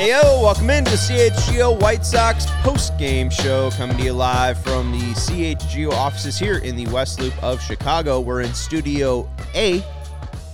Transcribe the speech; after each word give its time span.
Ayo, 0.00 0.42
welcome 0.42 0.70
into 0.70 0.90
the 0.92 0.96
CHGO 0.96 1.78
White 1.78 2.06
Sox 2.06 2.46
post-game 2.62 3.28
show 3.28 3.70
coming 3.72 3.98
to 3.98 4.02
you 4.02 4.14
live 4.14 4.58
from 4.62 4.92
the 4.92 5.12
CHGO 5.12 5.92
offices 5.92 6.38
here 6.38 6.56
in 6.56 6.74
the 6.74 6.86
West 6.86 7.20
Loop 7.20 7.34
of 7.44 7.60
Chicago. 7.60 8.18
We're 8.18 8.40
in 8.40 8.54
Studio 8.54 9.28
A. 9.54 9.84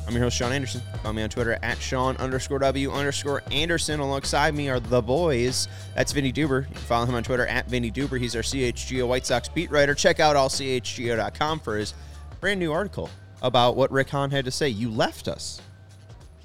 I'm 0.09 0.15
your 0.15 0.25
host, 0.25 0.37
Sean 0.37 0.51
Anderson. 0.51 0.83
Follow 1.01 1.13
me 1.13 1.23
on 1.23 1.29
Twitter 1.29 1.61
at 1.63 1.79
Sean 1.79 2.17
underscore 2.17 2.59
W 2.59 2.91
underscore 2.91 3.45
Anderson. 3.53 4.01
Alongside 4.01 4.53
me 4.53 4.69
are 4.69 4.81
the 4.81 5.01
boys. 5.01 5.69
That's 5.95 6.11
Vinnie 6.11 6.33
Duber. 6.33 6.69
You 6.69 6.75
can 6.75 6.83
follow 6.83 7.07
him 7.07 7.15
on 7.15 7.23
Twitter 7.23 7.47
at 7.47 7.69
Vinnie 7.69 7.93
Duber. 7.93 8.19
He's 8.19 8.35
our 8.35 8.43
CHGO 8.43 9.07
White 9.07 9.27
Sox 9.27 9.49
beat 9.49 9.71
writer. 9.71 9.95
Check 9.95 10.19
out 10.19 10.35
allchgo.com 10.35 11.61
for 11.61 11.77
his 11.77 11.95
brand 12.41 12.59
new 12.59 12.73
article 12.73 13.11
about 13.43 13.77
what 13.77 13.93
Rick 13.93 14.11
Hahn 14.11 14.33
had 14.33 14.45
to 14.47 14.51
say. 14.51 14.69
You 14.69 14.91
left 14.91 15.29
us. 15.29 15.63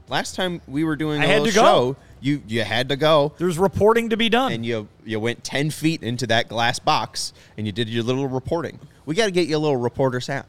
Last 0.07 0.35
time 0.35 0.61
we 0.67 0.83
were 0.83 0.95
doing 0.95 1.19
a 1.21 1.23
I 1.23 1.27
had 1.27 1.41
little 1.41 1.47
to 1.47 1.95
go. 1.95 1.95
Show, 2.21 2.25
you 2.25 2.41
you 2.47 2.63
had 2.63 2.89
to 2.89 2.95
go 2.95 3.33
There's 3.37 3.57
reporting 3.57 4.09
to 4.09 4.17
be 4.17 4.29
done. 4.29 4.51
and 4.51 4.65
you 4.65 4.87
you 5.05 5.19
went 5.19 5.43
10 5.43 5.69
feet 5.71 6.03
into 6.03 6.27
that 6.27 6.47
glass 6.47 6.79
box 6.79 7.33
and 7.57 7.65
you 7.65 7.71
did 7.73 7.89
your 7.89 8.03
little 8.03 8.27
reporting. 8.27 8.79
We 9.05 9.15
got 9.15 9.25
to 9.25 9.31
get 9.31 9.47
you 9.47 9.57
a 9.57 9.59
little 9.59 9.77
reporter's 9.77 10.27
hat. 10.27 10.45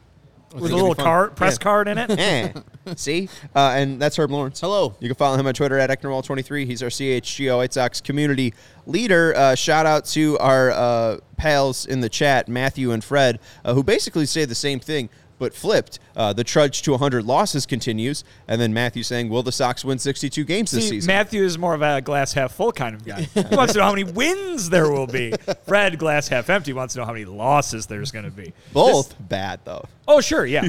with 0.53 0.71
a 0.71 0.75
little 0.75 0.93
card, 0.93 1.35
press 1.35 1.57
card 1.57 1.87
in 1.87 1.97
it. 1.97 2.63
See? 2.99 3.27
Uh, 3.55 3.73
and 3.75 3.99
that's 3.99 4.17
Herb 4.17 4.29
Lawrence. 4.29 4.61
Hello. 4.61 4.93
You 4.99 5.07
can 5.09 5.15
follow 5.15 5.35
him 5.37 5.47
on 5.47 5.53
Twitter 5.55 5.79
at 5.79 5.89
Ecknerwall23. 5.89 6.67
He's 6.67 6.83
our 6.83 6.89
CHGO 6.89 7.57
White 7.57 7.73
Sox 7.73 7.99
community 8.01 8.53
leader. 8.85 9.33
Uh, 9.35 9.55
shout 9.55 9.87
out 9.87 10.05
to 10.05 10.37
our 10.37 10.69
uh, 10.69 11.17
pals 11.37 11.87
in 11.87 12.01
the 12.01 12.09
chat, 12.09 12.47
Matthew 12.47 12.91
and 12.91 13.03
Fred, 13.03 13.39
uh, 13.65 13.73
who 13.73 13.81
basically 13.83 14.27
say 14.27 14.45
the 14.45 14.53
same 14.53 14.79
thing. 14.79 15.09
But 15.39 15.53
flipped, 15.53 15.99
uh, 16.15 16.31
the 16.33 16.43
trudge 16.43 16.83
to 16.83 16.91
100 16.91 17.25
losses 17.25 17.65
continues, 17.65 18.23
and 18.47 18.61
then 18.61 18.73
Matthew 18.73 19.03
saying, 19.03 19.29
"Will 19.29 19.43
the 19.43 19.51
Sox 19.51 19.83
win 19.83 19.99
62 19.99 20.43
games 20.45 20.71
this 20.71 20.87
season?" 20.87 21.07
Matthew 21.07 21.43
is 21.43 21.57
more 21.57 21.73
of 21.73 21.81
a 21.81 22.01
glass 22.01 22.33
half 22.33 22.53
full 22.53 22.71
kind 22.71 22.95
of 22.95 23.03
guy. 23.05 23.21
he 23.23 23.55
wants 23.55 23.73
to 23.73 23.79
know 23.79 23.85
how 23.85 23.91
many 23.91 24.03
wins 24.05 24.69
there 24.69 24.89
will 24.89 25.07
be. 25.07 25.33
Fred, 25.65 25.97
glass 25.99 26.27
half 26.27 26.49
empty, 26.49 26.71
wants 26.71 26.93
to 26.93 26.99
know 27.01 27.05
how 27.05 27.13
many 27.13 27.25
losses 27.25 27.87
there's 27.87 28.11
going 28.11 28.25
to 28.25 28.31
be. 28.31 28.53
Both 28.71 29.09
This- 29.09 29.17
bad 29.27 29.59
though. 29.65 29.85
oh, 30.07 30.21
sure, 30.21 30.45
yeah. 30.45 30.67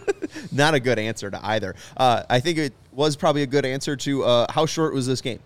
Not 0.52 0.74
a 0.74 0.80
good 0.80 0.98
answer 0.98 1.30
to 1.30 1.40
either. 1.46 1.74
Uh, 1.96 2.24
I 2.28 2.40
think 2.40 2.58
it 2.58 2.72
was 2.92 3.16
probably 3.16 3.42
a 3.42 3.46
good 3.46 3.64
answer 3.64 3.96
to 3.96 4.24
uh, 4.24 4.52
how 4.52 4.66
short 4.66 4.92
was 4.92 5.06
this 5.06 5.20
game? 5.20 5.40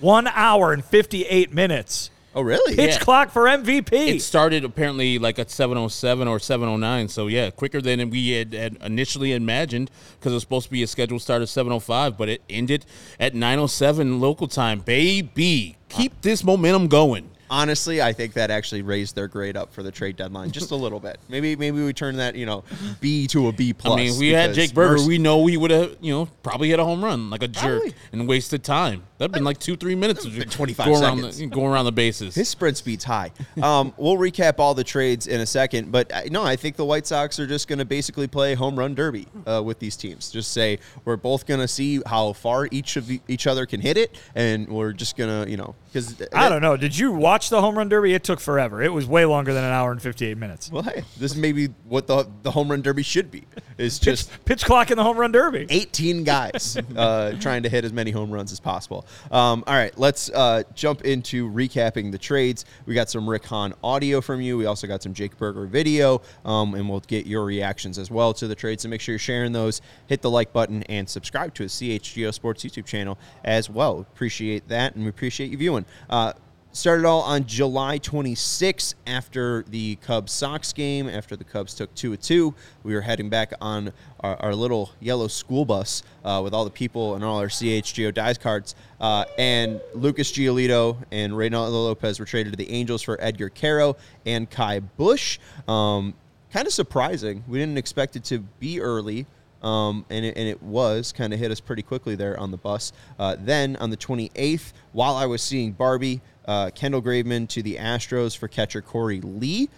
One 0.00 0.26
hour 0.28 0.72
and 0.72 0.84
58 0.84 1.52
minutes. 1.52 2.10
Oh, 2.34 2.42
really? 2.42 2.74
Pitch 2.74 2.90
Yeah. 2.94 2.98
clock 2.98 3.30
for 3.30 3.46
MVP. 3.48 3.92
It 4.08 4.22
started 4.22 4.64
apparently 4.64 5.18
like 5.18 5.38
at 5.38 5.50
707 5.50 6.26
or 6.26 6.38
709. 6.40 7.08
So, 7.08 7.28
yeah, 7.28 7.50
quicker 7.50 7.80
than 7.80 8.10
we 8.10 8.30
had, 8.30 8.52
had 8.52 8.76
initially 8.82 9.32
imagined 9.32 9.90
because 10.18 10.32
it 10.32 10.34
was 10.34 10.42
supposed 10.42 10.66
to 10.66 10.72
be 10.72 10.82
a 10.82 10.86
scheduled 10.86 11.22
start 11.22 11.42
at 11.42 11.48
705, 11.48 12.18
but 12.18 12.28
it 12.28 12.42
ended 12.50 12.86
at 13.20 13.34
907 13.34 14.20
local 14.20 14.48
time. 14.48 14.80
Baby, 14.80 15.76
keep 15.88 16.12
uh, 16.12 16.16
this 16.22 16.42
momentum 16.42 16.88
going. 16.88 17.30
Honestly, 17.54 18.02
I 18.02 18.12
think 18.12 18.32
that 18.32 18.50
actually 18.50 18.82
raised 18.82 19.14
their 19.14 19.28
grade 19.28 19.56
up 19.56 19.72
for 19.72 19.84
the 19.84 19.92
trade 19.92 20.16
deadline 20.16 20.50
just 20.50 20.72
a 20.72 20.74
little 20.74 20.98
bit. 20.98 21.20
Maybe 21.28 21.54
maybe 21.54 21.84
we 21.84 21.92
turn 21.92 22.16
that 22.16 22.34
you 22.34 22.46
know 22.46 22.64
B 23.00 23.28
to 23.28 23.46
a 23.46 23.52
B 23.52 23.72
plus. 23.72 23.92
I 23.92 23.96
mean, 23.96 24.12
if 24.12 24.18
we 24.18 24.30
had 24.30 24.54
Jake 24.54 24.74
Burger, 24.74 24.94
Mercer- 24.94 25.06
we 25.06 25.18
know 25.18 25.38
we 25.38 25.56
would 25.56 25.70
have, 25.70 25.96
you 26.00 26.12
know, 26.12 26.26
probably 26.42 26.70
hit 26.70 26.80
a 26.80 26.84
home 26.84 27.04
run 27.04 27.30
like 27.30 27.44
a 27.44 27.48
jerk 27.48 27.62
Probably. 27.82 27.94
and 28.12 28.26
wasted 28.26 28.64
time. 28.64 29.04
That'd 29.18 29.32
been 29.32 29.44
like 29.44 29.60
two, 29.60 29.76
three 29.76 29.94
minutes. 29.94 30.24
of 30.24 30.34
been 30.34 30.48
25 30.48 30.86
going 30.86 31.02
around 31.02 31.16
seconds. 31.18 31.38
the, 31.38 31.46
going 31.46 31.72
around 31.72 31.84
the 31.84 31.92
bases. 31.92 32.34
his 32.34 32.48
sprint 32.48 32.76
speed's 32.76 33.04
high. 33.04 33.30
Um, 33.62 33.94
we'll 33.96 34.16
recap 34.16 34.58
all 34.58 34.74
the 34.74 34.82
trades 34.82 35.28
in 35.28 35.40
a 35.40 35.46
second, 35.46 35.92
but 35.92 36.12
uh, 36.12 36.22
no, 36.30 36.42
I 36.42 36.56
think 36.56 36.74
the 36.74 36.84
White 36.84 37.06
Sox 37.06 37.38
are 37.38 37.46
just 37.46 37.68
going 37.68 37.78
to 37.78 37.84
basically 37.84 38.26
play 38.26 38.54
home 38.54 38.76
run 38.76 38.94
derby 38.94 39.28
uh, 39.46 39.62
with 39.64 39.78
these 39.78 39.96
teams. 39.96 40.30
Just 40.30 40.50
say 40.50 40.80
we're 41.04 41.16
both 41.16 41.46
going 41.46 41.60
to 41.60 41.68
see 41.68 42.02
how 42.04 42.32
far 42.32 42.68
each 42.72 42.96
of 42.96 43.06
the, 43.06 43.20
each 43.28 43.46
other 43.46 43.64
can 43.64 43.80
hit 43.80 43.96
it, 43.96 44.18
and 44.34 44.68
we're 44.68 44.92
just 44.92 45.16
going 45.16 45.44
to 45.44 45.50
you 45.50 45.56
know 45.56 45.74
because 45.92 46.20
I 46.32 46.48
don't 46.48 46.60
know. 46.60 46.76
Did 46.76 46.98
you 46.98 47.12
watch 47.12 47.43
the 47.50 47.60
home 47.60 47.76
run 47.76 47.88
derby? 47.88 48.14
It 48.14 48.24
took 48.24 48.40
forever. 48.40 48.82
It 48.82 48.92
was 48.92 49.06
way 49.06 49.24
longer 49.24 49.52
than 49.54 49.64
an 49.64 49.72
hour 49.72 49.92
and 49.92 50.00
58 50.00 50.36
minutes. 50.36 50.70
Well, 50.70 50.82
hey, 50.82 51.02
this 51.18 51.32
is 51.32 51.36
maybe 51.36 51.68
what 51.84 52.06
the 52.06 52.28
the 52.42 52.50
home 52.50 52.70
run 52.70 52.82
derby 52.82 53.02
should 53.02 53.30
be. 53.30 53.44
Is 53.76 53.98
Pitch, 53.98 54.04
just 54.04 54.44
pitch 54.44 54.64
clock 54.64 54.90
in 54.90 54.96
the 54.96 55.02
home 55.02 55.16
run 55.16 55.32
derby. 55.32 55.66
18 55.68 56.24
guys 56.24 56.76
uh, 56.96 57.32
trying 57.40 57.64
to 57.64 57.68
hit 57.68 57.84
as 57.84 57.92
many 57.92 58.10
home 58.10 58.30
runs 58.30 58.52
as 58.52 58.60
possible. 58.60 59.06
Um, 59.30 59.64
all 59.66 59.74
right, 59.74 59.96
let's 59.98 60.30
uh, 60.30 60.62
jump 60.74 61.02
into 61.02 61.50
recapping 61.50 62.12
the 62.12 62.18
trades. 62.18 62.64
We 62.86 62.94
got 62.94 63.10
some 63.10 63.28
Rick 63.28 63.44
Hahn 63.46 63.74
audio 63.82 64.20
from 64.20 64.40
you. 64.40 64.56
We 64.56 64.66
also 64.66 64.86
got 64.86 65.02
some 65.02 65.12
Jake 65.12 65.36
Burger 65.36 65.66
video, 65.66 66.22
um, 66.44 66.74
and 66.74 66.88
we'll 66.88 67.00
get 67.00 67.26
your 67.26 67.44
reactions 67.44 67.98
as 67.98 68.10
well 68.10 68.32
to 68.34 68.46
the 68.46 68.54
trades. 68.54 68.82
So 68.82 68.88
make 68.88 69.00
sure 69.00 69.12
you're 69.12 69.18
sharing 69.18 69.52
those. 69.52 69.80
Hit 70.06 70.22
the 70.22 70.30
like 70.30 70.52
button 70.52 70.82
and 70.84 71.08
subscribe 71.08 71.54
to 71.54 71.64
a 71.64 71.66
CHGO 71.66 72.32
Sports 72.32 72.64
YouTube 72.64 72.86
channel 72.86 73.18
as 73.44 73.68
well. 73.68 74.00
Appreciate 74.00 74.68
that, 74.68 74.94
and 74.94 75.04
we 75.04 75.10
appreciate 75.10 75.50
you 75.50 75.58
viewing. 75.58 75.84
Uh, 76.08 76.32
Started 76.74 77.06
all 77.06 77.20
on 77.20 77.46
July 77.46 78.00
26th 78.00 78.96
after 79.06 79.64
the 79.68 79.94
Cubs 79.94 80.32
Sox 80.32 80.72
game. 80.72 81.08
After 81.08 81.36
the 81.36 81.44
Cubs 81.44 81.72
took 81.72 81.94
two 81.94 82.12
at 82.12 82.20
two, 82.20 82.52
we 82.82 82.94
were 82.94 83.00
heading 83.00 83.28
back 83.28 83.52
on 83.60 83.92
our, 84.18 84.34
our 84.42 84.54
little 84.56 84.90
yellow 84.98 85.28
school 85.28 85.64
bus 85.64 86.02
uh, 86.24 86.40
with 86.42 86.52
all 86.52 86.64
the 86.64 86.72
people 86.72 87.14
and 87.14 87.22
all 87.22 87.38
our 87.38 87.46
CHGO 87.46 88.12
dice 88.12 88.38
cards. 88.38 88.74
Uh, 89.00 89.24
and 89.38 89.80
Lucas 89.94 90.32
Giolito 90.32 90.96
and 91.12 91.34
Reynaldo 91.34 91.70
Lopez 91.70 92.18
were 92.18 92.26
traded 92.26 92.54
to 92.54 92.56
the 92.56 92.68
Angels 92.68 93.02
for 93.02 93.18
Edgar 93.22 93.50
Quero 93.50 93.96
and 94.26 94.50
Ky 94.50 94.80
Bush. 94.96 95.38
Um, 95.68 96.12
kind 96.52 96.66
of 96.66 96.72
surprising. 96.72 97.44
We 97.46 97.60
didn't 97.60 97.78
expect 97.78 98.16
it 98.16 98.24
to 98.24 98.40
be 98.40 98.80
early. 98.80 99.26
Um, 99.62 100.04
and, 100.10 100.26
it, 100.26 100.36
and 100.36 100.46
it 100.46 100.62
was 100.62 101.10
kind 101.12 101.32
of 101.32 101.38
hit 101.38 101.50
us 101.50 101.58
pretty 101.58 101.80
quickly 101.82 102.16
there 102.16 102.38
on 102.38 102.50
the 102.50 102.58
bus. 102.58 102.92
Uh, 103.18 103.36
then 103.38 103.76
on 103.76 103.88
the 103.88 103.96
28th, 103.96 104.72
while 104.92 105.14
I 105.14 105.24
was 105.24 105.40
seeing 105.40 105.72
Barbie, 105.72 106.20
uh, 106.46 106.70
Kendall 106.74 107.02
Graveman 107.02 107.48
to 107.48 107.62
the 107.62 107.76
Astros 107.76 108.36
for 108.36 108.48
catcher 108.48 108.82
Korey 108.82 109.20
Lee. 109.22 109.68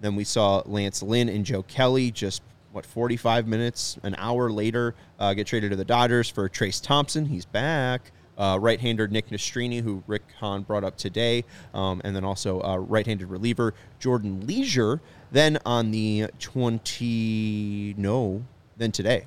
Then 0.00 0.14
we 0.16 0.24
saw 0.24 0.62
Lance 0.66 1.02
Lynn 1.02 1.28
and 1.28 1.44
Joe 1.44 1.62
Kelly 1.64 2.10
just, 2.10 2.42
what, 2.72 2.86
45 2.86 3.46
minutes, 3.48 3.98
an 4.02 4.14
hour 4.18 4.50
later, 4.50 4.94
uh, 5.18 5.34
get 5.34 5.46
traded 5.46 5.70
to 5.70 5.76
the 5.76 5.84
Dodgers 5.84 6.28
for 6.30 6.48
Trayce 6.48 6.82
Thompson. 6.82 7.26
He's 7.26 7.44
back. 7.44 8.12
Uh, 8.36 8.56
right-hander 8.60 9.08
Nick 9.08 9.30
Nastrini, 9.30 9.82
who 9.82 10.04
Rick 10.06 10.22
Hahn 10.38 10.62
brought 10.62 10.84
up 10.84 10.96
today, 10.96 11.44
um, 11.74 12.00
and 12.04 12.14
then 12.14 12.22
also 12.22 12.60
uh, 12.62 12.76
right-handed 12.76 13.26
reliever 13.28 13.74
Jordan 13.98 14.46
Leasure. 14.46 15.00
Then 15.32 15.58
on 15.66 15.90
the 15.90 16.28
20, 16.38 17.94
no, 17.98 18.44
then 18.76 18.92
today. 18.92 19.26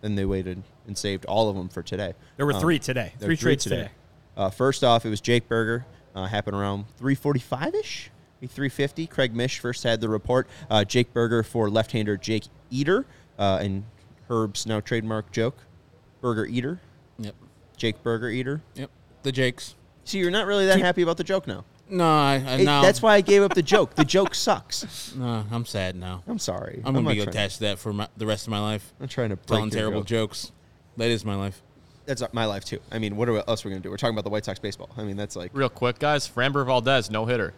Then 0.00 0.14
they 0.14 0.24
waited 0.24 0.62
and 0.86 0.96
saved 0.96 1.26
all 1.26 1.50
of 1.50 1.56
them 1.56 1.68
for 1.68 1.82
today. 1.82 2.14
There 2.38 2.46
were 2.46 2.54
Um, 2.54 2.60
three 2.60 2.78
today. 2.78 3.12
Three 3.18 3.28
were 3.34 3.36
trades 3.36 3.64
today. 3.64 3.90
Uh, 4.36 4.48
first 4.48 4.82
off, 4.82 5.04
it 5.04 5.10
was 5.10 5.20
Jake 5.20 5.46
Burger. 5.46 5.84
Uh, 6.14 6.26
happened 6.26 6.56
around 6.56 6.86
345-ish, 7.00 8.10
maybe 8.40 8.48
350. 8.48 9.06
Craig 9.06 9.34
Mish 9.34 9.58
first 9.58 9.84
had 9.84 10.00
the 10.00 10.08
report. 10.08 10.48
Uh, 10.68 10.84
Jake 10.84 11.12
Burger 11.12 11.42
for 11.42 11.70
left-hander 11.70 12.16
Jake 12.16 12.44
Eder, 12.72 13.06
uh, 13.38 13.58
and 13.60 13.84
Herb's 14.28 14.66
now 14.66 14.80
trademark 14.80 15.30
joke, 15.32 15.56
Burger 16.20 16.46
Eater, 16.46 16.80
Yep. 17.18 17.34
Jake 17.76 18.02
Burger 18.02 18.28
Eater. 18.28 18.60
Yep. 18.74 18.90
The 19.22 19.32
Jakes. 19.32 19.74
See, 20.04 20.18
you're 20.18 20.30
not 20.30 20.46
really 20.46 20.66
that 20.66 20.80
happy 20.80 21.02
about 21.02 21.16
the 21.16 21.24
joke 21.24 21.46
now. 21.46 21.64
No, 21.88 22.04
I, 22.04 22.34
I 22.34 22.38
Hey, 22.38 22.64
now 22.64 22.82
That's 22.82 23.02
why 23.02 23.14
I 23.16 23.20
gave 23.20 23.42
up 23.42 23.54
the 23.54 23.62
joke. 23.62 23.94
The 23.96 24.04
joke 24.04 24.34
sucks. 24.34 25.12
No, 25.16 25.44
I'm 25.50 25.64
sad 25.66 25.96
now. 25.96 26.22
I'm 26.28 26.38
sorry. 26.38 26.80
I'm 26.84 26.94
gonna 26.94 27.10
be 27.10 27.20
attached 27.20 27.56
to 27.58 27.60
that 27.64 27.78
for 27.80 27.92
my, 27.92 28.08
the 28.16 28.26
rest 28.26 28.46
of 28.46 28.50
my 28.50 28.60
life. 28.60 28.92
I'm 29.00 29.08
trying 29.08 29.30
to 29.30 29.36
break 29.36 29.46
Telling 29.48 29.70
terrible 29.70 30.00
joke. 30.02 30.30
jokes. 30.30 30.52
That 30.96 31.08
is 31.10 31.24
my 31.24 31.34
life. 31.34 31.62
That's 32.18 32.34
my 32.34 32.44
life 32.44 32.64
too. 32.64 32.80
I 32.90 32.98
mean, 32.98 33.16
what 33.16 33.28
are- 33.28 33.36
else 33.48 33.64
are 33.64 33.68
we 33.68 33.72
gonna 33.72 33.82
do? 33.82 33.90
We're 33.90 33.96
talking 33.96 34.14
about 34.14 34.24
the 34.24 34.30
White 34.30 34.44
Sox 34.44 34.58
baseball. 34.58 34.88
I 34.96 35.02
mean, 35.04 35.16
that's 35.16 35.36
like 35.36 35.50
Real 35.54 35.68
quick, 35.68 35.98
guys. 36.00 36.28
Framber 36.28 36.66
Valdez, 36.66 37.10
no 37.10 37.24
hitter. 37.26 37.54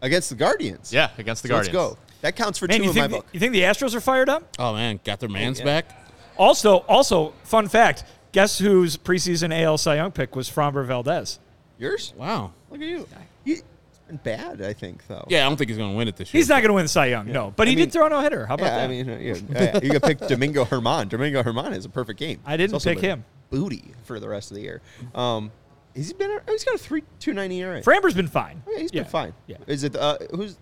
against 0.00 0.28
the 0.30 0.36
Guardians. 0.36 0.92
Yeah, 0.92 1.10
against 1.18 1.42
the 1.42 1.48
So 1.48 1.54
let's 1.56 1.68
Guardians. 1.68 1.96
go. 1.96 1.98
That 2.20 2.36
counts 2.36 2.58
for 2.58 2.66
Man, 2.68 2.78
two 2.78 2.84
you 2.84 2.90
in 2.90 2.96
my 2.96 3.06
the, 3.08 3.16
book. 3.16 3.26
you 3.32 3.40
think 3.40 3.52
the 3.52 3.62
Astros 3.62 3.94
are 3.94 4.00
fired 4.00 4.28
up? 4.28 4.44
Oh 4.58 4.74
man, 4.74 5.00
got 5.04 5.20
their 5.20 5.28
man's 5.28 5.58
yeah. 5.58 5.64
back. 5.64 5.86
Also, 6.36 6.78
also, 6.88 7.32
fun 7.42 7.66
fact: 7.68 8.04
guess 8.32 8.58
whose 8.58 8.96
preseason 8.96 9.52
AL 9.52 9.78
Cy 9.78 9.96
Young 9.96 10.12
pick 10.12 10.36
was 10.36 10.48
Framber 10.48 10.84
Valdez? 10.86 11.38
Yours? 11.78 12.12
Wow. 12.16 12.52
Look 12.70 12.80
at 12.80 12.86
you. 12.86 13.06
He, 13.44 13.52
it's 13.52 13.64
been 14.08 14.16
bad, 14.18 14.62
I 14.62 14.72
think, 14.72 15.06
though. 15.06 15.24
Yeah, 15.28 15.46
I 15.46 15.48
don't 15.48 15.56
think 15.56 15.70
he's 15.70 15.78
gonna 15.78 15.94
win 15.96 16.06
it 16.08 16.16
this 16.16 16.32
year. 16.32 16.38
He's 16.40 16.48
not 16.48 16.56
going 16.60 16.68
to 16.70 16.74
win 16.74 16.86
Cy 16.88 17.06
Young, 17.06 17.30
no. 17.30 17.52
But 17.56 17.66
I 17.66 17.70
he 17.70 17.76
mean- 17.76 17.86
did 17.86 17.92
throw 17.92 18.06
a 18.06 18.10
no 18.10 18.20
hitter. 18.20 18.46
How 18.46 18.54
about 18.54 18.66
Yeah, 18.66 18.76
that? 18.78 18.84
I 18.84 18.88
mean, 18.88 19.06
yeah, 19.52 19.80
you 19.82 19.90
could 19.90 20.02
pick 20.02 20.18
Domingo 20.28 20.64
Germán. 20.64 21.08
Domingo 21.08 21.42
Germán 21.42 21.72
is 21.76 21.84
a 21.84 21.88
perfect 21.88 22.18
game. 22.18 22.40
I 22.44 22.56
didn't 22.56 22.72
He's 22.74 22.84
pick 22.84 23.00
been 23.00 23.10
him. 23.10 23.24
Booty 23.50 23.92
for 24.04 24.20
the 24.20 24.28
rest 24.28 24.50
of 24.50 24.56
the 24.56 24.62
year. 24.62 24.80
Um, 25.14 25.50
he's 25.94 26.12
been. 26.12 26.38
He's 26.48 26.64
got 26.64 26.74
a 26.74 26.78
three 26.78 27.02
two 27.18 27.32
ninety 27.32 27.58
ERA. 27.60 27.82
Framber's 27.82 28.14
been 28.14 28.28
fine. 28.28 28.62
Yeah, 28.70 28.78
he's 28.78 28.92
yeah. 28.92 29.02
been 29.02 29.10
fine. 29.10 29.34
Yeah. 29.46 29.56
Is 29.66 29.84
it 29.84 29.96
uh, 29.96 30.18
who's 30.34 30.56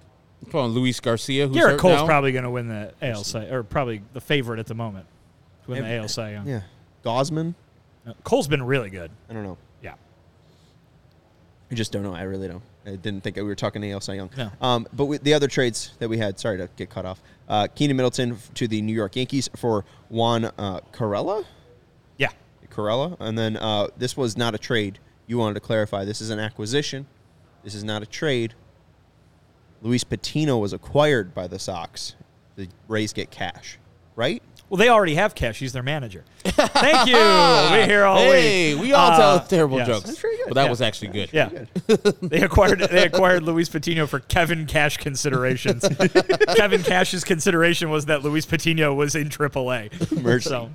Come 0.51 0.61
on, 0.61 0.71
Luis 0.71 1.01
Garcia. 1.01 1.47
Who's 1.49 1.57
Garrett 1.57 1.73
hurt 1.73 1.81
Cole's 1.81 2.01
now. 2.01 2.07
probably 2.07 2.31
going 2.33 2.45
to 2.45 2.51
win 2.51 2.69
the 2.69 2.93
AL 3.03 3.25
Cy, 3.25 3.47
or 3.47 3.63
probably 3.63 4.03
the 4.13 4.21
favorite 4.21 4.61
at 4.61 4.67
the 4.67 4.75
moment 4.75 5.07
to 5.65 5.71
win 5.71 5.83
the 5.83 5.89
Maybe- 5.89 5.99
AL 6.03 6.09
Cy 6.09 6.33
Young. 6.33 6.47
yeah 6.47 6.61
Gausman? 7.05 7.55
Uh, 8.07 8.13
Cole's 8.23 8.47
been 8.47 8.63
really 8.63 8.91
good. 8.91 9.11
I 9.29 9.33
don't 9.33 9.43
know. 9.43 9.57
Yeah. 9.83 9.95
I 11.71 11.75
just 11.75 11.91
don't 11.91 12.03
know. 12.03 12.15
I 12.15 12.23
really 12.23 12.47
don't. 12.49 12.63
I 12.85 12.91
didn't 12.95 13.23
think 13.23 13.35
we 13.37 13.43
were 13.43 13.57
talking 13.57 13.85
AL 13.91 14.01
Cy 14.01 14.15
Young. 14.15 14.31
No. 14.37 14.51
Um, 14.61 14.87
but 14.93 15.07
with 15.07 15.25
the 15.25 15.35
other 15.35 15.49
trades 15.49 15.93
that 15.99 16.09
we 16.09 16.19
had, 16.19 16.39
sorry 16.39 16.59
to 16.59 16.69
get 16.77 16.91
cut 16.91 17.05
off. 17.05 17.21
Uh, 17.49 17.67
Keynan 17.75 17.97
Middleton 17.97 18.33
f- 18.33 18.55
to 18.55 18.69
the 18.69 18.81
New 18.83 18.93
York 18.95 19.17
Yankees 19.17 19.49
for 19.57 19.85
Juan 20.09 20.45
uh, 20.45 20.81
Carela. 20.93 21.45
Yeah. 22.77 22.85
Carela, 22.85 23.17
and 23.21 23.39
then 23.39 23.57
uh, 23.57 23.89
this 23.97 24.17
was 24.17 24.37
not 24.37 24.55
a 24.55 24.59
trade. 24.59 24.99
You 25.27 25.39
wanted 25.39 25.55
to 25.55 25.61
clarify. 25.61 26.05
This 26.05 26.21
is 26.21 26.31
an 26.31 26.39
acquisition. 26.39 27.07
This 27.65 27.75
is 27.75 27.83
not 27.85 28.03
a 28.03 28.07
trade. 28.07 28.55
Luis 29.83 30.05
Patino 30.05 30.59
was 30.59 30.73
acquired 30.73 31.35
by 31.35 31.47
the 31.47 31.59
Sox. 31.59 32.15
The 32.57 32.69
Rays 32.89 33.13
get 33.13 33.31
cash, 33.31 33.79
right? 34.15 34.43
Well, 34.69 34.79
they 34.79 34.89
already 34.89 35.15
have 35.15 35.35
cash. 35.37 35.59
He's 35.61 35.73
their 35.73 35.83
manager. 35.85 36.25
Thank 36.43 37.09
you. 37.09 37.15
We're 37.17 37.87
here 37.87 38.05
all 38.05 38.17
Hey, 38.19 38.75
week. 38.75 38.83
we 38.83 38.93
all 38.93 39.13
Uh, 39.13 39.17
tell 39.17 39.47
terrible 39.47 39.77
yes. 39.79 39.87
jokes. 39.87 40.07
That's 40.07 40.23
good. 40.23 40.39
But 40.49 40.55
that 40.55 40.65
Yeah. 40.65 40.71
was 40.71 40.81
actually 40.83 41.09
good. 41.09 41.31
Yeah, 41.33 41.51
they 42.23 42.41
acquired 42.43 42.81
they 42.81 43.05
acquired 43.05 43.45
Luis 43.45 43.69
Patino 43.69 44.07
for 44.09 44.19
Kevin 44.21 44.67
Cash 44.67 44.97
considerations. 44.97 45.87
Kevin 46.57 46.83
Cash's 46.83 47.23
consideration 47.23 47.91
was 47.91 48.07
that 48.07 48.23
Luis 48.25 48.45
Patino 48.47 48.93
was 48.95 49.15
in 49.15 49.29
AAA. 49.29 50.21
Mercy. 50.23 50.49
So, 50.49 50.71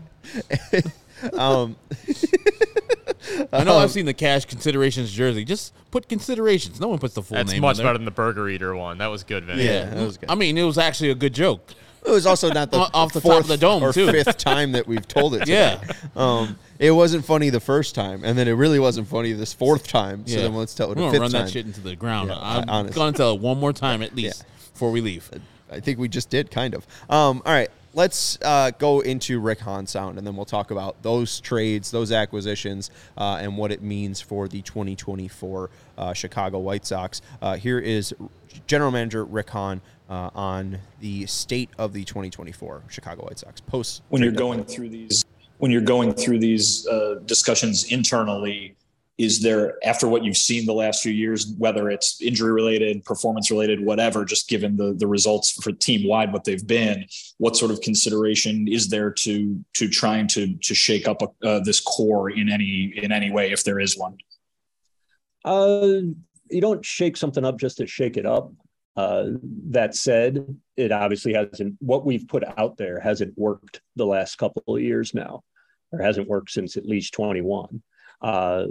Um, 1.33 1.75
I 3.53 3.63
know 3.63 3.77
I've 3.77 3.91
seen 3.91 4.06
the 4.06 4.13
cash 4.13 4.45
considerations 4.45 5.12
jersey. 5.12 5.45
Just 5.45 5.73
put 5.91 6.09
considerations. 6.09 6.79
No 6.79 6.88
one 6.88 7.00
puts 7.00 7.13
the 7.13 7.21
full 7.21 7.35
That's 7.35 7.51
name. 7.51 7.62
much 7.62 7.75
on 7.75 7.77
there. 7.77 7.85
better 7.85 7.97
than 8.00 8.06
the 8.06 8.12
Burger 8.12 8.50
Eater 8.50 8.75
one. 8.75 8.97
That 8.97 9.07
was 9.07 9.23
good, 9.23 9.45
Vinnie. 9.45 9.63
Yeah, 9.63 9.85
that 9.85 10.03
was 10.06 10.18
good. 10.18 10.29
I 10.29 10.35
mean, 10.35 10.57
it 10.57 10.63
was 10.63 10.77
actually 10.77 11.12
a 11.12 11.15
good 11.15 11.33
joke. 11.33 11.71
it 12.06 12.09
was 12.09 12.25
also 12.25 12.51
not 12.51 12.71
the 12.71 12.77
Off 12.94 13.13
the 13.13 13.21
top 13.21 13.31
fourth 13.31 13.41
of 13.41 13.47
the 13.47 13.57
dome, 13.57 13.83
or 13.83 13.94
too. 13.94 14.12
fifth 14.12 14.38
time 14.38 14.71
that 14.71 14.88
we've 14.88 15.07
told 15.07 15.35
it. 15.35 15.47
Yeah. 15.51 15.81
Um, 16.15 16.57
it 16.79 16.91
wasn't 16.91 17.23
funny 17.25 17.50
the 17.51 17.59
first 17.59 17.94
time, 17.94 18.23
and 18.23 18.35
then 18.38 18.47
it 18.47 18.53
really 18.53 18.79
wasn't 18.79 19.07
funny 19.07 19.33
this 19.33 19.53
fourth 19.53 19.88
time. 19.88 20.25
So 20.25 20.35
yeah. 20.38 20.41
then 20.44 20.56
let's 20.56 20.73
tell 20.73 20.91
it 20.91 20.97
We're 20.97 21.03
gonna 21.03 21.12
fifth 21.12 21.21
run 21.21 21.31
time. 21.31 21.45
that 21.45 21.51
shit 21.51 21.65
into 21.68 21.81
the 21.81 21.95
ground. 21.95 22.29
Yeah, 22.29 22.39
I'm 22.39 22.69
honest. 22.69 22.95
gonna 22.95 23.15
tell 23.15 23.35
it 23.35 23.41
one 23.41 23.59
more 23.59 23.71
time 23.73 24.01
at 24.01 24.15
least 24.15 24.44
before 24.73 24.89
we 24.91 25.01
leave. 25.01 25.29
I 25.71 25.79
think 25.79 26.00
we 26.00 26.07
just 26.09 26.29
did, 26.31 26.50
kind 26.50 26.73
of. 26.73 26.85
Um, 27.09 27.41
all 27.45 27.53
right, 27.53 27.69
let's 27.93 28.38
uh, 28.41 28.71
go 28.77 29.01
into 29.01 29.39
Rick 29.39 29.59
Hahn 29.59 29.88
sound, 29.88 30.17
and 30.17 30.25
then 30.25 30.35
we'll 30.35 30.45
talk 30.45 30.71
about 30.71 31.01
those 31.03 31.39
trades, 31.39 31.91
those 31.91 32.11
acquisitions, 32.11 32.89
uh, 33.17 33.39
and 33.41 33.57
what 33.57 33.71
it 33.71 33.81
means 33.81 34.21
for 34.21 34.47
the 34.47 34.61
2024 34.61 35.69
uh, 35.97 36.13
Chicago 36.13 36.59
White 36.59 36.85
Sox. 36.85 37.21
Uh, 37.41 37.55
here 37.55 37.79
is 37.79 38.13
General 38.67 38.91
Manager 38.91 39.25
Rick 39.25 39.49
Hahn 39.49 39.81
uh, 40.09 40.29
on 40.33 40.79
the 40.99 41.25
state 41.25 41.69
of 41.77 41.93
the 41.93 42.03
2024 42.03 42.83
Chicago 42.89 43.23
White 43.23 43.39
Sox 43.39 43.61
post. 43.61 44.03
when 44.09 44.21
you're 44.21 44.31
going 44.31 44.63
through 44.63 44.89
these 44.89 45.23
when 45.59 45.69
you're 45.69 45.81
going 45.81 46.11
through 46.11 46.39
these 46.39 46.87
uh, 46.87 47.19
discussions 47.25 47.91
internally 47.91 48.75
is 49.17 49.41
there 49.41 49.77
after 49.83 50.07
what 50.07 50.23
you've 50.23 50.37
seen 50.37 50.65
the 50.65 50.73
last 50.73 51.03
few 51.03 51.11
years 51.11 51.53
whether 51.57 51.89
it's 51.89 52.21
injury 52.21 52.51
related 52.51 53.03
performance 53.03 53.51
related 53.51 53.83
whatever 53.83 54.25
just 54.25 54.47
given 54.47 54.77
the 54.77 54.93
the 54.97 55.07
results 55.07 55.51
for 55.51 55.71
team 55.71 56.07
wide 56.07 56.31
what 56.33 56.43
they've 56.43 56.65
been 56.67 57.05
what 57.37 57.55
sort 57.55 57.71
of 57.71 57.81
consideration 57.81 58.67
is 58.67 58.87
there 58.89 59.11
to 59.11 59.63
to 59.73 59.87
trying 59.89 60.27
to 60.27 60.55
to 60.57 60.73
shake 60.73 61.07
up 61.07 61.21
uh, 61.43 61.59
this 61.59 61.79
core 61.79 62.29
in 62.29 62.49
any 62.49 62.93
in 62.95 63.11
any 63.11 63.31
way 63.31 63.51
if 63.51 63.63
there 63.63 63.79
is 63.79 63.97
one 63.97 64.17
Uh, 65.43 66.01
you 66.49 66.61
don't 66.61 66.85
shake 66.85 67.17
something 67.17 67.45
up 67.45 67.57
just 67.57 67.77
to 67.77 67.87
shake 67.87 68.17
it 68.17 68.25
up. 68.25 68.51
Uh, 68.95 69.25
that 69.69 69.95
said, 69.95 70.55
it 70.75 70.91
obviously 70.91 71.33
hasn't. 71.33 71.75
What 71.79 72.05
we've 72.05 72.27
put 72.27 72.43
out 72.57 72.77
there 72.77 72.99
hasn't 72.99 73.37
worked 73.37 73.81
the 73.95 74.05
last 74.05 74.37
couple 74.37 74.75
of 74.75 74.81
years 74.81 75.13
now, 75.13 75.43
or 75.91 76.01
hasn't 76.01 76.27
worked 76.27 76.51
since 76.51 76.75
at 76.75 76.85
least 76.85 77.13
21. 77.13 77.81
Uh, 78.21 78.65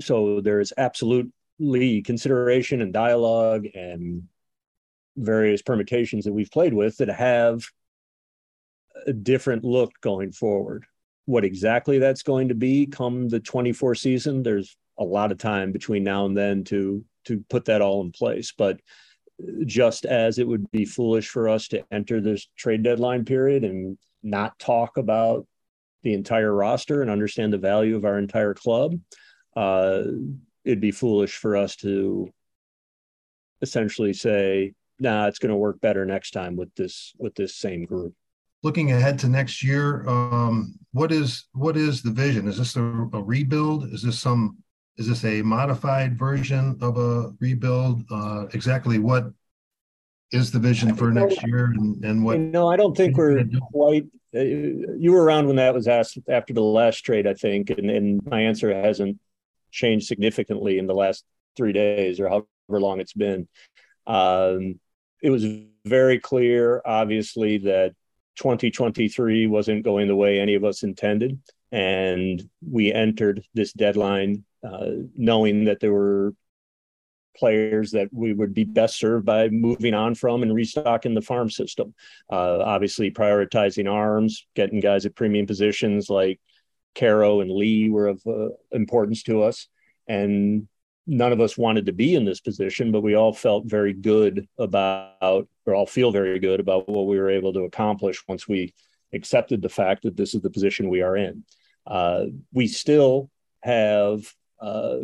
so 0.00 0.40
there 0.40 0.60
is 0.60 0.72
absolutely 0.76 2.02
consideration 2.02 2.80
and 2.80 2.92
dialogue 2.92 3.66
and 3.74 4.24
various 5.16 5.62
permutations 5.62 6.24
that 6.24 6.32
we've 6.32 6.50
played 6.50 6.74
with 6.74 6.96
that 6.98 7.08
have 7.08 7.64
a 9.06 9.12
different 9.12 9.64
look 9.64 9.92
going 10.00 10.32
forward. 10.32 10.84
What 11.26 11.44
exactly 11.44 11.98
that's 11.98 12.22
going 12.22 12.48
to 12.48 12.54
be 12.54 12.86
come 12.86 13.28
the 13.28 13.40
24 13.40 13.94
season, 13.94 14.42
there's 14.42 14.76
a 14.98 15.04
lot 15.04 15.32
of 15.32 15.38
time 15.38 15.72
between 15.72 16.04
now 16.04 16.26
and 16.26 16.36
then 16.36 16.64
to 16.64 17.04
to 17.24 17.42
put 17.48 17.64
that 17.64 17.80
all 17.80 18.02
in 18.02 18.12
place. 18.12 18.52
But 18.56 18.80
just 19.64 20.04
as 20.04 20.38
it 20.38 20.46
would 20.46 20.70
be 20.70 20.84
foolish 20.84 21.28
for 21.28 21.48
us 21.48 21.68
to 21.68 21.82
enter 21.90 22.20
this 22.20 22.46
trade 22.56 22.82
deadline 22.82 23.24
period 23.24 23.64
and 23.64 23.98
not 24.22 24.58
talk 24.58 24.96
about 24.96 25.46
the 26.02 26.14
entire 26.14 26.52
roster 26.52 27.02
and 27.02 27.10
understand 27.10 27.52
the 27.52 27.58
value 27.58 27.96
of 27.96 28.04
our 28.04 28.18
entire 28.18 28.54
club, 28.54 28.94
uh, 29.56 30.02
it'd 30.64 30.80
be 30.80 30.90
foolish 30.90 31.36
for 31.36 31.56
us 31.56 31.76
to 31.76 32.32
essentially 33.62 34.12
say, 34.12 34.74
"Nah, 34.98 35.26
it's 35.26 35.38
going 35.38 35.50
to 35.50 35.56
work 35.56 35.80
better 35.80 36.04
next 36.04 36.32
time 36.32 36.56
with 36.56 36.74
this 36.74 37.12
with 37.18 37.34
this 37.34 37.56
same 37.56 37.84
group." 37.84 38.14
looking 38.64 38.92
ahead 38.92 39.18
to 39.20 39.28
next 39.28 39.62
year, 39.62 40.08
um, 40.08 40.74
what 40.92 41.12
is 41.12 41.44
what 41.52 41.76
is 41.76 42.02
the 42.02 42.10
vision? 42.10 42.48
Is 42.48 42.58
this 42.58 42.74
a, 42.74 42.82
a 42.82 43.22
rebuild? 43.22 43.92
Is 43.92 44.02
this 44.02 44.18
some 44.18 44.56
is 44.96 45.06
this 45.06 45.24
a 45.24 45.42
modified 45.42 46.18
version 46.18 46.76
of 46.80 46.98
a 46.98 47.32
rebuild? 47.38 48.02
Uh, 48.10 48.46
exactly 48.54 48.98
what 48.98 49.30
is 50.32 50.50
the 50.50 50.58
vision 50.58 50.96
for 50.96 51.12
next 51.12 51.46
year 51.46 51.66
and, 51.66 52.04
and 52.04 52.24
what 52.24 52.40
No, 52.40 52.68
I 52.68 52.76
don't 52.76 52.96
think 52.96 53.16
we're 53.16 53.44
quite. 53.70 54.06
Uh, 54.34 54.40
you 54.40 55.12
were 55.12 55.22
around 55.22 55.46
when 55.46 55.56
that 55.56 55.74
was 55.74 55.86
asked 55.86 56.18
after 56.28 56.52
the 56.52 56.60
last 56.60 57.02
trade, 57.02 57.24
I 57.24 57.34
think, 57.34 57.70
and, 57.70 57.88
and 57.88 58.20
my 58.26 58.40
answer 58.40 58.74
hasn't 58.74 59.18
changed 59.74 60.06
significantly 60.06 60.78
in 60.78 60.86
the 60.86 60.94
last 60.94 61.24
three 61.56 61.72
days 61.72 62.20
or 62.20 62.28
however 62.28 62.46
long 62.68 63.00
it's 63.00 63.12
been. 63.12 63.48
Um, 64.06 64.80
it 65.22 65.30
was 65.30 65.44
very 65.84 66.18
clear, 66.18 66.80
obviously, 66.84 67.58
that 67.58 67.94
2023 68.36 69.46
wasn't 69.46 69.84
going 69.84 70.08
the 70.08 70.16
way 70.16 70.40
any 70.40 70.54
of 70.54 70.64
us 70.64 70.82
intended. 70.82 71.40
And 71.72 72.42
we 72.66 72.92
entered 72.92 73.44
this 73.54 73.72
deadline 73.72 74.44
uh, 74.62 74.90
knowing 75.16 75.64
that 75.64 75.80
there 75.80 75.92
were 75.92 76.34
players 77.36 77.90
that 77.90 78.08
we 78.12 78.32
would 78.32 78.54
be 78.54 78.64
best 78.64 78.96
served 78.96 79.26
by 79.26 79.48
moving 79.48 79.92
on 79.92 80.14
from 80.14 80.42
and 80.42 80.54
restocking 80.54 81.14
the 81.14 81.20
farm 81.20 81.50
system. 81.50 81.94
Uh, 82.30 82.58
obviously, 82.58 83.10
prioritizing 83.10 83.90
arms, 83.90 84.46
getting 84.54 84.80
guys 84.80 85.04
at 85.04 85.16
premium 85.16 85.46
positions 85.46 86.08
like 86.08 86.40
Quero 86.94 87.40
and 87.40 87.50
Lee 87.50 87.90
were 87.90 88.08
of 88.08 88.22
uh, 88.26 88.48
importance 88.72 89.22
to 89.24 89.42
us. 89.42 89.68
And 90.08 90.68
none 91.06 91.32
of 91.32 91.40
us 91.40 91.58
wanted 91.58 91.86
to 91.86 91.92
be 91.92 92.14
in 92.14 92.24
this 92.24 92.40
position, 92.40 92.92
but 92.92 93.02
we 93.02 93.14
all 93.14 93.32
felt 93.32 93.66
very 93.66 93.92
good 93.92 94.48
about, 94.58 95.48
or 95.66 95.74
all 95.74 95.86
feel 95.86 96.10
very 96.10 96.38
good 96.38 96.60
about 96.60 96.88
what 96.88 97.06
we 97.06 97.18
were 97.18 97.30
able 97.30 97.52
to 97.52 97.60
accomplish 97.60 98.22
once 98.26 98.48
we 98.48 98.74
accepted 99.12 99.62
the 99.62 99.68
fact 99.68 100.02
that 100.02 100.16
this 100.16 100.34
is 100.34 100.42
the 100.42 100.50
position 100.50 100.88
we 100.88 101.02
are 101.02 101.16
in. 101.16 101.44
Uh, 101.86 102.26
we 102.52 102.66
still 102.66 103.30
have 103.62 104.32
uh, 104.60 104.96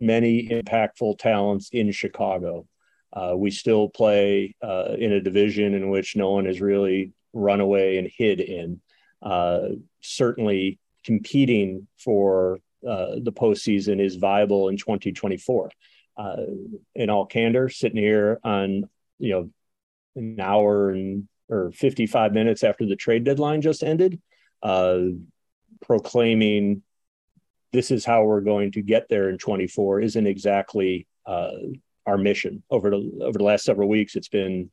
many 0.00 0.48
impactful 0.48 1.18
talents 1.18 1.70
in 1.72 1.92
Chicago. 1.92 2.66
Uh, 3.12 3.34
we 3.36 3.50
still 3.50 3.88
play 3.88 4.54
uh, 4.62 4.94
in 4.98 5.12
a 5.12 5.20
division 5.20 5.74
in 5.74 5.90
which 5.90 6.16
no 6.16 6.30
one 6.30 6.46
has 6.46 6.60
really 6.60 7.12
run 7.32 7.60
away 7.60 7.98
and 7.98 8.08
hid 8.12 8.40
in. 8.40 8.80
Uh, 9.22 9.68
certainly, 10.00 10.78
competing 11.04 11.86
for 11.98 12.58
uh, 12.86 13.16
the 13.22 13.32
postseason 13.32 14.00
is 14.00 14.16
viable 14.16 14.68
in 14.68 14.76
2024. 14.76 15.70
Uh, 16.16 16.36
in 16.94 17.08
all 17.08 17.26
candor, 17.26 17.68
sitting 17.68 17.98
here 17.98 18.40
on 18.44 18.88
you 19.18 19.30
know 19.30 19.50
an 20.16 20.40
hour 20.40 20.90
and 20.90 21.28
or 21.48 21.72
55 21.72 22.32
minutes 22.32 22.62
after 22.62 22.86
the 22.86 22.96
trade 22.96 23.24
deadline 23.24 23.60
just 23.60 23.82
ended, 23.82 24.20
uh, 24.62 25.00
proclaiming 25.84 26.82
this 27.72 27.90
is 27.90 28.04
how 28.04 28.24
we're 28.24 28.40
going 28.40 28.72
to 28.72 28.82
get 28.82 29.08
there 29.08 29.28
in 29.28 29.38
24 29.38 30.00
isn't 30.00 30.26
exactly 30.26 31.06
uh, 31.26 31.50
our 32.06 32.18
mission. 32.18 32.62
Over 32.70 32.90
the 32.90 33.20
over 33.22 33.38
the 33.38 33.44
last 33.44 33.64
several 33.64 33.88
weeks, 33.88 34.16
it's 34.16 34.28
been 34.28 34.70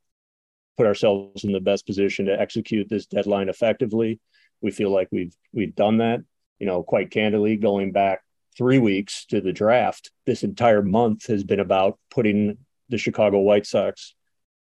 put 0.78 0.86
ourselves 0.86 1.44
in 1.44 1.52
the 1.52 1.60
best 1.60 1.86
position 1.86 2.26
to 2.26 2.40
execute 2.40 2.88
this 2.90 3.06
deadline 3.06 3.50
effectively. 3.50 4.20
We 4.62 4.72
feel 4.72 4.92
like 4.92 5.10
we've 5.12 5.36
we've 5.54 5.76
done 5.76 5.98
that. 5.98 6.22
You 6.60 6.68
know, 6.68 6.84
quite 6.84 7.12
candidly, 7.12 7.58
going 7.58 7.92
back 7.92 8.22
three 8.58 8.80
weeks 8.80 9.26
to 9.26 9.40
the 9.42 9.54
draft, 9.54 10.12
this 10.26 10.44
entire 10.44 10.82
month 10.82 11.28
has 11.28 11.44
been 11.44 11.60
about 11.60 12.00
putting 12.10 12.58
the 12.90 12.98
Chicago 12.98 13.40
White 13.40 13.68
Sox 13.68 14.16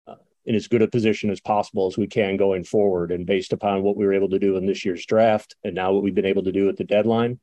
uh, 0.05 0.15
in 0.45 0.55
as 0.55 0.67
good 0.67 0.83
a 0.83 0.87
position 0.87 1.31
as 1.31 1.39
possible 1.39 1.87
as 1.87 1.97
we 1.97 2.05
can 2.05 2.37
going 2.37 2.63
forward. 2.63 3.11
And 3.11 3.25
based 3.25 3.53
upon 3.53 3.81
what 3.81 3.97
we 3.97 4.05
were 4.05 4.13
able 4.13 4.29
to 4.29 4.39
do 4.39 4.57
in 4.57 4.65
this 4.65 4.85
year's 4.85 5.05
draft, 5.05 5.55
and 5.63 5.73
now 5.73 5.93
what 5.93 6.03
we've 6.03 6.13
been 6.13 6.25
able 6.25 6.43
to 6.43 6.51
do 6.51 6.69
at 6.69 6.77
the 6.77 6.83
deadline, 6.83 7.39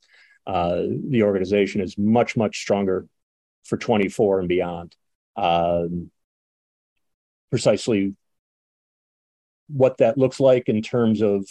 uh, 0.47 0.83
the 1.09 1.23
organization 1.23 1.81
is 1.81 1.99
much 1.99 2.37
much 2.37 2.61
stronger 2.61 3.07
for 3.65 3.77
24 3.77 4.41
and 4.41 4.49
beyond. 4.49 4.95
Um, 5.37 6.11
precisely 7.51 8.15
what 9.69 9.99
that 9.99 10.19
looks 10.19 10.41
like 10.41 10.69
in 10.69 10.83
terms 10.83 11.23
of 11.23 11.49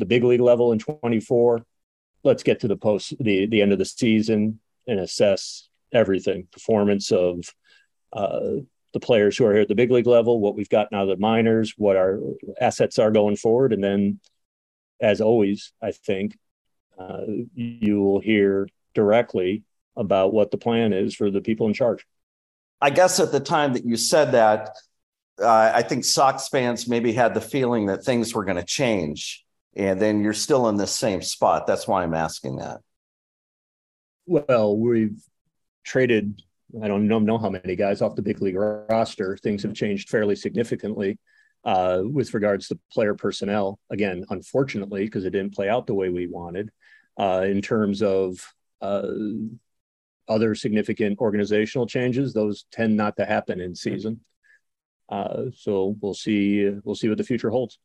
the 0.00 0.06
big 0.06 0.24
league 0.24 0.40
level 0.40 0.72
in 0.72 0.78
24 0.78 1.64
let's 2.24 2.42
get 2.42 2.60
to 2.60 2.68
the 2.68 2.76
post 2.76 3.14
the 3.20 3.46
the 3.46 3.62
end 3.62 3.72
of 3.72 3.78
the 3.78 3.84
season 3.84 4.60
and 4.86 5.00
assess 5.00 5.68
everything 5.92 6.46
performance 6.52 7.10
of 7.12 7.44
uh, 8.12 8.56
the 8.92 9.00
players 9.00 9.36
who 9.36 9.46
are 9.46 9.52
here 9.52 9.62
at 9.62 9.68
the 9.68 9.74
big 9.74 9.90
league 9.90 10.06
level 10.06 10.40
what 10.40 10.56
we've 10.56 10.68
got 10.68 10.90
now 10.90 11.04
the 11.04 11.16
minors 11.16 11.74
what 11.76 11.96
our 11.96 12.18
assets 12.60 12.98
are 12.98 13.10
going 13.10 13.36
forward. 13.36 13.72
And 13.72 13.82
then 13.82 14.20
as 15.00 15.20
always 15.20 15.72
i 15.82 15.92
think 15.92 16.36
uh, 16.98 17.22
you 17.54 18.02
will 18.02 18.20
hear 18.20 18.68
directly 18.94 19.62
about 19.96 20.34
what 20.34 20.50
the 20.50 20.58
plan 20.58 20.92
is 20.92 21.14
for 21.14 21.30
the 21.30 21.40
people 21.40 21.66
in 21.66 21.72
charge. 21.72 22.06
I 22.80 22.90
guess 22.90 23.18
at 23.20 23.32
the 23.32 23.40
time 23.40 23.72
that 23.72 23.84
you 23.84 23.96
said 23.96 24.32
that 24.32 24.76
uh, 25.40 25.72
i 25.74 25.82
think 25.82 26.04
sox 26.04 26.48
fans 26.48 26.88
maybe 26.88 27.12
had 27.12 27.34
the 27.34 27.40
feeling 27.40 27.86
that 27.86 28.04
things 28.04 28.34
were 28.34 28.44
going 28.44 28.56
to 28.56 28.64
change 28.64 29.44
and 29.76 30.00
then 30.00 30.22
you're 30.22 30.32
still 30.32 30.68
in 30.68 30.76
the 30.76 30.86
same 30.86 31.22
spot. 31.22 31.66
That's 31.66 31.86
why 31.86 32.02
I'm 32.02 32.14
asking 32.14 32.56
that. 32.56 32.80
Well, 34.26 34.76
we've 34.76 35.20
traded, 35.84 36.42
I 36.82 36.88
don't 36.88 37.06
know, 37.06 37.38
how 37.38 37.50
many 37.50 37.76
guys 37.76 38.02
off 38.02 38.16
the 38.16 38.22
big 38.22 38.40
league 38.42 38.56
roster. 38.56 39.36
Things 39.36 39.62
have 39.62 39.74
changed 39.74 40.08
fairly 40.08 40.36
significantly 40.36 41.18
uh, 41.64 42.02
with 42.04 42.34
regards 42.34 42.68
to 42.68 42.78
player 42.92 43.14
personnel. 43.14 43.78
Again, 43.90 44.24
unfortunately, 44.30 45.04
because 45.04 45.24
it 45.24 45.30
didn't 45.30 45.54
play 45.54 45.68
out 45.68 45.86
the 45.86 45.94
way 45.94 46.08
we 46.08 46.26
wanted. 46.26 46.70
Uh, 47.18 47.44
in 47.46 47.60
terms 47.60 48.02
of 48.02 48.38
uh, 48.80 49.08
other 50.28 50.54
significant 50.54 51.18
organizational 51.18 51.86
changes, 51.86 52.32
those 52.32 52.64
tend 52.70 52.96
not 52.96 53.16
to 53.16 53.26
happen 53.26 53.60
in 53.60 53.74
season. 53.74 54.20
Uh, 55.08 55.46
so 55.54 55.96
we'll 56.00 56.14
see. 56.14 56.70
We'll 56.84 56.94
see 56.94 57.08
what 57.08 57.18
the 57.18 57.24
future 57.24 57.50
holds. 57.50 57.78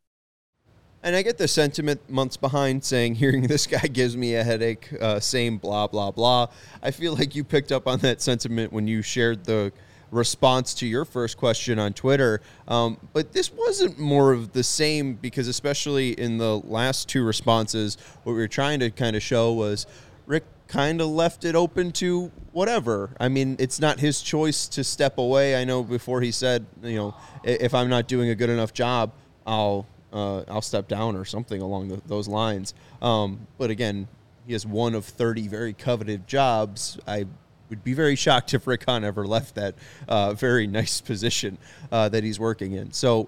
And 1.05 1.15
I 1.15 1.21
get 1.21 1.37
the 1.37 1.47
sentiment 1.47 2.09
months 2.09 2.35
behind 2.35 2.83
saying, 2.83 3.13
hearing 3.13 3.43
this 3.47 3.67
guy 3.67 3.85
gives 3.87 4.17
me 4.17 4.33
a 4.33 4.43
headache, 4.43 4.89
uh, 4.99 5.19
same 5.19 5.59
blah, 5.59 5.85
blah, 5.85 6.09
blah. 6.09 6.47
I 6.81 6.89
feel 6.89 7.13
like 7.13 7.35
you 7.35 7.43
picked 7.43 7.71
up 7.71 7.87
on 7.87 7.99
that 7.99 8.23
sentiment 8.23 8.73
when 8.73 8.87
you 8.87 9.03
shared 9.03 9.45
the 9.45 9.71
response 10.09 10.73
to 10.73 10.87
your 10.87 11.05
first 11.05 11.37
question 11.37 11.77
on 11.77 11.93
Twitter. 11.93 12.41
Um, 12.67 12.97
but 13.13 13.33
this 13.33 13.51
wasn't 13.53 13.99
more 13.99 14.33
of 14.33 14.53
the 14.53 14.63
same 14.63 15.13
because, 15.13 15.47
especially 15.47 16.13
in 16.19 16.39
the 16.39 16.57
last 16.57 17.07
two 17.07 17.23
responses, 17.23 17.99
what 18.23 18.33
we 18.33 18.39
were 18.39 18.47
trying 18.47 18.79
to 18.79 18.89
kind 18.89 19.15
of 19.15 19.21
show 19.21 19.53
was 19.53 19.85
Rick 20.25 20.45
kind 20.67 21.01
of 21.01 21.07
left 21.09 21.45
it 21.45 21.53
open 21.53 21.91
to 21.91 22.31
whatever. 22.51 23.15
I 23.19 23.29
mean, 23.29 23.57
it's 23.59 23.79
not 23.79 23.99
his 23.99 24.23
choice 24.23 24.67
to 24.69 24.83
step 24.83 25.19
away. 25.19 25.55
I 25.55 25.65
know 25.65 25.83
before 25.83 26.21
he 26.21 26.31
said, 26.31 26.65
you 26.81 26.95
know, 26.95 27.15
if 27.43 27.75
I'm 27.75 27.89
not 27.89 28.07
doing 28.07 28.29
a 28.29 28.35
good 28.35 28.49
enough 28.49 28.73
job, 28.73 29.11
I'll 29.45 29.85
uh, 30.15 30.43
I'll 30.47 30.61
step 30.61 30.87
down 30.87 31.15
or 31.17 31.25
something 31.25 31.61
along 31.61 31.89
the, 31.89 32.01
those 32.07 32.27
lines. 32.27 32.73
Um, 33.01 33.45
but 33.57 33.69
again, 33.69 34.07
he 34.47 34.53
has 34.53 34.65
one 34.65 34.95
of 34.95 35.05
30 35.05 35.47
very 35.49 35.73
coveted 35.73 36.25
jobs. 36.25 36.97
I 37.05 37.25
would 37.69 37.83
be 37.83 37.93
very 37.93 38.15
shocked 38.15 38.53
if 38.53 38.65
Rick 38.65 38.85
Hahn 38.85 39.03
ever 39.03 39.27
left 39.27 39.55
that 39.55 39.75
uh, 40.07 40.33
very 40.33 40.67
nice 40.67 41.01
position 41.01 41.57
uh, 41.91 42.09
that 42.09 42.23
he's 42.23 42.39
working 42.39 42.71
in. 42.71 42.93
So, 42.93 43.27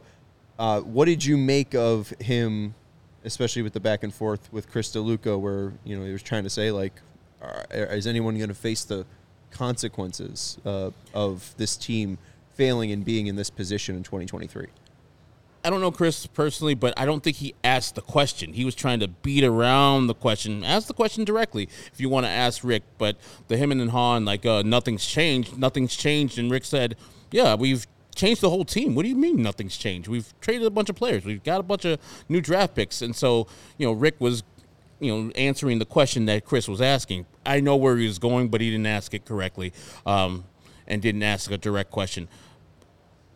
uh, 0.57 0.79
what 0.81 1.05
did 1.05 1.23
you 1.23 1.37
make 1.37 1.75
of 1.75 2.09
him, 2.19 2.73
especially 3.23 3.61
with 3.61 3.73
the 3.73 3.79
back 3.79 4.03
and 4.03 4.13
forth 4.13 4.51
with 4.51 4.71
Chris 4.71 4.89
DeLuca, 4.91 5.39
where 5.39 5.73
you 5.83 5.97
know 5.97 6.05
he 6.05 6.11
was 6.11 6.23
trying 6.23 6.43
to 6.43 6.49
say 6.49 6.71
like, 6.71 6.93
is 7.71 8.07
anyone 8.07 8.37
going 8.37 8.47
to 8.47 8.55
face 8.55 8.83
the 8.83 9.05
consequences 9.51 10.57
uh, 10.65 10.89
of 11.13 11.53
this 11.57 11.77
team 11.77 12.17
failing 12.55 12.91
and 12.91 13.05
being 13.05 13.27
in 13.27 13.35
this 13.35 13.51
position 13.51 13.95
in 13.95 14.03
2023? 14.03 14.67
I 15.63 15.69
don't 15.69 15.81
know 15.81 15.91
Chris 15.91 16.27
personally, 16.27 16.75
but 16.75 16.93
I 16.97 17.05
don't 17.05 17.23
think 17.23 17.37
he 17.37 17.53
asked 17.63 17.95
the 17.95 18.01
question. 18.01 18.53
He 18.53 18.63
was 18.63 18.75
trying 18.75 18.99
to 19.01 19.07
beat 19.07 19.43
around 19.43 20.07
the 20.07 20.13
question. 20.13 20.63
Ask 20.63 20.87
the 20.87 20.93
question 20.93 21.25
directly 21.25 21.67
if 21.91 21.99
you 21.99 22.09
want 22.09 22.25
to 22.25 22.29
ask 22.29 22.63
Rick. 22.63 22.83
But 22.97 23.17
the 23.47 23.57
him 23.57 23.71
and 23.71 23.91
Hahn, 23.91 24.23
like, 24.23 24.45
uh, 24.45 24.63
nothing's 24.63 25.05
changed. 25.05 25.57
Nothing's 25.57 25.95
changed. 25.95 26.39
And 26.39 26.49
Rick 26.49 26.65
said, 26.65 26.95
yeah, 27.31 27.55
we've 27.55 27.85
changed 28.15 28.41
the 28.41 28.49
whole 28.49 28.65
team. 28.65 28.95
What 28.95 29.03
do 29.03 29.09
you 29.09 29.15
mean 29.15 29.41
nothing's 29.41 29.77
changed? 29.77 30.07
We've 30.07 30.33
traded 30.41 30.67
a 30.67 30.71
bunch 30.71 30.89
of 30.89 30.95
players. 30.95 31.25
We've 31.25 31.43
got 31.43 31.59
a 31.59 31.63
bunch 31.63 31.85
of 31.85 31.99
new 32.29 32.41
draft 32.41 32.75
picks. 32.75 33.01
And 33.01 33.15
so, 33.15 33.47
you 33.77 33.85
know, 33.85 33.93
Rick 33.93 34.15
was, 34.19 34.43
you 34.99 35.13
know, 35.13 35.31
answering 35.31 35.79
the 35.79 35.85
question 35.85 36.25
that 36.25 36.45
Chris 36.45 36.67
was 36.67 36.81
asking. 36.81 37.25
I 37.45 37.59
know 37.59 37.75
where 37.75 37.97
he 37.97 38.07
was 38.07 38.19
going, 38.19 38.49
but 38.49 38.61
he 38.61 38.69
didn't 38.69 38.87
ask 38.87 39.13
it 39.13 39.25
correctly 39.25 39.73
um, 40.05 40.45
and 40.87 41.01
didn't 41.01 41.23
ask 41.23 41.51
a 41.51 41.57
direct 41.57 41.91
question. 41.91 42.27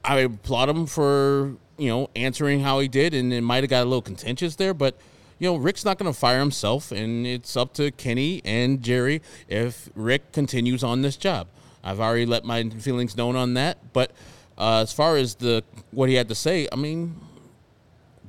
I 0.04 0.20
applaud 0.20 0.70
him 0.70 0.88
for 0.88 1.56
you 1.82 1.88
know, 1.88 2.12
answering 2.16 2.60
how 2.60 2.80
he 2.80 2.88
did, 2.88 3.16
and 3.16 3.34
it 3.34 3.42
might 3.42 3.64
have 3.64 3.70
got 3.72 3.82
a 3.82 3.86
little 3.86 4.04
contentious 4.04 4.56
there, 4.56 4.72
but 4.72 4.96
you 5.40 5.50
know, 5.50 5.56
Rick's 5.56 5.84
not 5.84 5.98
going 5.98 6.14
to 6.14 6.18
fire 6.18 6.38
himself, 6.38 6.92
and 6.92 7.26
it's 7.26 7.58
up 7.58 7.74
to 7.74 7.90
Kenny 7.90 8.40
and 8.46 8.84
Jerry 8.84 9.20
if 9.50 9.90
Rick 9.96 10.32
continues 10.32 10.84
on 10.84 11.02
this 11.02 11.18
job. 11.18 11.48
I've 11.84 12.00
already 12.00 12.28
let 12.28 12.46
my 12.46 12.70
feelings 12.70 13.18
known 13.18 13.36
on 13.36 13.56
that, 13.56 13.80
but 13.94 14.12
uh, 14.60 14.82
as 14.82 14.94
far 14.94 15.18
as 15.18 15.34
the 15.34 15.64
what 15.90 16.08
he 16.08 16.14
had 16.14 16.30
to 16.30 16.36
say, 16.36 16.68
I 16.72 16.76
mean, 16.76 17.16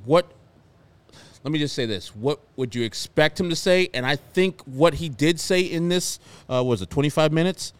what? 0.03 0.25
Let 1.43 1.51
me 1.51 1.59
just 1.59 1.75
say 1.75 1.85
this: 1.85 2.15
What 2.15 2.39
would 2.55 2.73
you 2.73 2.81
expect 2.81 3.39
him 3.39 3.51
to 3.51 3.55
say? 3.55 3.87
And 3.93 4.03
I 4.03 4.15
think 4.15 4.61
what 4.61 4.95
he 4.95 5.09
did 5.09 5.39
say 5.39 5.61
in 5.61 5.89
this 5.89 6.19
uh, 6.49 6.63
was 6.63 6.81
it 6.81 6.89
25 6.89 7.31
minutes 7.31 7.73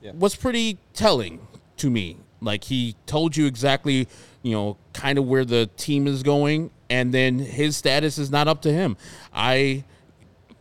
yeah. 0.00 0.12
was 0.14 0.34
pretty 0.34 0.78
telling 0.94 1.46
to 1.76 1.90
me. 1.90 2.16
Like 2.42 2.64
he 2.64 2.96
told 3.06 3.36
you 3.36 3.46
exactly 3.46 4.08
you 4.42 4.52
know, 4.52 4.76
kind 4.92 5.18
of 5.18 5.26
where 5.26 5.44
the 5.44 5.70
team 5.76 6.06
is 6.06 6.22
going, 6.22 6.70
and 6.90 7.14
then 7.14 7.38
his 7.38 7.76
status 7.76 8.18
is 8.18 8.30
not 8.30 8.48
up 8.48 8.62
to 8.62 8.72
him. 8.72 8.96
I 9.32 9.84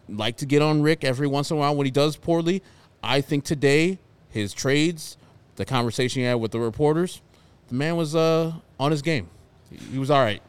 like 0.08 0.38
to 0.38 0.46
get 0.46 0.62
on 0.62 0.82
Rick 0.82 1.04
every 1.04 1.28
once 1.28 1.52
in 1.52 1.58
a 1.58 1.60
while 1.60 1.76
when 1.76 1.86
he 1.86 1.92
does 1.92 2.16
poorly. 2.16 2.62
I 3.04 3.22
think 3.22 3.44
today 3.44 4.00
his 4.30 4.54
trades, 4.54 5.18
the 5.56 5.66
conversation 5.66 6.22
he 6.22 6.26
had 6.26 6.36
with 6.36 6.52
the 6.52 6.60
reporters, 6.60 7.22
the 7.70 7.76
man 7.76 7.96
was 7.96 8.16
uh, 8.16 8.54
on 8.80 8.92
his 8.92 9.02
game. 9.02 9.30
He 9.92 9.98
was 9.98 10.12
all 10.12 10.22
right. 10.22 10.42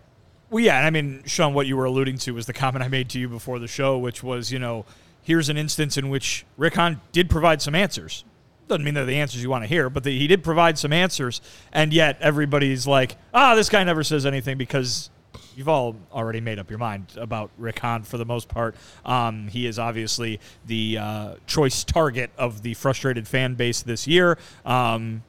Well, 0.51 0.63
yeah, 0.63 0.77
and 0.77 0.87
I 0.87 0.91
mean, 0.91 1.23
Sean, 1.25 1.55
what 1.55 1.67
you 1.67 1.77
were 1.77 1.87
alluding 1.87 2.19
to 2.19 2.33
was 2.33 2.45
the 2.45 2.53
comment 2.53 2.85
I 2.85 2.89
made 2.89 3.09
to 3.11 3.19
you 3.19 3.29
before 3.29 3.59
the 3.59 3.69
show, 3.69 3.97
which 3.97 4.23
was, 4.23 4.53
you 4.53 4.59
know, 4.59 4.85
here's 5.23 5.49
an 5.49 5.57
instance 5.57 5.97
in 5.97 6.11
which 6.11 6.45
Rick 6.59 6.75
Hahn 6.75 7.01
did 7.13 7.31
provide 7.31 7.63
some 7.63 7.75
answers 7.75 8.25
doesn't 8.69 8.85
mean 8.85 8.95
they're 8.95 9.05
the 9.05 9.17
answers 9.17 9.43
you 9.43 9.51
want 9.51 9.65
to 9.65 9.69
hear, 9.69 9.91
but 9.91 10.05
the, 10.05 10.17
he 10.17 10.27
did 10.27 10.43
provide 10.43 10.79
some 10.79 10.93
answers, 10.93 11.41
and 11.73 11.93
yet 11.93 12.17
everybody's 12.21 12.87
like, 12.87 13.17
ah, 13.35 13.55
this 13.55 13.69
guy 13.69 13.85
never 13.85 14.03
says 14.03 14.25
anything 14.25 14.57
because 14.57 15.11
you've 15.57 15.69
all 15.69 15.97
already 16.13 16.41
made 16.41 16.59
up 16.59 16.71
your 16.71 16.79
mind 16.79 17.07
about 17.17 17.51
Rick 17.59 17.79
Hahn 17.81 18.03
for 18.03 18.19
the 18.19 18.25
most 18.25 18.49
part. 18.49 18.75
Um, 19.05 19.49
he 19.49 19.67
is 19.67 19.79
obviously 19.79 20.41
the 20.67 20.99
uh, 20.99 21.35
choice 21.47 21.85
target 21.85 22.31
of 22.39 22.63
the 22.63 22.75
frustrated 22.75 23.29
fan 23.29 23.55
base 23.55 23.83
this 23.83 24.07
year. 24.07 24.39
Um, 24.65 25.23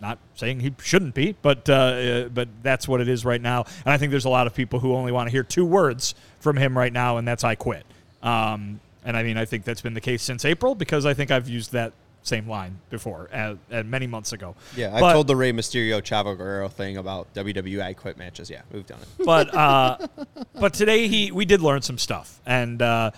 not 0.00 0.18
saying 0.34 0.60
he 0.60 0.74
shouldn't 0.82 1.14
be, 1.14 1.36
but 1.40 1.68
uh, 1.70 1.72
uh, 1.72 2.28
but 2.28 2.48
that's 2.62 2.86
what 2.86 3.00
it 3.00 3.08
is 3.08 3.24
right 3.24 3.40
now. 3.40 3.64
And 3.84 3.92
I 3.92 3.96
think 3.96 4.10
there's 4.10 4.26
a 4.26 4.30
lot 4.30 4.46
of 4.46 4.54
people 4.54 4.80
who 4.80 4.94
only 4.94 5.10
want 5.10 5.26
to 5.28 5.30
hear 5.30 5.42
two 5.42 5.64
words 5.64 6.14
from 6.38 6.56
him 6.58 6.76
right 6.76 6.92
now, 6.92 7.16
and 7.16 7.26
that's 7.26 7.44
"I 7.44 7.54
quit." 7.54 7.84
Um, 8.22 8.80
and 9.04 9.16
I 9.16 9.22
mean, 9.22 9.38
I 9.38 9.46
think 9.46 9.64
that's 9.64 9.80
been 9.80 9.94
the 9.94 10.00
case 10.00 10.22
since 10.22 10.44
April 10.44 10.74
because 10.74 11.06
I 11.06 11.14
think 11.14 11.30
I've 11.30 11.48
used 11.48 11.72
that 11.72 11.92
same 12.26 12.48
line 12.48 12.78
before, 12.90 13.28
and, 13.32 13.58
and 13.70 13.90
many 13.90 14.06
months 14.06 14.32
ago. 14.32 14.54
Yeah, 14.76 14.94
I 14.94 15.12
told 15.12 15.26
the 15.26 15.36
Rey 15.36 15.52
Mysterio 15.52 16.00
Chavo 16.02 16.36
Guerrero 16.36 16.68
thing 16.68 16.96
about 16.96 17.32
WWE 17.34 17.96
quit 17.96 18.18
matches. 18.18 18.50
Yeah, 18.50 18.62
we've 18.72 18.86
done 18.86 19.00
it. 19.00 19.08
But 19.24 19.54
uh, 19.54 20.06
but 20.54 20.74
today 20.74 21.08
he 21.08 21.30
we 21.30 21.44
did 21.44 21.60
learn 21.60 21.82
some 21.82 21.98
stuff, 21.98 22.40
and 22.46 22.80
uh, 22.80 23.10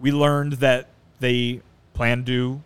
we 0.00 0.12
learned 0.12 0.54
that 0.54 0.88
they 1.20 1.60
plan 1.94 2.24
to 2.24 2.62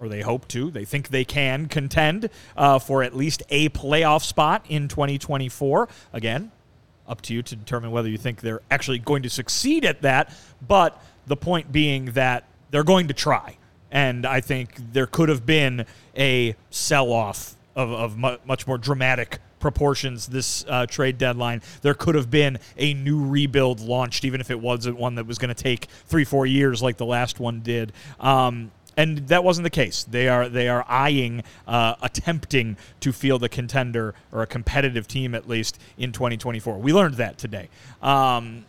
or 0.00 0.08
they 0.08 0.20
hope 0.20 0.46
to. 0.48 0.70
They 0.70 0.84
think 0.84 1.08
they 1.08 1.24
can 1.24 1.66
contend 1.66 2.28
uh, 2.56 2.78
for 2.78 3.02
at 3.02 3.16
least 3.16 3.42
a 3.48 3.68
playoff 3.70 4.24
spot 4.24 4.64
in 4.68 4.88
2024. 4.88 5.88
Again, 6.12 6.52
up 7.08 7.22
to 7.22 7.34
you 7.34 7.42
to 7.42 7.56
determine 7.56 7.90
whether 7.90 8.08
you 8.08 8.18
think 8.18 8.40
they're 8.40 8.60
actually 8.70 8.98
going 8.98 9.22
to 9.22 9.30
succeed 9.30 9.84
at 9.84 10.02
that. 10.02 10.32
But 10.66 11.00
the 11.26 11.36
point 11.36 11.72
being 11.72 12.06
that 12.12 12.44
they're 12.70 12.84
going 12.84 13.08
to 13.08 13.14
try. 13.14 13.56
And 13.96 14.26
I 14.26 14.42
think 14.42 14.92
there 14.92 15.06
could 15.06 15.30
have 15.30 15.46
been 15.46 15.86
a 16.14 16.54
sell 16.68 17.10
off 17.10 17.56
of, 17.74 17.90
of 17.90 18.18
mu- 18.18 18.36
much 18.44 18.66
more 18.66 18.76
dramatic 18.76 19.38
proportions 19.58 20.26
this 20.26 20.66
uh, 20.68 20.84
trade 20.84 21.16
deadline. 21.16 21.62
There 21.80 21.94
could 21.94 22.14
have 22.14 22.30
been 22.30 22.58
a 22.76 22.92
new 22.92 23.26
rebuild 23.26 23.80
launched, 23.80 24.26
even 24.26 24.42
if 24.42 24.50
it 24.50 24.60
wasn't 24.60 24.98
one 24.98 25.14
that 25.14 25.26
was 25.26 25.38
going 25.38 25.48
to 25.48 25.62
take 25.62 25.86
three, 26.04 26.24
four 26.24 26.44
years 26.44 26.82
like 26.82 26.98
the 26.98 27.06
last 27.06 27.40
one 27.40 27.60
did. 27.60 27.94
Um, 28.20 28.70
and 28.98 29.26
that 29.28 29.42
wasn't 29.42 29.64
the 29.64 29.70
case. 29.70 30.04
They 30.04 30.28
are 30.28 30.50
they 30.50 30.68
are 30.68 30.84
eyeing, 30.86 31.42
uh, 31.66 31.94
attempting 32.02 32.76
to 33.00 33.12
field 33.14 33.44
a 33.44 33.48
contender 33.48 34.14
or 34.30 34.42
a 34.42 34.46
competitive 34.46 35.08
team 35.08 35.34
at 35.34 35.48
least 35.48 35.80
in 35.96 36.12
2024. 36.12 36.76
We 36.76 36.92
learned 36.92 37.14
that 37.14 37.38
today. 37.38 37.70
Um, 38.02 38.66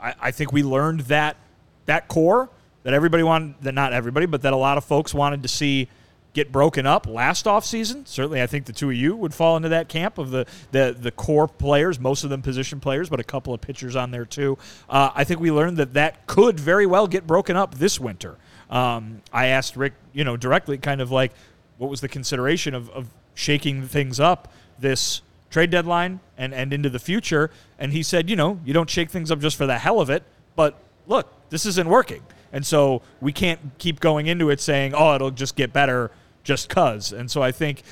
I, 0.00 0.14
I 0.18 0.30
think 0.30 0.50
we 0.50 0.62
learned 0.62 1.00
that 1.00 1.36
that 1.84 2.08
core 2.08 2.48
that 2.86 2.94
everybody 2.94 3.24
wanted, 3.24 3.56
that 3.62 3.74
not 3.74 3.92
everybody, 3.92 4.26
but 4.26 4.42
that 4.42 4.52
a 4.52 4.56
lot 4.56 4.78
of 4.78 4.84
folks 4.84 5.12
wanted 5.12 5.42
to 5.42 5.48
see 5.48 5.88
get 6.34 6.52
broken 6.52 6.86
up 6.86 7.08
last 7.08 7.46
offseason. 7.46 8.06
Certainly, 8.06 8.40
I 8.40 8.46
think 8.46 8.66
the 8.66 8.72
two 8.72 8.90
of 8.90 8.94
you 8.94 9.16
would 9.16 9.34
fall 9.34 9.56
into 9.56 9.70
that 9.70 9.88
camp 9.88 10.18
of 10.18 10.30
the, 10.30 10.46
the, 10.70 10.96
the 10.96 11.10
core 11.10 11.48
players, 11.48 11.98
most 11.98 12.22
of 12.22 12.30
them 12.30 12.42
position 12.42 12.78
players, 12.78 13.08
but 13.08 13.18
a 13.18 13.24
couple 13.24 13.52
of 13.52 13.60
pitchers 13.60 13.96
on 13.96 14.12
there 14.12 14.24
too. 14.24 14.56
Uh, 14.88 15.10
I 15.16 15.24
think 15.24 15.40
we 15.40 15.50
learned 15.50 15.78
that 15.78 15.94
that 15.94 16.28
could 16.28 16.60
very 16.60 16.86
well 16.86 17.08
get 17.08 17.26
broken 17.26 17.56
up 17.56 17.74
this 17.74 17.98
winter. 17.98 18.36
Um, 18.70 19.20
I 19.32 19.46
asked 19.46 19.76
Rick, 19.76 19.94
you 20.12 20.22
know, 20.22 20.36
directly, 20.36 20.78
kind 20.78 21.00
of 21.00 21.10
like, 21.10 21.32
what 21.78 21.90
was 21.90 22.00
the 22.00 22.08
consideration 22.08 22.72
of, 22.72 22.88
of 22.90 23.08
shaking 23.34 23.82
things 23.82 24.20
up 24.20 24.52
this 24.78 25.22
trade 25.50 25.70
deadline 25.70 26.20
and, 26.38 26.54
and 26.54 26.72
into 26.72 26.88
the 26.88 27.00
future? 27.00 27.50
And 27.80 27.92
he 27.92 28.04
said, 28.04 28.30
you 28.30 28.36
know, 28.36 28.60
you 28.64 28.72
don't 28.72 28.88
shake 28.88 29.10
things 29.10 29.32
up 29.32 29.40
just 29.40 29.56
for 29.56 29.66
the 29.66 29.76
hell 29.76 30.00
of 30.00 30.08
it, 30.08 30.22
but 30.54 30.78
look, 31.08 31.32
this 31.50 31.66
isn't 31.66 31.88
working. 31.88 32.22
And 32.52 32.64
so 32.64 33.02
we 33.20 33.32
can't 33.32 33.60
keep 33.78 34.00
going 34.00 34.26
into 34.26 34.50
it 34.50 34.60
saying, 34.60 34.94
oh, 34.94 35.14
it'll 35.14 35.30
just 35.30 35.56
get 35.56 35.72
better 35.72 36.10
just 36.44 36.68
cuz. 36.68 37.12
And 37.12 37.30
so 37.30 37.42
I 37.42 37.52
think, 37.52 37.82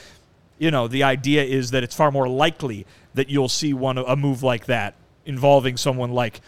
you 0.58 0.70
know, 0.70 0.88
the 0.88 1.02
idea 1.02 1.42
is 1.42 1.70
that 1.72 1.82
it's 1.82 1.94
far 1.94 2.10
more 2.10 2.28
likely 2.28 2.86
that 3.14 3.28
you'll 3.28 3.48
see 3.48 3.74
one 3.74 3.98
a 3.98 4.16
move 4.16 4.42
like 4.42 4.66
that 4.66 4.94
involving 5.26 5.76
someone 5.76 6.12
like 6.12 6.40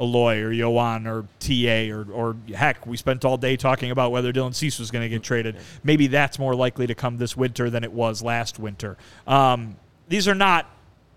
Eloy 0.00 0.40
or 0.40 0.50
Yoan 0.50 1.06
or 1.06 1.26
TA 1.38 1.94
or, 1.94 2.10
or 2.10 2.36
heck, 2.54 2.84
we 2.86 2.96
spent 2.96 3.24
all 3.24 3.36
day 3.36 3.56
talking 3.56 3.90
about 3.90 4.10
whether 4.10 4.32
Dylan 4.32 4.54
Cease 4.54 4.78
was 4.78 4.90
going 4.90 5.02
to 5.02 5.08
get 5.08 5.22
traded. 5.22 5.56
Maybe 5.84 6.08
that's 6.08 6.38
more 6.38 6.54
likely 6.54 6.86
to 6.88 6.94
come 6.94 7.18
this 7.18 7.36
winter 7.36 7.70
than 7.70 7.84
it 7.84 7.92
was 7.92 8.22
last 8.22 8.58
winter. 8.58 8.96
Um, 9.26 9.76
these 10.08 10.26
are 10.26 10.34
not 10.34 10.68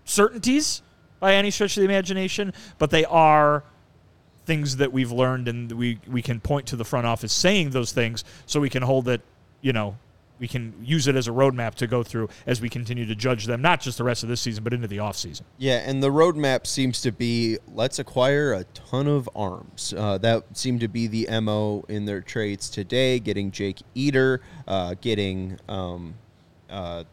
certainties 0.04 0.82
by 1.18 1.34
any 1.34 1.50
stretch 1.50 1.76
of 1.76 1.82
the 1.82 1.88
imagination, 1.88 2.52
but 2.78 2.90
they 2.90 3.04
are 3.04 3.64
things 4.48 4.78
that 4.78 4.90
we've 4.94 5.12
learned 5.12 5.46
and 5.46 5.70
we, 5.72 6.00
we 6.08 6.22
can 6.22 6.40
point 6.40 6.66
to 6.66 6.74
the 6.74 6.84
front 6.84 7.06
office 7.06 7.34
saying 7.34 7.68
those 7.70 7.92
things 7.92 8.24
so 8.46 8.58
we 8.58 8.70
can 8.70 8.82
hold 8.82 9.06
it, 9.06 9.20
you 9.60 9.74
know, 9.74 9.98
we 10.38 10.48
can 10.48 10.72
use 10.82 11.06
it 11.06 11.16
as 11.16 11.28
a 11.28 11.30
roadmap 11.32 11.74
to 11.74 11.86
go 11.86 12.02
through 12.02 12.30
as 12.46 12.58
we 12.58 12.70
continue 12.70 13.04
to 13.04 13.14
judge 13.14 13.44
them, 13.44 13.60
not 13.60 13.78
just 13.82 13.98
the 13.98 14.04
rest 14.04 14.22
of 14.22 14.30
this 14.30 14.40
season, 14.40 14.64
but 14.64 14.72
into 14.72 14.88
the 14.88 14.96
offseason. 14.96 15.42
Yeah, 15.58 15.82
and 15.84 16.02
the 16.02 16.08
roadmap 16.08 16.66
seems 16.66 17.02
to 17.02 17.12
be 17.12 17.58
let's 17.74 17.98
acquire 17.98 18.54
a 18.54 18.64
ton 18.72 19.06
of 19.06 19.28
arms. 19.36 19.92
Uh, 19.94 20.16
that 20.18 20.56
seemed 20.56 20.80
to 20.80 20.88
be 20.88 21.08
the 21.08 21.28
MO 21.42 21.84
in 21.88 22.06
their 22.06 22.22
trades 22.22 22.70
today, 22.70 23.18
getting 23.18 23.50
Jake 23.50 23.82
Eder, 23.94 24.40
uh, 24.66 24.94
getting 25.00 25.58
um, 25.68 26.14
uh, 26.70 27.04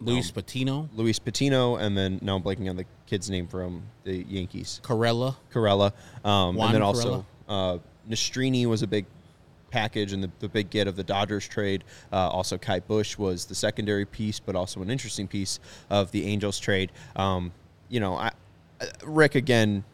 Luis 0.00 0.30
Patino, 0.30 0.88
Luis 0.94 1.18
Patino, 1.18 1.76
and 1.76 1.96
then 1.96 2.18
now 2.22 2.36
I'm 2.36 2.42
blanking 2.42 2.68
on 2.68 2.76
the 2.76 2.84
kid's 3.06 3.30
name 3.30 3.46
from 3.46 3.82
the 4.04 4.24
Yankees. 4.28 4.80
Carela. 4.82 5.36
Carela. 5.52 5.92
Um, 6.24 6.58
and 6.58 6.74
then 6.74 6.82
also 6.82 7.24
uh, 7.48 7.78
Nastrini 8.08 8.66
was 8.66 8.82
a 8.82 8.86
big 8.86 9.06
package 9.70 10.12
and 10.12 10.22
the, 10.22 10.30
the 10.40 10.48
big 10.48 10.70
get 10.70 10.86
of 10.86 10.96
the 10.96 11.04
Dodgers 11.04 11.48
trade. 11.48 11.84
Uh, 12.12 12.28
also, 12.28 12.56
Ky 12.58 12.80
Bush 12.80 13.18
was 13.18 13.46
the 13.46 13.54
secondary 13.54 14.04
piece, 14.04 14.38
but 14.40 14.54
also 14.54 14.82
an 14.82 14.90
interesting 14.90 15.26
piece 15.26 15.58
of 15.90 16.10
the 16.12 16.26
Angels 16.26 16.58
trade. 16.58 16.92
Um, 17.16 17.52
you 17.88 18.00
know, 18.00 18.14
I, 18.14 18.30
I- 18.80 18.88
Rick 19.04 19.34
again. 19.34 19.84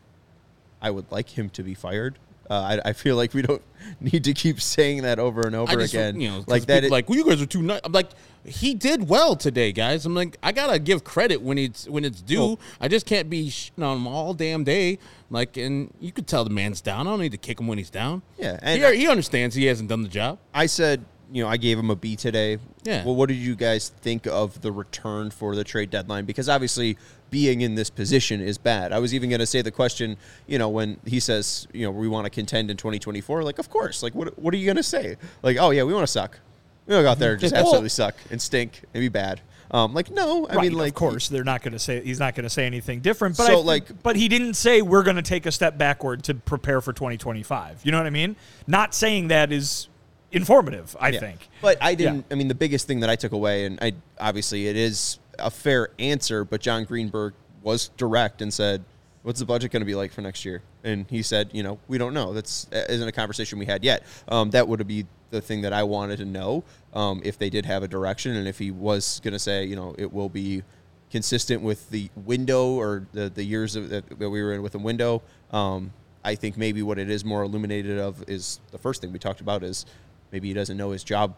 I 0.82 0.90
would 0.90 1.10
like 1.12 1.28
him 1.28 1.50
to 1.50 1.62
be 1.62 1.74
fired. 1.74 2.18
Uh, 2.50 2.80
I, 2.84 2.88
I 2.90 2.92
feel 2.94 3.14
like 3.14 3.32
we 3.32 3.42
don't 3.42 3.62
need 4.00 4.24
to 4.24 4.34
keep 4.34 4.60
saying 4.60 5.02
that 5.02 5.20
over 5.20 5.42
and 5.42 5.54
over 5.54 5.70
I 5.70 5.76
just, 5.76 5.94
again. 5.94 6.20
you 6.20 6.28
know, 6.30 6.44
like 6.48 6.66
that. 6.66 6.90
Like, 6.90 7.08
well, 7.08 7.16
you 7.16 7.24
guys 7.24 7.40
are 7.40 7.46
too 7.46 7.62
nice. 7.62 7.80
I'm 7.84 7.92
like, 7.92 8.10
he 8.44 8.74
did 8.74 9.08
well 9.08 9.36
today, 9.36 9.70
guys. 9.70 10.04
I'm 10.04 10.14
like, 10.16 10.36
I 10.42 10.50
gotta 10.50 10.80
give 10.80 11.04
credit 11.04 11.40
when 11.42 11.58
it's 11.58 11.88
when 11.88 12.04
it's 12.04 12.20
due. 12.20 12.40
Well- 12.40 12.60
I 12.80 12.88
just 12.88 13.06
can't 13.06 13.30
be 13.30 13.48
shitting 13.48 13.84
on 13.84 13.98
him 13.98 14.06
all 14.08 14.34
damn 14.34 14.64
day. 14.64 14.98
Like, 15.30 15.56
and 15.56 15.94
you 16.00 16.10
could 16.10 16.26
tell 16.26 16.42
the 16.42 16.50
man's 16.50 16.80
down. 16.80 17.06
I 17.06 17.10
don't 17.10 17.20
need 17.20 17.32
to 17.32 17.38
kick 17.38 17.60
him 17.60 17.68
when 17.68 17.78
he's 17.78 17.90
down. 17.90 18.22
Yeah, 18.36 18.58
and 18.62 18.82
he, 18.82 19.02
he 19.02 19.08
understands 19.08 19.54
he 19.54 19.66
hasn't 19.66 19.88
done 19.88 20.02
the 20.02 20.08
job. 20.08 20.38
I 20.52 20.66
said, 20.66 21.04
you 21.32 21.44
know, 21.44 21.48
I 21.48 21.56
gave 21.56 21.78
him 21.78 21.90
a 21.90 21.94
B 21.96 22.16
today. 22.16 22.58
Yeah. 22.82 23.04
Well, 23.04 23.14
what 23.14 23.28
did 23.28 23.36
you 23.36 23.54
guys 23.54 23.90
think 24.00 24.26
of 24.26 24.60
the 24.60 24.72
return 24.72 25.30
for 25.30 25.54
the 25.54 25.62
trade 25.62 25.90
deadline? 25.90 26.24
Because 26.24 26.48
obviously, 26.48 26.98
being 27.30 27.60
in 27.60 27.74
this 27.76 27.90
position 27.90 28.40
is 28.40 28.58
bad. 28.58 28.92
I 28.92 28.98
was 28.98 29.14
even 29.14 29.30
going 29.30 29.40
to 29.40 29.46
say 29.46 29.62
the 29.62 29.70
question, 29.70 30.16
you 30.46 30.58
know, 30.58 30.68
when 30.68 30.98
he 31.06 31.20
says, 31.20 31.66
you 31.72 31.84
know, 31.84 31.90
we 31.90 32.08
want 32.08 32.24
to 32.26 32.30
contend 32.30 32.70
in 32.70 32.76
2024. 32.76 33.42
Like, 33.44 33.58
of 33.58 33.70
course. 33.70 34.02
Like, 34.02 34.14
what 34.14 34.38
what 34.38 34.52
are 34.52 34.56
you 34.56 34.66
going 34.66 34.76
to 34.76 34.82
say? 34.82 35.16
Like, 35.42 35.56
oh 35.58 35.70
yeah, 35.70 35.84
we 35.84 35.94
want 35.94 36.02
to 36.04 36.12
suck. 36.12 36.38
We 36.86 36.94
want 36.94 37.02
to 37.02 37.06
go 37.06 37.10
out 37.12 37.18
there 37.18 37.32
and 37.32 37.40
just 37.40 37.52
Well- 37.54 37.62
absolutely 37.62 37.90
suck 37.90 38.14
and 38.30 38.40
stink 38.42 38.82
and 38.94 39.00
be 39.00 39.08
bad. 39.08 39.40
Um, 39.72 39.94
like, 39.94 40.10
no, 40.10 40.48
I 40.48 40.56
right, 40.56 40.62
mean, 40.62 40.72
like, 40.72 40.88
of 40.88 40.94
course, 40.96 41.28
they're 41.28 41.44
not 41.44 41.62
going 41.62 41.74
to 41.74 41.78
say 41.78 42.02
he's 42.02 42.18
not 42.18 42.34
going 42.34 42.42
to 42.42 42.50
say 42.50 42.66
anything 42.66 42.98
different. 42.98 43.36
But 43.36 43.46
So, 43.46 43.52
I 43.52 43.56
think- 43.56 43.66
like- 43.66 44.02
but 44.02 44.16
he 44.16 44.26
didn't 44.26 44.54
say 44.54 44.82
we're 44.82 45.04
going 45.04 45.14
to 45.14 45.22
take 45.22 45.46
a 45.46 45.52
step 45.52 45.78
backward 45.78 46.24
to 46.24 46.34
prepare 46.34 46.80
for 46.80 46.92
2025. 46.92 47.82
You 47.84 47.92
know 47.92 47.98
what 47.98 48.06
I 48.08 48.10
mean? 48.10 48.34
Not 48.66 48.94
saying 48.96 49.28
that 49.28 49.52
is 49.52 49.86
informative. 50.32 50.96
I 50.98 51.10
Yeah. 51.10 51.20
think. 51.20 51.48
But 51.62 51.78
I 51.80 51.94
didn't. 51.94 52.26
I 52.32 52.34
mean, 52.34 52.48
the 52.48 52.54
biggest 52.56 52.88
thing 52.88 52.98
that 53.00 53.10
I 53.10 53.14
took 53.14 53.30
away, 53.30 53.64
and 53.64 53.78
I 53.80 53.92
obviously 54.18 54.66
it 54.66 54.76
is 54.76 55.19
a 55.42 55.50
fair 55.50 55.90
answer, 55.98 56.44
but 56.44 56.60
Jon 56.60 56.84
Greenberg 56.84 57.34
was 57.62 57.88
direct 57.96 58.42
and 58.42 58.52
said, 58.52 58.84
"What's 59.22 59.40
the 59.40 59.46
budget 59.46 59.70
going 59.72 59.80
to 59.80 59.86
be 59.86 59.94
like 59.94 60.12
for 60.12 60.20
next 60.20 60.44
year?" 60.44 60.62
And 60.84 61.06
he 61.08 61.22
said, 61.22 61.50
"You 61.52 61.62
know, 61.62 61.78
we 61.88 61.98
don't 61.98 62.14
know. 62.14 62.32
That's 62.32 62.66
isn't 62.72 63.08
a 63.08 63.12
conversation 63.12 63.58
we 63.58 63.66
had 63.66 63.84
yet. 63.84 64.02
Um, 64.28 64.50
that 64.50 64.66
would 64.68 64.86
be 64.86 65.06
the 65.30 65.40
thing 65.40 65.62
that 65.62 65.72
I 65.72 65.82
wanted 65.84 66.18
to 66.18 66.24
know 66.24 66.64
um, 66.94 67.20
if 67.24 67.38
they 67.38 67.50
did 67.50 67.66
have 67.66 67.82
a 67.82 67.88
direction, 67.88 68.36
and 68.36 68.48
if 68.48 68.58
he 68.58 68.70
was 68.70 69.20
going 69.22 69.32
to 69.32 69.38
say, 69.38 69.64
you 69.64 69.76
know, 69.76 69.94
it 69.98 70.12
will 70.12 70.28
be." 70.28 70.62
consistent 71.10 71.60
with 71.60 71.90
the 71.90 72.08
window 72.14 72.68
or 72.78 73.04
the, 73.12 73.28
the 73.28 73.42
years 73.42 73.74
of, 73.74 73.88
that, 73.88 74.08
that 74.16 74.30
we 74.30 74.40
were 74.40 74.52
in 74.52 74.62
with 74.62 74.70
the 74.70 74.78
window. 74.78 75.20
Um, 75.50 75.92
I 76.24 76.34
think 76.34 76.56
maybe 76.56 76.82
what 76.82 76.98
it 76.98 77.10
is 77.10 77.24
more 77.24 77.42
illuminated 77.42 77.98
of 77.98 78.22
is 78.28 78.60
the 78.70 78.78
first 78.78 79.00
thing 79.00 79.12
we 79.12 79.18
talked 79.18 79.40
about 79.40 79.62
is 79.62 79.86
maybe 80.32 80.48
he 80.48 80.54
doesn't 80.54 80.76
know 80.76 80.90
his 80.90 81.02
job 81.02 81.34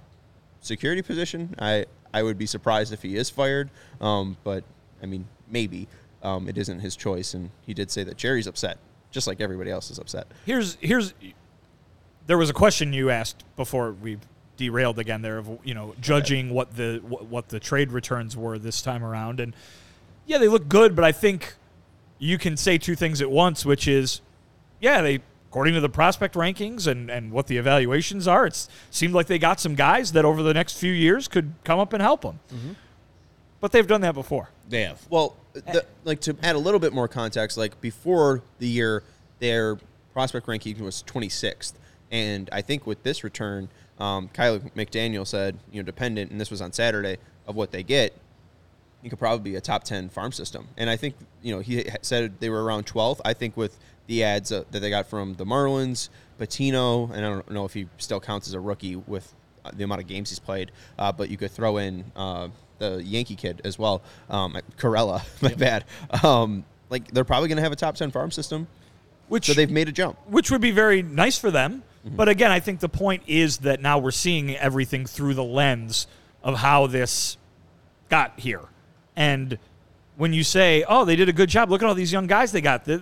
security 0.61 1.03
position. 1.03 1.55
I, 1.59 1.87
I 2.15 2.23
would 2.23 2.39
be 2.39 2.47
surprised 2.47 2.93
if 2.93 3.03
he 3.03 3.17
is 3.17 3.31
fired, 3.31 3.71
um, 4.01 4.37
but 4.45 4.65
I 5.03 5.07
mean, 5.07 5.27
maybe 5.49 5.89
um, 6.23 6.49
it 6.49 6.59
isn't 6.59 6.81
his 6.81 6.97
choice. 6.97 7.35
And 7.35 7.51
he 7.67 7.75
did 7.75 7.91
say 7.91 8.05
that 8.05 8.17
Jerry's 8.17 8.47
upset, 8.47 8.79
just 9.11 9.27
like 9.27 9.41
everybody 9.41 9.71
else 9.71 9.91
is 9.91 9.99
upset. 9.99 10.27
Here's 10.45 10.77
here's 10.81 11.15
there 12.27 12.39
was 12.39 12.51
a 12.51 12.55
question 12.55 12.93
you 12.93 13.11
asked 13.11 13.45
before 13.57 13.93
we 13.93 14.19
derailed 14.57 14.99
again 14.99 15.23
there 15.23 15.39
of 15.39 15.59
you 15.65 15.75
know 15.75 15.95
judging 16.01 16.51
what 16.51 16.77
the 16.77 17.01
what, 17.09 17.27
what 17.27 17.49
the 17.49 17.59
trade 17.59 17.91
returns 17.91 18.37
were 18.37 18.59
this 18.59 18.83
time 18.83 19.03
around 19.03 19.41
and 19.41 19.57
yeah 20.27 20.39
they 20.39 20.47
look 20.47 20.69
good 20.69 20.95
but 20.95 21.05
I 21.05 21.11
think 21.11 21.55
you 22.19 22.39
can 22.39 22.57
say 22.57 22.79
two 22.79 22.95
things 22.95 23.21
at 23.23 23.31
once 23.31 23.65
which 23.65 23.89
is 23.89 24.21
yeah 24.79 25.01
they 25.01 25.21
according 25.53 25.75
to 25.75 25.81
the 25.81 25.89
prospect 25.89 26.35
rankings 26.35 26.87
and 26.87 27.11
and 27.11 27.31
what 27.31 27.47
the 27.47 27.59
evaluations 27.59 28.27
are 28.27 28.47
it 28.47 28.69
seemed 28.91 29.13
like 29.13 29.27
they 29.27 29.39
got 29.39 29.61
some 29.61 29.75
guys 29.75 30.13
that 30.13 30.25
over 30.25 30.43
the 30.43 30.55
next 30.55 30.79
few 30.79 30.93
years 30.93 31.29
could 31.29 31.53
come 31.63 31.79
up 31.79 31.93
and 31.93 32.01
help 32.01 32.23
them 32.23 32.41
but 33.61 33.71
they've 33.71 33.87
done 33.87 34.01
that 34.01 34.15
before 34.15 34.49
They 34.69 34.83
have. 34.83 35.01
Well, 35.11 35.37
the, 35.53 35.85
like 36.05 36.21
to 36.23 36.35
add 36.43 36.57
a 36.57 36.59
little 36.59 36.81
bit 36.81 36.93
more 36.93 37.07
context, 37.07 37.57
like 37.59 37.79
before 37.81 38.43
the 38.59 38.67
year, 38.67 39.03
their 39.39 39.79
prospect 40.15 40.49
ranking 40.49 40.83
was 40.83 41.05
26th, 41.07 41.75
and 42.11 42.49
I 42.51 42.61
think 42.63 42.87
with 42.87 43.03
this 43.05 43.23
return, 43.23 43.69
um, 44.01 44.31
Kiley 44.35 44.73
McDaniel 44.73 45.27
said, 45.27 45.59
you 45.71 45.81
know, 45.81 45.87
dependent, 45.87 46.31
and 46.33 46.41
this 46.41 46.51
was 46.51 46.61
on 46.61 46.73
Saturday 46.73 47.19
of 47.47 47.55
what 47.55 47.71
they 47.71 47.83
get, 47.83 48.17
you 49.03 49.11
could 49.11 49.19
probably 49.19 49.51
be 49.53 49.57
a 49.57 49.61
top 49.61 49.85
10 49.85 50.09
farm 50.09 50.33
system. 50.33 50.67
And 50.77 50.89
I 50.91 50.97
think, 50.97 51.15
you 51.43 51.55
know, 51.55 51.61
he 51.61 51.85
said 52.01 52.41
they 52.41 52.51
were 52.51 52.65
around 52.65 52.87
12th. 52.87 53.21
I 53.25 53.33
think 53.35 53.57
with 53.57 53.79
the 54.07 54.25
ads 54.25 54.53
uh, 54.53 54.65
that 54.71 54.81
they 54.81 54.91
got 54.91 55.07
from 55.07 55.35
the 55.35 55.45
Marlins, 55.45 56.09
Patino, 56.39 57.07
and 57.13 57.25
I 57.25 57.29
don't 57.29 57.51
know 57.51 57.65
if 57.65 57.73
he 57.75 57.89
still 57.99 58.21
counts 58.21 58.49
as 58.49 58.55
a 58.55 58.61
rookie 58.61 58.97
with 58.97 59.33
uh, 59.65 59.71
the 59.73 59.85
amount 59.85 60.01
of 60.01 60.07
games 60.09 60.31
he's 60.31 60.39
played, 60.39 60.73
uh, 60.99 61.13
but 61.13 61.29
you 61.31 61.37
could 61.37 61.51
throw 61.51 61.77
in 61.77 62.05
uh, 62.17 62.49
the 62.79 63.03
Yankee 63.05 63.37
kid 63.37 63.61
as 63.65 63.79
well, 63.79 64.03
um, 64.29 64.57
Carela, 64.77 65.23
my 65.41 65.55
bad. 65.55 65.85
Um, 66.23 66.65
like, 66.91 67.11
they're 67.13 67.25
probably 67.25 67.49
going 67.49 67.57
to 67.57 67.63
have 67.63 67.73
a 67.73 67.77
top 67.77 67.95
10 67.95 68.11
farm 68.11 68.31
system. 68.31 68.67
which 69.29 69.47
So 69.47 69.55
they've 69.55 69.71
made 69.71 69.89
a 69.89 69.93
jump. 69.93 70.19
which 70.27 70.51
would 70.51 70.61
be 70.61 70.73
very 70.73 71.03
nice 71.03 71.39
for 71.39 71.51
them. 71.51 71.83
But 72.05 72.29
again, 72.29 72.51
I 72.51 72.59
think 72.59 72.81
the 72.81 72.89
point 72.89 73.23
is 73.29 73.59
that 73.59 73.81
now 73.81 73.99
we're 73.99 74.11
seeing 74.11 74.57
everything 74.57 75.07
through 75.07 75.35
the 75.35 75.45
lens 75.45 76.09
of 76.43 76.59
how 76.59 76.89
this 76.89 77.37
got 78.09 78.41
here. 78.41 78.63
And 79.15 79.57
when 80.17 80.33
you 80.33 80.43
say, 80.43 80.85
"Oh, 80.89 81.05
they 81.05 81.15
did 81.15 81.29
a 81.29 81.33
good 81.33 81.49
job. 81.49 81.71
Look 81.71 81.81
at 81.81 81.89
all 81.89 81.95
these 81.95 82.13
young 82.13 82.27
guys 82.27 82.51
they 82.51 82.61
got. 82.61 82.87
The, 82.87 83.01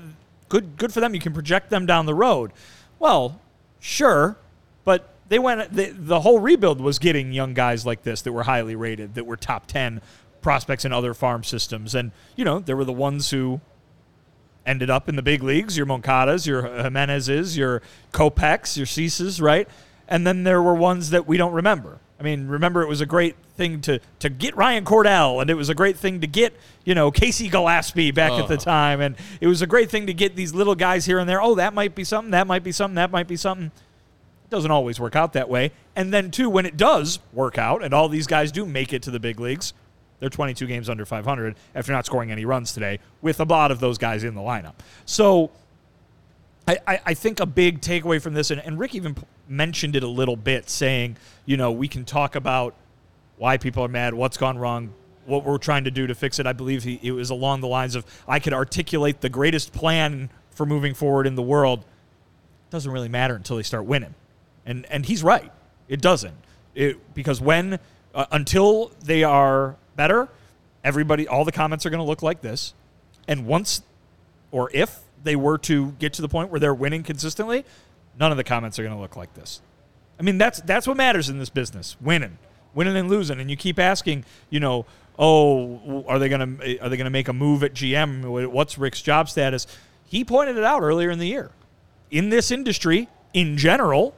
good 0.50 0.76
good 0.76 0.92
for 0.92 1.00
them. 1.00 1.14
You 1.14 1.20
can 1.20 1.32
project 1.32 1.70
them 1.70 1.86
down 1.86 2.04
the 2.04 2.14
road." 2.14 2.52
Well, 2.98 3.40
sure, 3.80 4.36
but 4.84 5.14
they 5.30 5.38
went 5.38 5.72
the, 5.72 6.20
whole 6.20 6.40
rebuild 6.40 6.80
was 6.80 6.98
getting 6.98 7.32
young 7.32 7.54
guys 7.54 7.86
like 7.86 8.02
this 8.02 8.20
that 8.22 8.32
were 8.32 8.42
highly 8.42 8.74
rated, 8.74 9.14
that 9.14 9.24
were 9.24 9.36
top 9.36 9.66
10 9.66 10.02
prospects 10.42 10.84
in 10.84 10.92
other 10.92 11.14
farm 11.14 11.44
systems. 11.44 11.94
And, 11.94 12.10
you 12.34 12.44
know, 12.44 12.58
there 12.58 12.76
were 12.76 12.84
the 12.84 12.92
ones 12.92 13.30
who 13.30 13.60
ended 14.66 14.90
up 14.90 15.08
in 15.08 15.14
the 15.14 15.22
big 15.22 15.42
leagues, 15.44 15.76
your 15.76 15.86
Moncadas, 15.86 16.46
your 16.46 16.62
Jimenezes, 16.62 17.56
your 17.56 17.80
Kopechs, 18.12 18.76
your 18.76 18.86
Ceases, 18.86 19.40
right? 19.40 19.68
And 20.08 20.26
then 20.26 20.42
there 20.42 20.60
were 20.60 20.74
ones 20.74 21.10
that 21.10 21.28
we 21.28 21.36
don't 21.36 21.52
remember. 21.52 22.00
I 22.20 22.22
mean, 22.22 22.48
remember 22.48 22.82
it 22.82 22.88
was 22.88 23.00
a 23.00 23.06
great 23.06 23.34
thing 23.56 23.80
to 23.82 23.98
to 24.18 24.28
get 24.28 24.54
Ryan 24.54 24.84
Cordell, 24.84 25.40
and 25.40 25.48
it 25.48 25.54
was 25.54 25.70
a 25.70 25.74
great 25.74 25.96
thing 25.96 26.20
to 26.20 26.26
get 26.26 26.54
you 26.84 26.94
know 26.94 27.10
Casey 27.10 27.48
Gillaspie 27.48 28.14
back 28.14 28.32
at 28.32 28.46
the 28.46 28.54
uh-huh. 28.54 28.64
time, 28.64 29.00
and 29.00 29.16
it 29.40 29.46
was 29.46 29.62
a 29.62 29.66
great 29.66 29.90
thing 29.90 30.06
to 30.06 30.12
get 30.12 30.36
these 30.36 30.52
little 30.52 30.74
guys 30.74 31.06
here 31.06 31.18
and 31.18 31.26
there. 31.26 31.40
Oh, 31.40 31.54
that 31.54 31.72
might 31.72 31.94
be 31.94 32.04
something. 32.04 32.30
That 32.32 32.46
might 32.46 32.62
be 32.62 32.72
something. 32.72 32.96
That 32.96 33.10
might 33.10 33.26
be 33.26 33.36
something. 33.36 33.66
It 33.68 34.50
doesn't 34.50 34.70
always 34.70 35.00
work 35.00 35.16
out 35.16 35.32
that 35.32 35.48
way. 35.48 35.72
And 35.96 36.12
then 36.12 36.30
too, 36.30 36.50
when 36.50 36.66
it 36.66 36.76
does 36.76 37.20
work 37.32 37.56
out, 37.56 37.82
and 37.82 37.94
all 37.94 38.10
these 38.10 38.26
guys 38.26 38.52
do 38.52 38.66
make 38.66 38.92
it 38.92 39.02
to 39.04 39.10
the 39.10 39.20
big 39.20 39.40
leagues, 39.40 39.72
they're 40.18 40.28
22 40.28 40.66
games 40.66 40.90
under 40.90 41.06
500 41.06 41.56
after 41.74 41.92
not 41.92 42.04
scoring 42.04 42.30
any 42.30 42.44
runs 42.44 42.74
today, 42.74 42.98
with 43.22 43.40
a 43.40 43.44
lot 43.44 43.70
of 43.70 43.80
those 43.80 43.96
guys 43.96 44.24
in 44.24 44.34
the 44.34 44.42
lineup. 44.42 44.74
So. 45.06 45.50
I, 46.68 46.78
I, 46.86 47.00
I 47.06 47.14
think 47.14 47.40
a 47.40 47.46
big 47.46 47.80
takeaway 47.80 48.20
from 48.20 48.34
this, 48.34 48.50
and, 48.50 48.60
and 48.60 48.78
Rick 48.78 48.94
even 48.94 49.14
p- 49.14 49.22
mentioned 49.48 49.96
it 49.96 50.02
a 50.02 50.08
little 50.08 50.36
bit, 50.36 50.70
saying, 50.70 51.16
you 51.46 51.56
know, 51.56 51.72
we 51.72 51.88
can 51.88 52.04
talk 52.04 52.36
about 52.36 52.74
why 53.38 53.56
people 53.56 53.84
are 53.84 53.88
mad, 53.88 54.14
what's 54.14 54.36
gone 54.36 54.58
wrong, 54.58 54.92
what 55.24 55.44
we're 55.44 55.58
trying 55.58 55.84
to 55.84 55.90
do 55.90 56.06
to 56.06 56.14
fix 56.14 56.38
it. 56.38 56.46
I 56.46 56.52
believe 56.52 56.84
he, 56.84 57.00
it 57.02 57.12
was 57.12 57.30
along 57.30 57.60
the 57.60 57.68
lines 57.68 57.94
of, 57.94 58.04
I 58.28 58.38
could 58.38 58.52
articulate 58.52 59.20
the 59.20 59.28
greatest 59.28 59.72
plan 59.72 60.30
for 60.50 60.66
moving 60.66 60.94
forward 60.94 61.26
in 61.26 61.34
the 61.34 61.42
world. 61.42 61.84
Doesn't 62.70 62.90
really 62.92 63.08
matter 63.08 63.34
until 63.34 63.56
they 63.56 63.62
start 63.62 63.84
winning. 63.84 64.14
And, 64.66 64.86
and 64.90 65.06
he's 65.06 65.22
right. 65.22 65.50
It 65.88 66.00
doesn't. 66.00 66.34
It, 66.74 67.14
because 67.14 67.40
when, 67.40 67.78
uh, 68.14 68.26
until 68.30 68.92
they 69.02 69.24
are 69.24 69.76
better, 69.96 70.28
everybody, 70.84 71.26
all 71.26 71.44
the 71.44 71.52
comments 71.52 71.86
are 71.86 71.90
going 71.90 71.98
to 72.02 72.06
look 72.06 72.22
like 72.22 72.42
this. 72.42 72.74
And 73.26 73.46
once 73.46 73.82
or 74.52 74.70
if 74.72 75.00
they 75.22 75.36
were 75.36 75.58
to 75.58 75.92
get 75.92 76.12
to 76.14 76.22
the 76.22 76.28
point 76.28 76.50
where 76.50 76.60
they're 76.60 76.74
winning 76.74 77.02
consistently, 77.02 77.64
none 78.18 78.30
of 78.30 78.36
the 78.36 78.44
comments 78.44 78.78
are 78.78 78.82
going 78.82 78.94
to 78.94 79.00
look 79.00 79.16
like 79.16 79.34
this. 79.34 79.60
I 80.18 80.22
mean, 80.22 80.38
that's 80.38 80.60
that's 80.60 80.86
what 80.86 80.96
matters 80.96 81.28
in 81.28 81.38
this 81.38 81.50
business: 81.50 81.96
winning, 82.00 82.38
winning 82.74 82.96
and 82.96 83.08
losing. 83.08 83.40
And 83.40 83.50
you 83.50 83.56
keep 83.56 83.78
asking, 83.78 84.24
you 84.50 84.60
know, 84.60 84.86
oh, 85.18 86.04
are 86.06 86.18
they 86.18 86.28
going 86.28 86.58
to 86.58 86.66
eh, 86.66 86.78
are 86.80 86.88
they 86.88 86.96
going 86.96 87.04
to 87.06 87.10
make 87.10 87.28
a 87.28 87.32
move 87.32 87.64
at 87.64 87.74
GM? 87.74 88.50
What's 88.50 88.78
Rick's 88.78 89.02
job 89.02 89.28
status? 89.28 89.66
He 90.04 90.24
pointed 90.24 90.56
it 90.56 90.64
out 90.64 90.82
earlier 90.82 91.10
in 91.10 91.18
the 91.18 91.26
year. 91.26 91.52
In 92.10 92.30
this 92.30 92.50
industry, 92.50 93.08
in 93.32 93.56
general, 93.56 94.14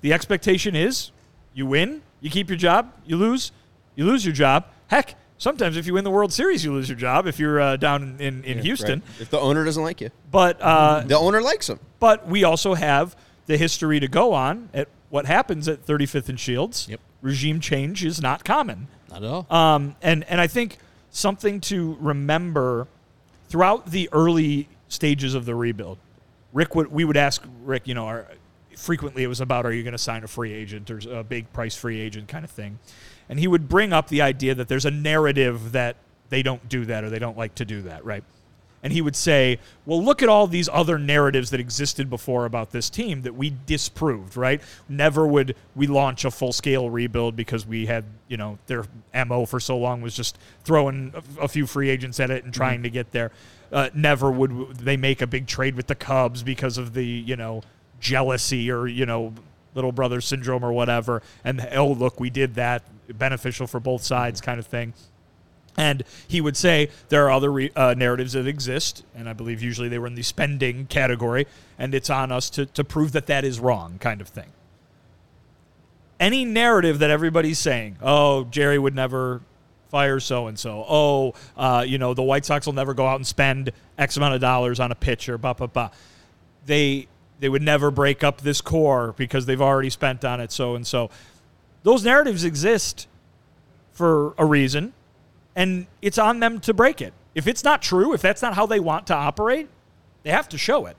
the 0.00 0.12
expectation 0.12 0.74
is 0.74 1.12
you 1.54 1.66
win, 1.66 2.02
you 2.20 2.30
keep 2.30 2.48
your 2.48 2.58
job, 2.58 2.92
you 3.06 3.16
lose, 3.16 3.52
you 3.94 4.04
lose 4.04 4.24
your 4.24 4.34
job. 4.34 4.66
Heck, 4.88 5.14
sometimes 5.40 5.76
if 5.76 5.86
you 5.88 5.94
win 5.94 6.04
the 6.04 6.10
World 6.10 6.32
Series, 6.32 6.64
you 6.64 6.72
lose 6.72 6.88
your 6.88 6.98
job 6.98 7.26
if 7.26 7.40
you're 7.40 7.60
uh, 7.60 7.76
down 7.76 8.16
in, 8.20 8.44
in 8.44 8.58
Houston. 8.60 9.00
Right. 9.00 9.20
If 9.20 9.30
the 9.30 9.40
owner 9.40 9.64
doesn't 9.64 9.82
like 9.82 10.00
you, 10.00 10.10
But 10.30 10.60
uh, 10.60 11.00
the 11.00 11.18
owner 11.18 11.42
likes 11.42 11.68
him. 11.68 11.80
but 11.98 12.28
we 12.28 12.44
also 12.44 12.74
have 12.74 13.16
the 13.46 13.56
history 13.56 13.98
to 13.98 14.06
go 14.06 14.32
on 14.32 14.68
at 14.72 14.86
what 15.08 15.26
happens 15.26 15.66
at 15.66 15.84
35th 15.84 16.28
and 16.28 16.38
Shields. 16.38 16.86
Yep. 16.88 17.00
Regime 17.22 17.58
change 17.60 18.04
is 18.04 18.22
not 18.22 18.44
common. 18.44 18.86
Not 19.10 19.24
at 19.24 19.28
all. 19.28 19.46
Um, 19.50 19.96
and, 20.02 20.22
and 20.24 20.40
I 20.40 20.46
think 20.46 20.78
something 21.10 21.60
to 21.62 21.96
remember 22.00 22.86
throughout 23.48 23.90
the 23.90 24.08
early 24.12 24.68
stages 24.88 25.34
of 25.34 25.46
the 25.46 25.54
rebuild, 25.54 25.98
Rick 26.52 26.76
would, 26.76 26.92
we 26.92 27.04
would 27.04 27.16
ask 27.16 27.42
Rick, 27.64 27.88
you 27.88 27.94
know, 27.94 28.06
our, 28.06 28.26
frequently 28.76 29.24
it 29.24 29.26
was 29.26 29.40
about, 29.40 29.66
are 29.66 29.72
you 29.72 29.82
going 29.82 29.92
to 29.92 29.98
sign 29.98 30.22
a 30.22 30.28
free 30.28 30.52
agent 30.52 30.90
or 30.90 31.00
a 31.10 31.24
big 31.24 31.52
price 31.52 31.74
free 31.74 32.00
agent 32.00 32.28
kind 32.28 32.44
of 32.44 32.50
thing. 32.50 32.78
And 33.30 33.38
he 33.38 33.48
would 33.48 33.68
bring 33.68 33.92
up 33.92 34.08
the 34.08 34.20
idea 34.20 34.54
that 34.56 34.68
there's 34.68 34.84
a 34.84 34.90
narrative 34.90 35.72
that 35.72 35.96
they 36.28 36.42
don't 36.42 36.68
do 36.68 36.84
that 36.86 37.04
or 37.04 37.10
they 37.10 37.18
don't 37.18 37.38
like 37.38 37.54
to 37.54 37.64
do 37.64 37.82
that, 37.82 38.04
right? 38.04 38.24
And 38.82 38.92
he 38.92 39.02
would 39.02 39.14
say, 39.14 39.58
well, 39.84 40.02
look 40.02 40.22
at 40.22 40.28
all 40.28 40.46
these 40.46 40.68
other 40.72 40.98
narratives 40.98 41.50
that 41.50 41.60
existed 41.60 42.08
before 42.08 42.44
about 42.44 42.70
this 42.70 42.88
team 42.88 43.22
that 43.22 43.34
we 43.34 43.54
disproved, 43.66 44.36
right? 44.36 44.60
Never 44.88 45.26
would 45.26 45.54
we 45.76 45.86
launch 45.86 46.24
a 46.24 46.30
full 46.30 46.52
scale 46.52 46.88
rebuild 46.88 47.36
because 47.36 47.66
we 47.66 47.86
had, 47.86 48.04
you 48.26 48.36
know, 48.36 48.58
their 48.66 48.84
MO 49.26 49.44
for 49.44 49.60
so 49.60 49.76
long 49.76 50.00
was 50.00 50.14
just 50.14 50.38
throwing 50.64 51.12
a, 51.38 51.46
few 51.46 51.66
free 51.66 51.90
agents 51.90 52.18
at 52.20 52.30
it 52.30 52.44
and 52.44 52.54
trying 52.54 52.82
to 52.82 52.90
get 52.90 53.12
there. 53.12 53.30
Uh, 53.70 53.90
never 53.94 54.30
would 54.30 54.76
they 54.78 54.96
make 54.96 55.20
a 55.20 55.26
big 55.26 55.46
trade 55.46 55.74
with 55.74 55.86
the 55.86 55.94
Cubs 55.94 56.42
because 56.42 56.78
of 56.78 56.94
the, 56.94 57.04
you 57.04 57.36
know, 57.36 57.62
jealousy 58.00 58.70
or, 58.70 58.86
you 58.86 59.04
know, 59.04 59.34
little 59.74 59.92
brother 59.92 60.20
syndrome 60.20 60.64
or 60.64 60.72
whatever. 60.72 61.22
And, 61.44 61.68
oh, 61.72 61.88
look, 61.88 62.18
we 62.18 62.30
did 62.30 62.54
that, 62.54 62.82
beneficial 63.18 63.66
for 63.66 63.80
both 63.80 64.02
sides 64.02 64.40
kind 64.40 64.58
of 64.58 64.66
thing. 64.66 64.94
And 65.76 66.02
he 66.26 66.40
would 66.40 66.56
say 66.56 66.90
there 67.08 67.26
are 67.26 67.30
other 67.30 67.50
re- 67.50 67.70
uh, 67.74 67.94
narratives 67.96 68.32
that 68.32 68.46
exist, 68.46 69.04
and 69.14 69.28
I 69.28 69.32
believe 69.32 69.62
usually 69.62 69.88
they 69.88 69.98
were 69.98 70.06
in 70.06 70.14
the 70.14 70.22
spending 70.22 70.86
category, 70.86 71.46
and 71.78 71.94
it's 71.94 72.10
on 72.10 72.32
us 72.32 72.50
to, 72.50 72.66
to 72.66 72.84
prove 72.84 73.12
that 73.12 73.26
that 73.26 73.44
is 73.44 73.60
wrong, 73.60 73.98
kind 73.98 74.20
of 74.20 74.28
thing. 74.28 74.48
Any 76.18 76.44
narrative 76.44 76.98
that 76.98 77.10
everybody's 77.10 77.58
saying, 77.58 77.96
oh, 78.02 78.44
Jerry 78.44 78.78
would 78.78 78.94
never 78.94 79.40
fire 79.88 80.20
so 80.20 80.46
and 80.46 80.58
so, 80.58 80.84
oh, 80.88 81.34
uh, 81.56 81.84
you 81.86 81.98
know, 81.98 82.14
the 82.14 82.22
White 82.22 82.44
Sox 82.44 82.66
will 82.66 82.74
never 82.74 82.92
go 82.94 83.06
out 83.06 83.16
and 83.16 83.26
spend 83.26 83.72
X 83.96 84.16
amount 84.16 84.34
of 84.34 84.40
dollars 84.40 84.80
on 84.80 84.92
a 84.92 84.94
pitcher, 84.94 85.38
blah, 85.38 85.54
blah, 85.54 85.66
blah. 85.66 85.90
They, 86.66 87.08
they 87.38 87.48
would 87.48 87.62
never 87.62 87.90
break 87.90 88.22
up 88.22 88.42
this 88.42 88.60
core 88.60 89.14
because 89.16 89.46
they've 89.46 89.62
already 89.62 89.90
spent 89.90 90.24
on 90.24 90.40
it, 90.40 90.52
so 90.52 90.74
and 90.74 90.86
so. 90.86 91.10
Those 91.82 92.04
narratives 92.04 92.44
exist 92.44 93.06
for 93.92 94.34
a 94.38 94.44
reason 94.44 94.92
and 95.56 95.86
it's 96.00 96.18
on 96.18 96.40
them 96.40 96.60
to 96.60 96.74
break 96.74 97.00
it. 97.00 97.12
If 97.34 97.46
it's 97.46 97.64
not 97.64 97.82
true, 97.82 98.12
if 98.12 98.22
that's 98.22 98.42
not 98.42 98.54
how 98.54 98.66
they 98.66 98.80
want 98.80 99.06
to 99.08 99.14
operate, 99.14 99.68
they 100.22 100.30
have 100.30 100.48
to 100.50 100.58
show 100.58 100.86
it. 100.86 100.96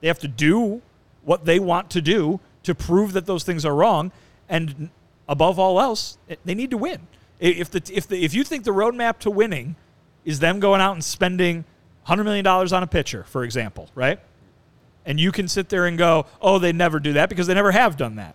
They 0.00 0.08
have 0.08 0.18
to 0.20 0.28
do 0.28 0.82
what 1.24 1.44
they 1.44 1.58
want 1.58 1.90
to 1.90 2.00
do 2.00 2.40
to 2.62 2.74
prove 2.74 3.12
that 3.12 3.26
those 3.26 3.44
things 3.44 3.64
are 3.64 3.74
wrong, 3.74 4.12
and 4.48 4.90
above 5.28 5.58
all 5.58 5.80
else, 5.80 6.18
they 6.44 6.54
need 6.54 6.70
to 6.70 6.76
win. 6.76 7.06
If 7.40 7.70
the 7.70 7.82
if 7.92 8.06
the 8.06 8.24
if 8.24 8.34
you 8.34 8.44
think 8.44 8.64
the 8.64 8.72
roadmap 8.72 9.18
to 9.20 9.30
winning 9.30 9.76
is 10.24 10.40
them 10.40 10.60
going 10.60 10.80
out 10.80 10.92
and 10.92 11.04
spending 11.04 11.64
hundred 12.04 12.24
million 12.24 12.44
dollars 12.44 12.72
on 12.72 12.82
a 12.82 12.86
pitcher, 12.86 13.24
for 13.24 13.44
example, 13.44 13.88
right? 13.94 14.20
And 15.04 15.20
you 15.20 15.32
can 15.32 15.48
sit 15.48 15.68
there 15.68 15.86
and 15.86 15.96
go, 15.96 16.26
"Oh, 16.40 16.58
they 16.58 16.72
never 16.72 17.00
do 17.00 17.12
that 17.14 17.28
because 17.28 17.46
they 17.46 17.54
never 17.54 17.72
have 17.72 17.96
done 17.96 18.16
that." 18.16 18.34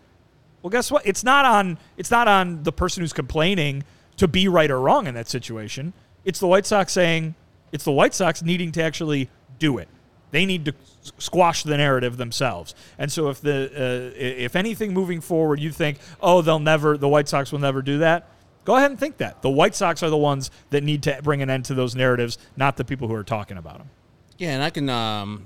Well, 0.64 0.72
guess 0.72 0.90
what? 0.90 1.06
It's 1.06 1.24
not 1.24 1.46
on 1.46 1.78
it's 1.98 2.10
not 2.10 2.28
on 2.28 2.64
the 2.64 2.72
person 2.72 3.02
who's 3.02 3.14
complaining 3.14 3.84
to 4.18 4.28
be 4.28 4.48
right 4.48 4.72
or 4.72 4.80
wrong 4.80 5.06
in 5.06 5.14
that 5.14 5.28
situation. 5.28 5.94
It's 6.26 6.40
the 6.40 6.48
White 6.48 6.66
Sox 6.66 6.94
saying, 6.94 7.36
it's 7.72 7.84
the 7.84 7.92
White 7.92 8.14
Sox 8.14 8.42
needing 8.42 8.72
to 8.72 8.82
actually 8.84 9.30
do 9.60 9.78
it. 9.78 9.90
They 10.32 10.46
need 10.46 10.66
to 10.66 10.74
squash 11.20 11.64
the 11.64 11.78
narrative 11.78 12.18
themselves. 12.18 12.74
And 12.98 13.12
so, 13.12 13.30
if 13.30 13.42
the 13.42 14.12
uh, 14.16 14.18
if 14.18 14.56
anything 14.56 14.94
moving 14.94 15.22
forward, 15.22 15.60
you 15.60 15.72
think, 15.72 16.00
oh, 16.22 16.42
they'll 16.42 16.60
never, 16.60 16.98
the 16.98 17.08
White 17.08 17.28
Sox 17.28 17.52
will 17.52 17.60
never 17.60 17.82
do 17.82 18.00
that. 18.00 18.30
Go 18.66 18.78
ahead 18.78 18.90
and 18.90 19.00
think 19.00 19.18
that 19.18 19.42
the 19.42 19.50
White 19.50 19.76
Sox 19.76 20.02
are 20.02 20.10
the 20.10 20.18
ones 20.18 20.50
that 20.70 20.84
need 20.84 21.04
to 21.04 21.20
bring 21.22 21.42
an 21.42 21.50
end 21.50 21.66
to 21.66 21.74
those 21.74 21.96
narratives, 21.96 22.38
not 22.56 22.78
the 22.78 22.86
people 22.86 23.10
who 23.10 23.14
are 23.14 23.24
talking 23.24 23.58
about 23.58 23.80
them. 23.80 23.90
Yeah, 24.38 24.52
and 24.52 24.64
I 24.64 24.70
can 24.70 24.90
um, 24.90 25.46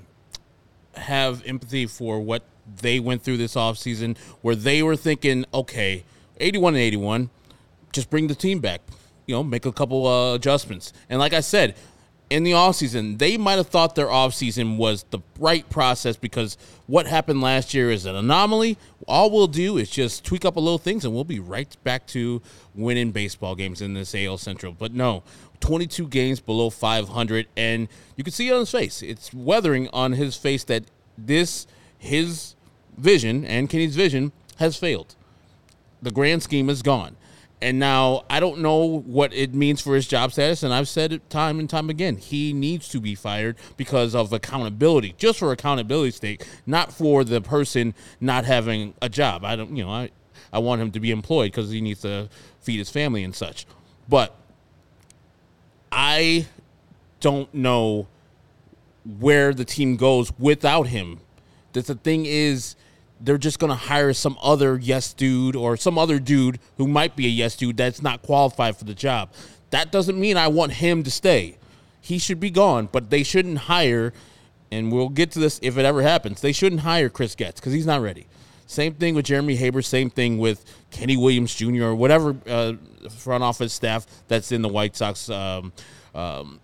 have 0.94 1.44
empathy 1.44 1.86
for 1.86 2.20
what 2.20 2.44
they 2.80 3.00
went 3.00 3.22
through 3.22 3.36
this 3.36 3.54
offseason 3.54 4.16
where 4.42 4.54
they 4.54 4.82
were 4.82 4.96
thinking, 4.96 5.44
okay, 5.52 6.04
81 6.38 6.74
and 6.74 6.82
81, 6.82 7.30
just 7.92 8.10
bring 8.10 8.26
the 8.26 8.34
team 8.34 8.60
back, 8.60 8.80
you 9.26 9.34
know, 9.34 9.42
make 9.42 9.66
a 9.66 9.72
couple 9.72 10.06
uh, 10.06 10.34
adjustments. 10.34 10.92
And 11.08 11.18
like 11.18 11.32
I 11.32 11.40
said, 11.40 11.74
in 12.30 12.42
the 12.42 12.52
offseason, 12.52 13.18
they 13.18 13.36
might 13.36 13.54
have 13.54 13.68
thought 13.68 13.94
their 13.94 14.06
offseason 14.06 14.76
was 14.76 15.04
the 15.10 15.20
right 15.38 15.68
process 15.70 16.16
because 16.16 16.58
what 16.86 17.06
happened 17.06 17.40
last 17.40 17.72
year 17.72 17.90
is 17.90 18.04
an 18.04 18.14
anomaly. 18.14 18.76
All 19.06 19.30
we'll 19.30 19.46
do 19.46 19.78
is 19.78 19.88
just 19.88 20.24
tweak 20.24 20.44
up 20.44 20.56
a 20.56 20.60
little 20.60 20.78
things 20.78 21.04
and 21.04 21.14
we'll 21.14 21.24
be 21.24 21.40
right 21.40 21.74
back 21.84 22.06
to 22.08 22.42
winning 22.74 23.12
baseball 23.12 23.54
games 23.54 23.80
in 23.80 23.94
this 23.94 24.14
AL 24.14 24.38
Central. 24.38 24.72
But 24.72 24.92
no, 24.92 25.22
22 25.60 26.08
games 26.08 26.40
below 26.40 26.68
500 26.68 27.46
and 27.56 27.88
you 28.16 28.24
can 28.24 28.32
see 28.32 28.48
it 28.48 28.52
on 28.52 28.60
his 28.60 28.70
face. 28.70 29.02
It's 29.02 29.32
weathering 29.32 29.88
on 29.92 30.12
his 30.12 30.36
face 30.36 30.64
that 30.64 30.84
this 31.16 31.66
his 31.98 32.54
vision 32.98 33.44
and 33.44 33.70
Kenny's 33.70 33.96
vision 33.96 34.32
has 34.56 34.76
failed. 34.76 35.14
The 36.02 36.10
grand 36.10 36.42
scheme 36.42 36.68
is 36.68 36.82
gone. 36.82 37.16
And 37.60 37.80
now 37.80 38.24
I 38.30 38.38
don't 38.38 38.60
know 38.60 39.00
what 39.00 39.32
it 39.34 39.52
means 39.52 39.80
for 39.80 39.96
his 39.96 40.06
job 40.06 40.30
status, 40.30 40.62
and 40.62 40.72
I've 40.72 40.88
said 40.88 41.12
it 41.12 41.28
time 41.28 41.58
and 41.58 41.68
time 41.68 41.90
again. 41.90 42.16
He 42.16 42.52
needs 42.52 42.88
to 42.90 43.00
be 43.00 43.16
fired 43.16 43.56
because 43.76 44.14
of 44.14 44.32
accountability, 44.32 45.14
just 45.18 45.40
for 45.40 45.50
accountability's 45.50 46.16
sake, 46.16 46.46
not 46.66 46.92
for 46.92 47.24
the 47.24 47.40
person 47.40 47.94
not 48.20 48.44
having 48.44 48.94
a 49.02 49.08
job. 49.08 49.44
I 49.44 49.56
don't, 49.56 49.76
you 49.76 49.84
know, 49.84 49.90
I, 49.90 50.10
I 50.52 50.60
want 50.60 50.80
him 50.80 50.92
to 50.92 51.00
be 51.00 51.10
employed 51.10 51.50
because 51.50 51.70
he 51.70 51.80
needs 51.80 52.02
to 52.02 52.28
feed 52.60 52.78
his 52.78 52.90
family 52.90 53.24
and 53.24 53.34
such. 53.34 53.66
But 54.08 54.36
I 55.90 56.46
don't 57.18 57.52
know 57.52 58.06
where 59.18 59.52
the 59.52 59.64
team 59.64 59.96
goes 59.96 60.32
without 60.38 60.86
him. 60.86 61.20
That 61.72 61.86
the 61.86 61.96
thing 61.96 62.24
is, 62.24 62.76
they're 63.20 63.38
just 63.38 63.58
going 63.58 63.70
to 63.70 63.76
hire 63.76 64.12
some 64.12 64.38
other 64.40 64.78
yes 64.78 65.12
dude 65.12 65.56
or 65.56 65.76
some 65.76 65.98
other 65.98 66.18
dude 66.18 66.58
who 66.76 66.86
might 66.86 67.16
be 67.16 67.26
a 67.26 67.30
yes 67.30 67.56
dude 67.56 67.76
that's 67.76 68.02
not 68.02 68.22
qualified 68.22 68.76
for 68.76 68.84
the 68.84 68.94
job. 68.94 69.30
That 69.70 69.92
doesn't 69.92 70.18
mean 70.18 70.36
I 70.36 70.48
want 70.48 70.72
him 70.72 71.02
to 71.02 71.10
stay. 71.10 71.58
He 72.00 72.18
should 72.18 72.40
be 72.40 72.50
gone, 72.50 72.88
but 72.90 73.10
they 73.10 73.22
shouldn't 73.22 73.58
hire, 73.58 74.12
and 74.70 74.90
we'll 74.90 75.10
get 75.10 75.30
to 75.32 75.38
this 75.38 75.58
if 75.62 75.76
it 75.76 75.84
ever 75.84 76.02
happens. 76.02 76.40
They 76.40 76.52
shouldn't 76.52 76.82
hire 76.82 77.08
Chris 77.08 77.34
Getz 77.34 77.60
because 77.60 77.72
he's 77.72 77.86
not 77.86 78.00
ready. 78.00 78.26
Same 78.66 78.94
thing 78.94 79.14
with 79.14 79.26
Jeremy 79.26 79.56
Haber. 79.56 79.82
Same 79.82 80.10
thing 80.10 80.38
with 80.38 80.64
Kenny 80.90 81.16
Williams 81.16 81.54
Jr. 81.54 81.84
or 81.84 81.94
whatever 81.94 82.36
uh, 82.46 82.74
front 83.10 83.42
office 83.42 83.72
staff 83.72 84.06
that's 84.28 84.52
in 84.52 84.62
the 84.62 84.68
White 84.68 84.96
Sox 84.96 85.28
um, 85.30 85.72
um, 86.14 86.60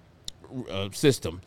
uh, 0.70 0.88
system. 0.92 1.40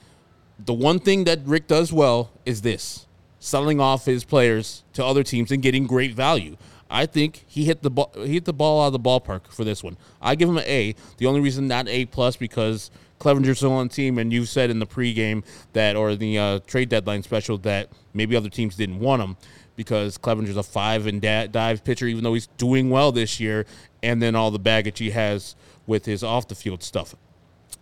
The 0.60 0.74
one 0.74 1.00
thing 1.00 1.24
that 1.26 1.39
Rick 1.46 1.67
does 1.67 1.93
well 1.93 2.32
is 2.46 2.62
this 2.62 3.07
selling 3.39 3.80
off 3.80 4.06
his 4.06 4.23
players 4.23 4.84
to 4.93 5.04
other 5.04 5.23
teams 5.23 5.52
and 5.52 5.62
getting 5.62 5.86
great 5.86 6.13
value. 6.13 6.58
I 6.89 7.06
think 7.06 7.43
he 7.47 7.65
hit 7.65 7.82
the 7.82 7.89
ball, 7.89 8.12
he 8.15 8.34
hit 8.34 8.45
the 8.45 8.54
ball 8.54 8.82
out 8.82 8.88
of 8.88 8.93
the 8.93 9.00
ballpark 9.00 9.52
for 9.52 9.63
this 9.63 9.84
one. 9.84 9.97
I 10.21 10.36
give 10.36 10.47
him 10.50 10.58
an 10.58 10.63
A. 10.65 10.95
The 11.17 11.26
only 11.26 11.41
reason 11.41 11.67
not 11.67 11.88
A 11.89 12.06
plus 12.06 12.38
because 12.38 12.91
Clevinger's 13.19 13.58
still 13.58 13.73
on 13.73 13.89
team, 13.89 14.17
and 14.17 14.32
you 14.32 14.45
said 14.45 14.69
in 14.69 14.80
the 14.80 14.88
pregame 14.88 15.43
that 15.73 15.95
or 15.95 16.15
the 16.15 16.38
uh, 16.38 16.60
trade 16.67 16.89
deadline 16.89 17.23
special 17.23 17.58
that 17.60 17.89
maybe 18.13 18.36
other 18.36 18.50
teams 18.50 18.76
didn't 18.76 19.00
want 19.00 19.21
him 19.21 19.38
because 19.76 20.17
Clevinger's 20.17 20.58
a 20.58 20.63
five 20.63 21.08
and 21.08 21.21
da- 21.21 21.47
dive 21.47 21.84
pitcher, 21.84 22.08
even 22.08 22.23
though 22.23 22.34
he's 22.34 22.47
doing 22.58 22.89
well 22.89 23.12
this 23.12 23.39
year, 23.39 23.65
and 24.02 24.21
then 24.21 24.36
all 24.36 24.52
the 24.52 24.60
baggage 24.60 25.00
he 25.00 25.12
has 25.12 25.56
with 25.86 26.06
his 26.06 26.23
off 26.23 26.47
the 26.47 26.56
field 26.56 26.84
stuff. 26.84 27.15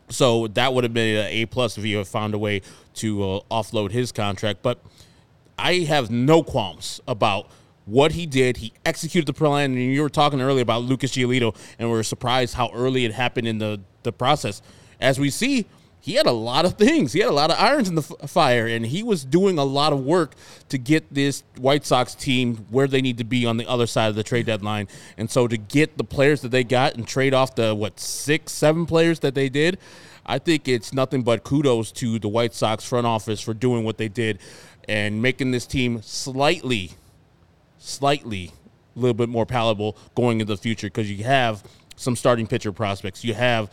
So 0.10 0.48
that 0.50 0.74
would 0.74 0.84
have 0.84 0.94
been 0.94 1.18
an 1.18 1.32
A 1.32 1.46
plus 1.46 1.78
if 1.78 1.84
he 1.84 1.94
had 1.94 2.08
found 2.08 2.34
a 2.34 2.38
way 2.38 2.62
to 2.96 3.24
uh, 3.24 3.40
offload 3.50 3.92
his 3.92 4.12
contract. 4.12 4.62
But 4.62 4.80
I 5.58 5.80
have 5.80 6.10
no 6.10 6.44
qualms 6.44 7.02
about 7.08 7.50
what 7.86 8.14
he 8.14 8.26
did. 8.26 8.58
He 8.58 8.74
executed 8.86 9.28
the 9.28 9.34
plan. 9.34 9.72
And 9.72 9.94
you 9.94 10.02
were 10.02 10.10
talking 10.10 10.42
earlier 10.42 10.64
about 10.64 10.84
Lucas 10.84 11.12
Giolito, 11.12 11.56
and 11.80 11.92
we 11.92 11.98
are 11.98 12.04
surprised 12.04 12.56
how 12.56 12.72
early 12.74 13.06
it 13.06 13.14
happened 13.14 13.48
in 13.48 13.60
the, 13.60 13.82
the 14.04 14.12
process. 14.12 14.62
As 15.00 15.20
we 15.20 15.30
see, 15.30 15.66
he 16.00 16.14
had 16.14 16.28
a 16.28 16.32
lot 16.32 16.66
of 16.66 16.76
things. 16.76 17.14
He 17.14 17.20
had 17.20 17.30
a 17.30 17.34
lot 17.34 17.50
of 17.50 17.60
irons 17.60 17.90
in 17.90 17.96
the 17.96 18.16
f- 18.22 18.30
fire, 18.30 18.68
and 18.68 18.86
he 18.86 19.02
was 19.02 19.26
doing 19.26 19.58
a 19.58 19.64
lot 19.64 19.92
of 19.92 20.06
work 20.06 20.36
to 20.70 20.78
get 20.78 21.12
this 21.12 21.44
White 21.58 21.84
Sox 21.84 22.14
team 22.14 22.68
where 22.70 22.88
they 22.88 23.02
need 23.02 23.18
to 23.18 23.24
be 23.24 23.46
on 23.46 23.58
the 23.58 23.68
other 23.68 23.88
side 23.88 24.10
of 24.10 24.16
the 24.16 24.24
trade 24.24 24.46
deadline. 24.46 24.88
And 25.18 25.32
so 25.32 25.48
to 25.48 25.58
get 25.58 25.98
the 25.98 26.04
players 26.04 26.42
that 26.42 26.50
they 26.50 26.64
got 26.64 26.96
and 26.96 27.08
trade 27.08 27.34
off 27.34 27.56
the, 27.56 27.74
what, 27.74 28.00
six, 28.00 28.52
seven 28.52 28.86
players 28.86 29.20
that 29.22 29.34
they 29.34 29.50
did, 29.50 29.80
I 30.28 30.38
think 30.38 30.68
it's 30.68 30.94
nothing 30.94 31.24
but 31.24 31.44
kudos 31.44 31.92
to 31.94 32.20
the 32.20 32.28
White 32.28 32.54
Sox 32.54 32.84
front 32.84 33.08
office 33.08 33.42
for 33.42 33.54
doing 33.54 33.84
what 33.84 33.98
they 33.98 34.08
did 34.08 34.40
and 34.88 35.22
making 35.22 35.52
this 35.52 35.66
team 35.66 36.02
slightly, 36.02 36.92
slightly 37.78 38.52
a 38.96 39.00
little 39.00 39.14
bit 39.14 39.30
more 39.30 39.46
palatable 39.46 39.98
going 40.16 40.40
into 40.40 40.54
the 40.54 40.58
future 40.58 40.88
because 40.88 41.12
you 41.12 41.24
have 41.24 41.64
some 41.96 42.16
starting 42.16 42.48
pitcher 42.48 42.72
prospects. 42.72 43.24
You 43.24 43.34
have 43.34 43.72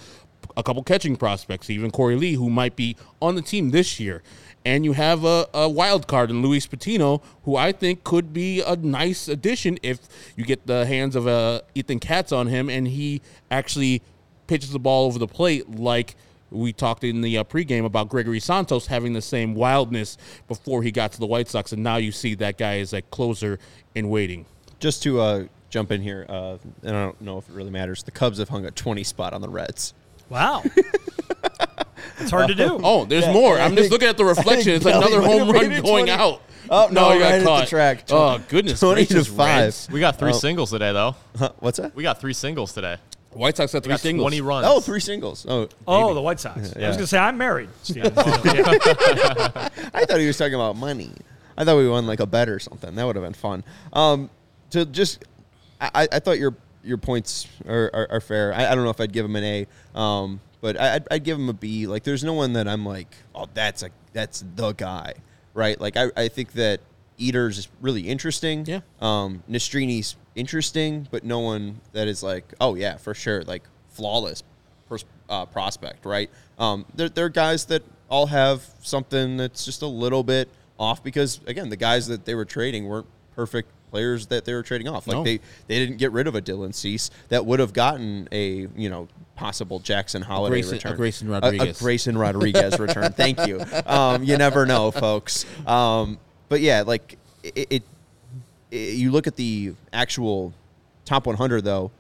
a 0.57 0.63
couple 0.63 0.83
catching 0.83 1.17
prospects, 1.17 1.71
even 1.71 1.91
Korey 1.91 2.19
Lee, 2.19 2.35
who 2.35 2.51
might 2.51 2.77
be 2.77 2.97
on 3.21 3.35
the 3.35 3.43
team 3.43 3.71
this 3.71 3.99
year. 4.01 4.23
And 4.65 4.85
you 4.85 4.93
have 4.93 5.25
a, 5.25 5.49
a 5.53 5.69
wild 5.69 6.07
card 6.07 6.31
in 6.31 6.41
Luis 6.41 6.67
Patino, 6.67 7.21
who 7.45 7.57
I 7.57 7.73
think 7.73 8.05
could 8.05 8.33
be 8.33 8.61
a 8.61 8.77
nice 8.77 9.27
addition 9.27 9.79
if 9.83 9.99
you 10.37 10.45
get 10.45 10.67
the 10.67 10.87
hands 10.87 11.17
of 11.17 11.27
uh, 11.27 11.63
Ethan 11.75 11.99
Katz 11.99 12.31
on 12.31 12.47
him 12.47 12.71
and 12.71 12.87
he 12.87 13.23
actually 13.51 14.03
pitches 14.47 14.71
the 14.71 14.79
ball 14.79 15.07
over 15.07 15.19
the 15.19 15.27
plate 15.27 15.69
like 15.71 16.15
we 16.53 16.73
talked 16.73 17.03
in 17.05 17.21
the 17.21 17.39
uh, 17.39 17.45
pregame 17.45 17.85
about 17.85 18.09
Gregory 18.09 18.41
Santos 18.41 18.87
having 18.87 19.13
the 19.13 19.23
same 19.23 19.55
wildness 19.55 20.19
before 20.49 20.83
he 20.83 20.91
got 20.93 21.13
to 21.13 21.21
the 21.21 21.27
White 21.27 21.49
Sox, 21.49 21.73
and 21.73 21.83
now 21.83 21.97
you 21.97 22.13
see 22.13 22.35
that 22.37 22.59
guy 22.59 22.77
is 22.77 22.93
a 22.93 23.03
closer 23.03 23.59
in 23.95 24.09
waiting. 24.09 24.47
Just 24.79 25.03
to 25.05 25.21
uh, 25.21 25.45
jump 25.71 25.91
in 25.93 26.03
here, 26.03 26.27
uh, 26.29 26.59
and 26.83 26.97
I 26.97 27.05
don't 27.05 27.21
know 27.21 27.39
if 27.39 27.49
it 27.49 27.55
really 27.55 27.71
matters. 27.71 28.03
The 28.03 28.11
Cubs 28.11 28.39
have 28.39 28.49
hung 28.49 28.67
a 28.67 28.71
20 28.71 29.03
spot 29.05 29.33
on 29.33 29.41
the 29.41 29.49
Reds. 29.49 29.95
Wow. 30.29 30.63
it's 32.19 32.31
hard 32.31 32.49
to 32.49 32.55
do. 32.55 32.79
Oh, 32.85 33.05
there's 33.05 33.27
more. 33.29 33.59
I'm 33.59 33.77
just 33.77 33.91
looking 33.91 34.09
at 34.09 34.17
the 34.17 34.25
reflection. 34.25 34.73
It's 34.73 34.85
another 34.87 35.21
home 35.21 35.51
run 35.51 35.83
going 35.83 36.11
out. 36.11 36.43
Oh 36.71 36.89
no, 36.91 37.13
you 37.13 37.19
got 37.21 37.25
right 37.31 37.35
at 37.41 37.45
caught. 37.45 37.61
the 37.65 37.67
track. 37.71 38.05
Oh 38.11 38.41
goodness 38.49 38.81
20 38.81 39.05
to 39.07 39.25
five. 39.25 39.37
Reds. 39.65 39.89
We 39.91 40.01
got 40.01 40.19
three 40.19 40.31
Oh. 40.31 40.35
singles 40.35 40.71
today, 40.71 40.93
though. 40.93 41.17
Huh, 41.37 41.53
what's 41.59 41.79
that? 41.79 41.95
We 41.95 42.03
got 42.03 42.21
three 42.21 42.33
singles 42.33 42.73
today. 42.73 42.97
White 43.35 43.57
Sox 43.57 43.73
got 43.73 43.79
We 43.83 43.85
three 43.85 43.93
got 43.93 44.01
singles. 44.01 44.25
20 44.25 44.41
runs. 44.43 44.67
Oh, 44.69 44.81
three 44.81 45.01
singles. 45.01 45.47
Oh, 45.49 45.69
Oh, 45.87 46.03
maybe. 46.05 46.15
the 46.15 46.21
White 46.23 46.41
Sox. 46.41 46.57
I 46.59 46.61
was 46.61 46.73
going 46.75 46.99
to 46.99 47.07
say, 47.07 47.19
I'm 47.19 47.39
married, 47.39 47.69
Steven. 47.83 48.13
I 48.17 50.05
thought 50.07 50.19
he 50.21 50.27
was 50.27 50.37
talking 50.39 50.55
about 50.55 50.77
money. 50.77 51.13
I 51.57 51.65
thought 51.65 51.77
we 51.77 51.89
won 51.89 52.07
like 52.07 52.21
a 52.21 52.27
bet 52.27 52.49
or 52.49 52.59
something. 52.59 52.95
That 52.95 53.05
would 53.07 53.17
have 53.17 53.25
been 53.25 53.35
fun. 53.35 53.65
Um, 53.93 54.31
to 54.71 54.85
just, 54.87 55.25
I, 55.81 56.09
I 56.11 56.19
thought 56.19 56.39
your 56.39 56.55
your 56.85 56.97
points 56.99 57.47
are, 57.69 57.91
are, 57.95 58.07
are 58.13 58.21
fair. 58.21 58.53
I, 58.55 58.67
I 58.67 58.75
don't 58.75 58.85
know 58.85 58.91
if 58.91 59.01
I'd 59.01 59.13
give 59.13 59.25
him 59.25 59.37
an 59.37 59.45
A, 59.45 59.67
um, 59.99 60.41
but 60.61 60.81
I, 60.81 60.95
I'd, 60.97 61.09
I'd 61.11 61.25
give 61.25 61.39
him 61.39 61.49
a 61.49 61.53
B. 61.53 61.87
Like, 61.87 62.03
there's 62.03 62.25
no 62.25 62.33
one 62.35 62.55
that 62.55 62.67
I'm 62.67 62.85
like, 62.85 63.15
oh, 63.35 63.47
that's 63.55 63.83
a 63.83 63.91
that's 64.13 64.45
the 64.57 64.73
guy, 64.73 65.15
right? 65.55 65.81
Like, 65.81 65.97
I, 65.97 66.11
I 66.17 66.29
think 66.29 66.53
that 66.53 66.81
Eder's 67.21 67.59
is 67.59 67.69
really 67.81 68.03
interesting. 68.09 68.65
Yeah. 68.67 68.81
Um, 69.01 69.43
Nastrini's 69.49 70.17
interesting, 70.35 71.07
but 71.11 71.25
no 71.25 71.41
one 71.41 71.81
that 71.93 72.09
is 72.09 72.23
like, 72.23 72.53
oh 72.61 72.75
yeah, 72.75 72.97
for 72.97 73.15
sure, 73.15 73.43
like 73.45 73.63
flawless 73.91 74.43
pers- 74.89 75.05
uh, 75.29 75.47
prospect, 75.47 76.05
right? 76.07 76.31
Um, 76.59 76.85
they're, 76.95 77.09
they're 77.09 77.29
guys 77.29 77.67
that 77.67 77.83
all 78.09 78.27
have 78.27 78.65
something 78.83 79.37
that's 79.37 79.65
just 79.65 79.83
a 79.83 79.87
little 79.87 80.23
bit 80.23 80.49
off 80.79 81.03
because 81.05 81.41
again, 81.47 81.69
the 81.69 81.77
guys 81.77 82.07
that 82.09 82.25
they 82.25 82.35
were 82.35 82.45
trading 82.45 82.87
weren't 82.87 83.07
perfect 83.35 83.71
players 83.91 84.27
that 84.29 84.45
they 84.47 84.55
were 84.55 84.63
trading 84.63 84.89
off. 84.89 85.07
Like 85.07 85.19
No. 85.19 85.23
they 85.25 85.39
they 85.67 85.79
didn't 85.79 85.99
get 85.99 86.13
rid 86.13 86.27
of 86.27 86.35
a 86.35 86.41
Dylan 86.43 86.75
Cease 86.75 87.11
that 87.29 87.45
would 87.45 87.61
have 87.61 87.73
gotten 87.75 88.27
a 88.33 88.67
you 88.75 88.89
know 88.91 89.07
possible 89.37 89.79
Jackson 89.81 90.23
Holliday 90.23 90.55
Grayson- 90.63 90.73
a 90.75 90.77
return, 90.77 90.97
Grayson 90.97 91.29
A- 91.29 91.31
Rodriguez. 91.33 91.81
a, 91.81 91.85
Grayson 91.85 92.19
Rodriguez 92.19 92.79
return. 92.79 93.13
Thank 93.13 93.47
you. 93.47 93.63
Um, 93.87 94.25
you 94.25 94.37
never 94.39 94.65
know, 94.67 94.91
folks. 94.91 95.45
Um, 95.67 96.19
but 96.53 96.61
yeah, 96.61 96.83
like 96.83 97.17
it, 97.43 97.67
it, 97.71 97.83
it. 98.71 98.95
You 98.95 99.11
look 99.11 99.27
at 99.27 99.37
the 99.37 99.73
actual 99.91 100.53
top 101.07 101.25
100 101.25 101.65
though. 101.65 101.91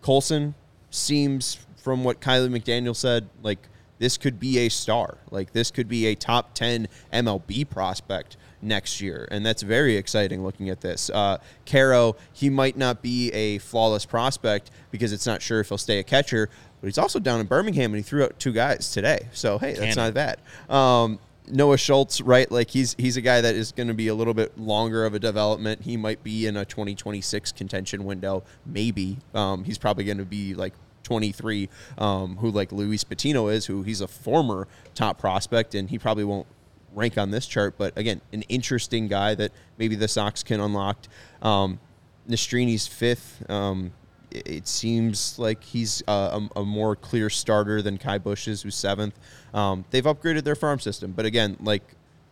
Colson 0.00 0.54
seems, 0.88 1.58
from 1.76 2.02
what 2.02 2.18
Kiley 2.18 2.48
McDaniel 2.48 2.96
said, 2.96 3.28
like 3.42 3.58
this 3.98 4.16
could 4.16 4.40
be 4.40 4.60
a 4.60 4.70
star. 4.70 5.18
Like 5.30 5.52
this 5.52 5.70
could 5.70 5.86
be 5.86 6.06
a 6.06 6.14
top 6.14 6.54
10 6.54 6.88
MLB 7.12 7.68
prospect 7.68 8.38
next 8.62 9.02
year. 9.02 9.28
And 9.30 9.44
that's 9.44 9.60
very 9.60 9.96
exciting 9.96 10.42
looking 10.42 10.70
at 10.70 10.80
this. 10.80 11.10
Uh, 11.10 11.36
Quero, 11.66 12.16
he 12.32 12.48
might 12.48 12.78
not 12.78 13.02
be 13.02 13.30
a 13.32 13.58
flawless 13.58 14.06
prospect 14.06 14.70
because 14.90 15.12
it's 15.12 15.26
not 15.26 15.42
sure 15.42 15.60
if 15.60 15.68
he'll 15.68 15.76
stay 15.76 15.98
a 15.98 16.04
catcher, 16.04 16.48
but 16.80 16.86
he's 16.86 16.96
also 16.96 17.18
down 17.18 17.38
in 17.38 17.44
Birmingham 17.44 17.92
and 17.92 17.96
he 17.96 18.02
threw 18.02 18.24
out 18.24 18.38
two 18.38 18.52
guys 18.52 18.92
today. 18.92 19.28
So, 19.32 19.58
hey, 19.58 19.74
that's 19.74 19.94
Cannon. 19.94 20.14
not 20.14 20.14
bad. 20.14 20.74
Um, 20.74 21.18
Noah 21.50 21.78
Schultz, 21.78 22.20
right? 22.20 22.50
Like 22.50 22.70
he's 22.70 22.94
he's 22.98 23.16
a 23.16 23.20
guy 23.20 23.40
that 23.40 23.54
is 23.54 23.72
going 23.72 23.88
to 23.88 23.94
be 23.94 24.08
a 24.08 24.14
little 24.14 24.34
bit 24.34 24.58
longer 24.58 25.04
of 25.04 25.14
a 25.14 25.18
development. 25.18 25.82
He 25.82 25.96
might 25.96 26.22
be 26.22 26.46
in 26.46 26.56
a 26.56 26.64
2026 26.64 27.52
contention 27.52 28.04
window, 28.04 28.42
maybe. 28.66 29.18
Um, 29.34 29.64
he's 29.64 29.78
probably 29.78 30.04
going 30.04 30.18
to 30.18 30.24
be 30.24 30.54
like 30.54 30.74
23, 31.04 31.68
um, 31.98 32.36
who 32.36 32.50
like 32.50 32.72
Luis 32.72 33.04
Patino 33.04 33.48
is, 33.48 33.66
who 33.66 33.82
he's 33.82 34.00
a 34.00 34.08
former 34.08 34.68
top 34.94 35.18
prospect, 35.18 35.74
and 35.74 35.90
he 35.90 35.98
probably 35.98 36.24
won't 36.24 36.46
rank 36.94 37.18
on 37.18 37.30
this 37.30 37.46
chart. 37.46 37.74
But 37.78 37.96
again, 37.96 38.20
an 38.32 38.42
interesting 38.42 39.08
guy 39.08 39.34
that 39.34 39.52
maybe 39.78 39.96
the 39.96 40.08
Sox 40.08 40.42
can 40.42 40.60
unlock. 40.60 40.98
Um, 41.42 41.80
Nastrini's 42.28 42.86
fifth. 42.86 43.48
Um, 43.50 43.92
it- 44.30 44.68
seems 44.68 45.38
like 45.38 45.62
he's 45.64 46.02
uh, 46.08 46.40
a, 46.56 46.60
a 46.60 46.64
more 46.64 46.96
clear 46.96 47.28
starter 47.30 47.82
than 47.82 47.98
Ky 47.98 48.18
Bush 48.18 48.48
is, 48.48 48.62
who's 48.62 48.74
seventh. 48.74 49.18
Um, 49.54 49.84
they've 49.90 50.04
upgraded 50.04 50.44
their 50.44 50.54
farm 50.56 50.78
system, 50.80 51.12
but 51.12 51.26
again, 51.26 51.56
like 51.60 51.82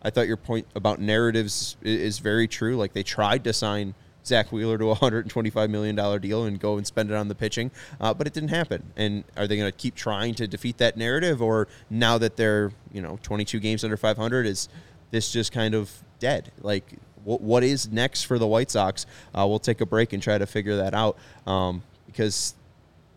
I 0.01 0.09
thought 0.09 0.27
your 0.27 0.37
point 0.37 0.65
about 0.75 0.99
narratives 0.99 1.75
i- 1.83 1.87
is 1.87 2.19
very 2.19 2.47
true. 2.47 2.77
Like 2.77 2.93
they 2.93 3.03
tried 3.03 3.43
to 3.43 3.53
sign 3.53 3.93
Zack 4.25 4.51
Wheeler 4.51 4.77
to 4.77 4.91
a 4.91 4.95
hundred 4.95 5.25
and 5.25 5.31
twenty-five 5.31 5.69
million 5.69 5.95
dollar 5.95 6.19
deal 6.19 6.43
and 6.45 6.59
go 6.59 6.77
and 6.77 6.85
spend 6.85 7.09
it 7.09 7.15
on 7.15 7.27
the 7.27 7.35
pitching, 7.35 7.71
uh, 7.99 8.13
but 8.13 8.27
it 8.27 8.33
didn't 8.33 8.49
happen. 8.49 8.83
And 8.95 9.23
are 9.35 9.47
they 9.47 9.57
going 9.57 9.71
to 9.71 9.77
keep 9.77 9.95
trying 9.95 10.35
to 10.35 10.47
defeat 10.47 10.77
that 10.77 10.97
narrative, 10.97 11.41
or 11.41 11.67
now 11.89 12.17
that 12.17 12.35
they're 12.37 12.71
you 12.93 13.01
know 13.01 13.17
twenty-two 13.23 13.59
games 13.59 13.83
under 13.83 13.97
five 13.97 14.17
hundred, 14.17 14.45
is 14.45 14.69
this 15.11 15.31
just 15.31 15.51
kind 15.51 15.73
of 15.73 15.91
dead? 16.19 16.51
Like 16.61 16.83
what, 17.23 17.41
what 17.41 17.63
is 17.63 17.89
next 17.91 18.23
for 18.23 18.37
the 18.39 18.47
White 18.47 18.69
Sox? 18.71 19.05
Uh, 19.35 19.45
we'll 19.47 19.59
take 19.59 19.81
a 19.81 19.85
break 19.85 20.13
and 20.13 20.21
try 20.21 20.37
to 20.37 20.45
figure 20.45 20.77
that 20.77 20.93
out 20.93 21.17
um, 21.47 21.81
because 22.11 22.55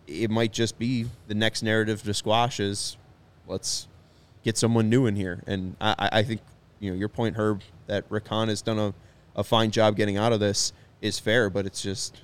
it 0.07 0.29
might 0.29 0.51
just 0.53 0.77
be 0.77 1.05
the 1.27 1.33
next 1.33 1.63
narrative 1.63 2.03
to 2.03 2.13
squash 2.13 2.59
is 2.59 2.97
let's 3.47 3.87
get 4.43 4.57
someone 4.57 4.89
new 4.89 5.05
in 5.07 5.15
here. 5.15 5.41
And 5.47 5.75
I, 5.81 6.09
I- 6.11 6.23
think 6.23 6.41
you 6.79 6.91
know 6.91 6.97
your 6.97 7.09
point, 7.09 7.35
Herb, 7.37 7.61
that 7.87 8.03
Rick 8.09 8.27
Hahn 8.27 8.49
has 8.49 8.61
done 8.61 8.77
a, 8.77 8.93
a 9.35 9.43
fine 9.43 9.71
job 9.71 9.95
getting 9.95 10.17
out 10.17 10.33
of 10.33 10.39
this 10.39 10.73
is 11.01 11.17
fair, 11.19 11.49
but 11.49 11.65
it's 11.65 11.81
just 11.81 12.21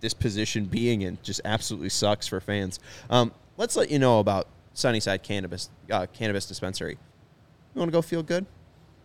this 0.00 0.12
position 0.14 0.66
being 0.66 1.02
in 1.02 1.18
just 1.22 1.40
absolutely 1.44 1.88
sucks 1.88 2.26
for 2.26 2.38
fans. 2.40 2.78
Um, 3.08 3.32
let's 3.56 3.76
let 3.76 3.90
you 3.90 3.98
know 3.98 4.18
about 4.20 4.46
Sunnyside 4.74 5.22
Cannabis 5.22 5.70
uh, 5.90 6.06
Cannabis 6.12 6.46
Dispensary. 6.46 6.98
You 7.74 7.78
want 7.78 7.88
to 7.90 7.92
go 7.92 8.02
feel 8.02 8.22
good? 8.22 8.44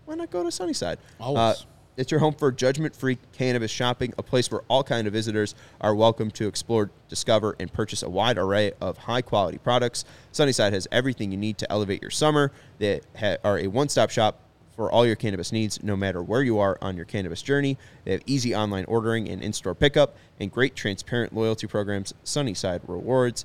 Why 0.06 0.16
not 0.16 0.30
go 0.32 0.44
to 0.44 0.52
Sunnyside? 0.52 1.00
Always. 1.20 1.40
Uh, 1.40 1.54
it's 2.00 2.12
your 2.12 2.22
home 2.22 2.34
for 2.34 2.50
judgment-free 2.50 3.18
cannabis 3.34 3.70
shopping, 3.70 4.14
a 4.18 4.24
place 4.24 4.50
where 4.50 4.62
all 4.70 4.86
kind 4.86 5.06
of 5.06 5.12
visitors 5.12 5.54
are 5.82 5.94
welcome 5.94 6.32
to 6.32 6.48
explore, 6.48 6.90
discover, 7.10 7.58
and 7.60 7.74
purchase 7.74 8.04
a 8.04 8.10
wide 8.10 8.38
array 8.38 8.72
of 8.80 8.98
high-quality 8.98 9.58
products. 9.58 10.06
Sunnyside 10.32 10.72
has 10.72 10.88
everything 10.94 11.30
you 11.30 11.38
need 11.38 11.58
to 11.58 11.70
elevate 11.70 12.02
your 12.02 12.10
summer. 12.10 12.54
They 12.78 13.02
are 13.44 13.60
a 13.60 13.68
one-stop 13.68 14.12
shop 14.12 14.40
for 14.78 14.90
all 14.90 15.06
your 15.06 15.18
cannabis 15.18 15.52
needs, 15.52 15.84
no 15.84 15.98
matter 15.98 16.24
where 16.24 16.42
you 16.42 16.58
are 16.60 16.78
on 16.82 16.96
your 16.96 17.04
cannabis 17.04 17.42
journey. 17.42 17.78
They 18.06 18.14
have 18.14 18.22
easy 18.26 18.56
online 18.56 18.86
ordering 18.86 19.28
and 19.28 19.42
in-store 19.44 19.76
pickup, 19.76 20.16
and 20.40 20.50
great 20.50 20.78
transparent 20.78 21.36
loyalty 21.36 21.68
programs. 21.68 22.14
Sunnyside 22.24 22.80
Rewards, 22.88 23.44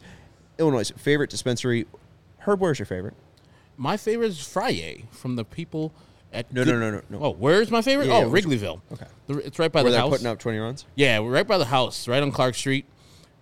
Illinois' 0.61 0.93
favorite 0.97 1.29
dispensary. 1.29 1.87
Herb, 2.39 2.61
where's 2.61 2.79
your 2.79 2.87
favorite? 2.87 3.15
My 3.77 3.97
favorite 3.97 4.29
is 4.29 4.47
Friday 4.47 5.07
from 5.11 5.35
the 5.35 5.45
people 5.45 5.93
at. 6.35 6.53
No, 6.53 6.65
no, 6.65 6.79
no, 6.79 6.91
no, 6.91 7.01
no. 7.11 7.19
Oh, 7.23 7.31
where's 7.31 7.71
my 7.71 7.81
favorite? 7.83 8.09
Yeah, 8.09 8.19
oh, 8.25 8.31
Wrigleyville. 8.31 8.81
Okay. 8.93 9.07
The- 9.27 9.39
It's 9.47 9.59
right 9.59 9.71
by 9.73 9.83
Where 9.83 9.91
the 9.91 9.97
they're 9.97 10.01
house. 10.03 10.11
putting 10.11 10.27
up 10.27 10.39
20 10.39 10.59
runs? 10.59 10.85
Yeah, 10.95 11.21
we're 11.21 11.31
right 11.33 11.47
by 11.47 11.59
the 11.59 11.65
house, 11.67 12.07
right 12.09 12.23
on 12.23 12.31
Clark 12.33 12.55
Street. 12.55 12.85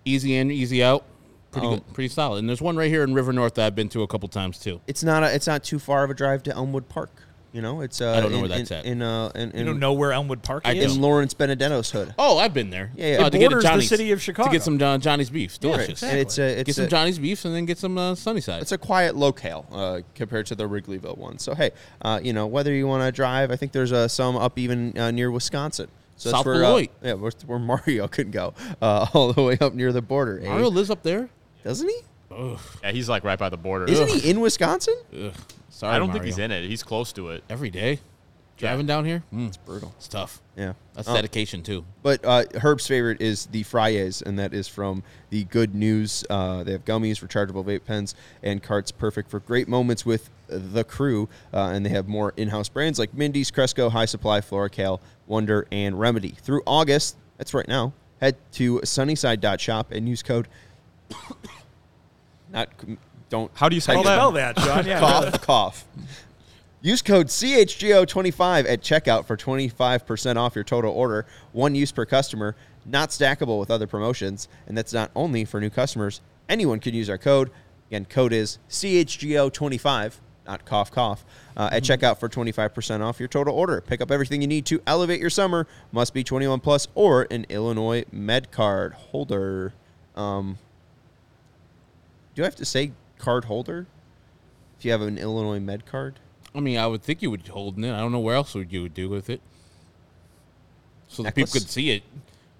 Easy 0.05 0.35
in, 0.35 0.51
easy 0.51 0.83
out. 0.83 1.05
Pretty 1.51 1.67
Oh. 1.67 1.71
good, 1.75 1.93
pretty 1.93 2.07
solid. 2.09 2.39
And 2.39 2.49
there's 2.49 2.61
one 2.61 2.75
right 2.75 2.89
here 2.89 3.03
in 3.03 3.13
River 3.13 3.31
North 3.31 3.53
that 3.55 3.65
I've 3.67 3.75
been 3.75 3.89
to 3.89 4.01
a 4.01 4.07
couple 4.07 4.27
times 4.29 4.57
too. 4.57 4.81
It's 4.87 5.03
not 5.03 5.23
a, 5.23 5.33
it's 5.33 5.47
not 5.47 5.63
too 5.63 5.79
far 5.79 6.03
of 6.03 6.09
a 6.09 6.13
drive 6.13 6.43
to 6.43 6.51
Elmwood 6.55 6.89
Park. 6.89 7.11
You 7.53 7.61
know, 7.61 7.81
it's 7.81 8.01
uh, 8.01 8.13
I 8.13 8.19
don't 8.19 8.31
know 8.31 8.37
in, 8.37 8.41
where 8.41 8.49
that's 8.49 8.71
in, 8.71 8.77
at. 8.77 8.85
In, 8.85 9.01
uh, 9.03 9.31
in, 9.35 9.51
in, 9.51 9.57
You 9.59 9.63
don't 9.65 9.79
know 9.79 9.93
where 9.93 10.11
Elmwood 10.11 10.41
Park 10.41 10.63
I 10.65 10.73
is? 10.73 10.95
in 10.95 11.01
Lawrence 11.03 11.35
Benedetto's 11.35 11.91
hood. 11.91 12.15
Oh, 12.17 12.39
I've 12.39 12.51
been 12.53 12.71
there. 12.71 12.91
Yeah, 12.95 13.17
yeah. 13.17 13.23
Uh, 13.23 13.27
It 13.27 13.29
to 13.29 13.37
get 13.37 13.45
a 13.45 13.49
borders 13.51 13.63
the 13.63 13.69
Johnny's- 13.69 13.89
city 13.89 14.11
of 14.11 14.19
Chicago. 14.23 14.49
to 14.49 14.53
get 14.55 14.63
some 14.63 14.81
uh, 14.81 14.97
Johnny's 14.97 15.29
beef. 15.29 15.59
Yeah, 15.61 15.71
Delicious. 15.71 16.01
And 16.01 16.17
it's 16.17 16.39
a 16.39 16.59
it's 16.61 16.65
get 16.65 16.75
some 16.77 16.85
a, 16.85 16.87
Johnny's 16.87 17.19
beef 17.19 17.45
and 17.45 17.53
then 17.53 17.65
get 17.65 17.77
some 17.77 17.95
uh, 17.97 18.15
Sunnyside. 18.15 18.63
it's 18.63 18.71
a 18.71 18.77
quiet 18.79 19.15
locale 19.15 19.67
uh, 19.71 19.99
compared 20.15 20.47
to 20.47 20.55
the 20.55 20.67
Wrigleyville 20.67 21.15
one. 21.17 21.37
So 21.37 21.53
hey, 21.53 21.71
uh, 22.01 22.19
you 22.23 22.33
know 22.33 22.47
whether 22.47 22.73
you 22.73 22.87
want 22.87 23.03
to 23.03 23.11
drive, 23.11 23.51
I 23.51 23.55
think 23.55 23.71
there's 23.71 23.93
uh, 23.93 24.07
some 24.07 24.35
up 24.35 24.57
even 24.57 24.97
uh, 24.97 25.11
near 25.11 25.29
Wisconsin. 25.29 25.89
So 26.17 26.29
that's 26.29 26.39
South 26.39 26.45
where, 26.47 26.63
uh, 26.65 26.83
yeah, 27.03 27.13
where, 27.13 27.31
where 27.45 27.59
Mario 27.59 28.07
could 28.15 28.31
go, 28.31 28.55
uh, 28.81 29.05
all 29.13 29.31
the 29.31 29.43
way 29.43 29.57
up 29.61 29.75
near 29.75 29.91
the 29.91 30.01
border. 30.01 30.39
eh? 30.43 30.47
Mario 30.49 30.69
lives 30.71 30.89
up 30.89 31.03
there. 31.03 31.29
doesn't 31.63 31.87
he? 31.87 31.97
Yeah, 32.83 32.91
he's 32.91 33.09
like 33.09 33.23
right 33.23 33.39
by 33.39 33.49
the 33.49 33.57
border. 33.57 33.85
Isn't 33.85 34.09
he 34.09 34.29
in 34.29 34.39
Wisconsin? 34.41 34.95
Ugh. 35.13 35.33
Sorry, 35.69 35.95
I 35.95 35.99
don't 35.99 36.07
think 36.09 36.19
Mario. 36.19 36.31
he's 36.31 36.37
in 36.39 36.51
it. 36.51 36.67
He's 36.67 36.83
close 36.83 37.11
to 37.13 37.29
it. 37.29 37.43
every 37.49 37.69
day. 37.69 37.99
Driving 38.55 38.85
down 38.85 39.03
here, 39.03 39.23
mm, 39.33 39.47
it's 39.47 39.57
brutal. 39.57 39.93
It's 39.97 40.07
tough. 40.07 40.39
Yeah, 40.55 40.73
That's 40.93 41.07
Um, 41.07 41.15
dedication 41.15 41.63
too. 41.63 41.83
But 42.03 42.23
uh, 42.23 42.43
Herb's 42.61 42.85
favorite 42.85 43.19
is 43.19 43.47
the 43.47 43.63
Friars, 43.63 44.21
and 44.21 44.37
that 44.37 44.53
is 44.53 44.67
from 44.67 45.01
the 45.31 45.43
Good 45.45 45.73
News. 45.73 46.23
Uh, 46.29 46.63
they 46.63 46.71
have 46.71 46.85
gummies, 46.85 47.15
rechargeable 47.27 47.65
vape 47.65 47.83
pens, 47.83 48.13
and 48.43 48.61
carts 48.61 48.91
perfect 48.91 49.31
for 49.31 49.39
great 49.39 49.67
moments 49.67 50.05
with 50.05 50.29
the 50.47 50.83
crew. 50.83 51.27
Uh, 51.51 51.71
and 51.73 51.83
they 51.83 51.89
have 51.89 52.07
more 52.07 52.31
in-house 52.37 52.69
brands 52.69 52.99
like 52.99 53.11
Mindy's, 53.15 53.49
Cresco, 53.49 53.89
High 53.89 54.05
Supply, 54.05 54.39
FloraCal, 54.39 54.99
Wonder, 55.25 55.65
and 55.71 55.95
Remedi. 55.95 56.37
Through 56.37 56.61
August, 56.67 57.17
that's 57.39 57.55
right 57.55 57.67
now, 57.67 57.91
head 58.21 58.35
to 58.53 58.79
sunnyside.shop 58.83 59.91
and 59.91 60.07
use 60.07 60.21
code. 60.21 60.47
Not 62.53 62.69
don't. 63.29 63.51
How 63.55 63.67
do 63.67 63.75
you 63.75 63.81
type 63.81 63.95
spell 63.95 64.03
that? 64.03 64.15
Spell 64.15 64.31
that, 64.31 64.57
John. 64.57 64.85
Yeah. 64.85 64.99
cough, 64.99 65.41
cough. 65.41 65.85
Use 66.81 67.01
code 67.01 67.27
CHGO25 67.27 68.69
at 68.69 68.81
checkout 68.81 69.25
for 69.25 69.37
25% 69.37 70.35
off 70.35 70.53
your 70.53 70.65
total 70.65 70.91
order. 70.91 71.25
One 71.53 71.75
use 71.75 71.93
per 71.93 72.05
customer, 72.05 72.55
not 72.85 73.09
stackable 73.09 73.57
with 73.57 73.71
other 73.71 73.87
promotions. 73.87 74.49
And 74.67 74.77
that's 74.77 74.91
not 74.93 75.09
only 75.15 75.45
for 75.45 75.61
new 75.61 75.69
customers. 75.69 76.19
Anyone 76.49 76.79
can 76.79 76.93
use 76.93 77.09
our 77.09 77.17
code. 77.17 77.51
Again, 77.89 78.03
code 78.03 78.33
is 78.33 78.59
CHGO25, 78.69 80.15
not 80.45 80.65
cough, 80.65 80.91
cough, 80.91 81.23
uh, 81.55 81.69
at 81.71 81.83
checkout 81.83 82.17
for 82.17 82.27
25% 82.27 82.99
off 82.99 83.17
your 83.17 83.29
total 83.29 83.55
order. 83.55 83.79
Pick 83.79 84.01
up 84.01 84.11
everything 84.11 84.41
you 84.41 84.47
need 84.47 84.65
to 84.65 84.81
elevate 84.85 85.21
your 85.21 85.29
summer. 85.29 85.65
Must 85.93 86.13
be 86.13 86.23
21 86.23 86.59
plus 86.59 86.89
or 86.95 87.27
an 87.31 87.45
Illinois 87.47 88.03
Med 88.11 88.51
Card 88.51 88.93
holder. 88.93 89.73
Um, 90.17 90.57
do 92.35 92.41
I 92.41 92.45
have 92.45 92.55
to 92.55 92.65
say 92.65 92.91
card 93.17 93.45
holder? 93.45 93.87
If 94.77 94.85
you 94.85 94.91
have 94.91 95.01
an 95.01 95.17
Illinois 95.17 95.59
Med 95.59 95.85
Card? 95.85 96.19
I 96.55 96.59
mean, 96.59 96.77
I 96.77 96.87
would 96.87 97.01
think 97.01 97.21
you 97.21 97.31
would 97.31 97.47
hold 97.47 97.79
it. 97.79 97.91
I 97.91 97.99
don't 97.99 98.11
know 98.11 98.19
where 98.19 98.35
else 98.35 98.53
would 98.53 98.71
you 98.71 98.83
would 98.83 98.93
do 98.93 99.09
with 99.09 99.29
it, 99.29 99.41
so 101.07 101.23
that 101.23 101.35
people 101.35 101.51
could 101.51 101.69
see 101.69 101.91
it. 101.91 102.03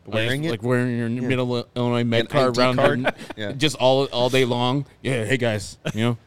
Wearing 0.06 0.42
like, 0.42 0.48
it? 0.48 0.52
like 0.52 0.64
wearing 0.64 0.98
your 0.98 1.10
middle 1.10 1.68
Illinois 1.76 2.04
med 2.04 2.22
An 2.22 2.28
card 2.28 2.58
ID 2.58 2.60
around 2.60 2.76
card? 2.76 3.16
Yeah. 3.38 3.52
just 3.54 3.76
all 3.78 4.06
all 4.06 4.30
day 4.30 4.46
long. 4.46 4.86
Yeah, 5.02 5.26
hey 5.26 5.38
guys, 5.38 5.78
you 5.94 6.02
know, 6.02 6.18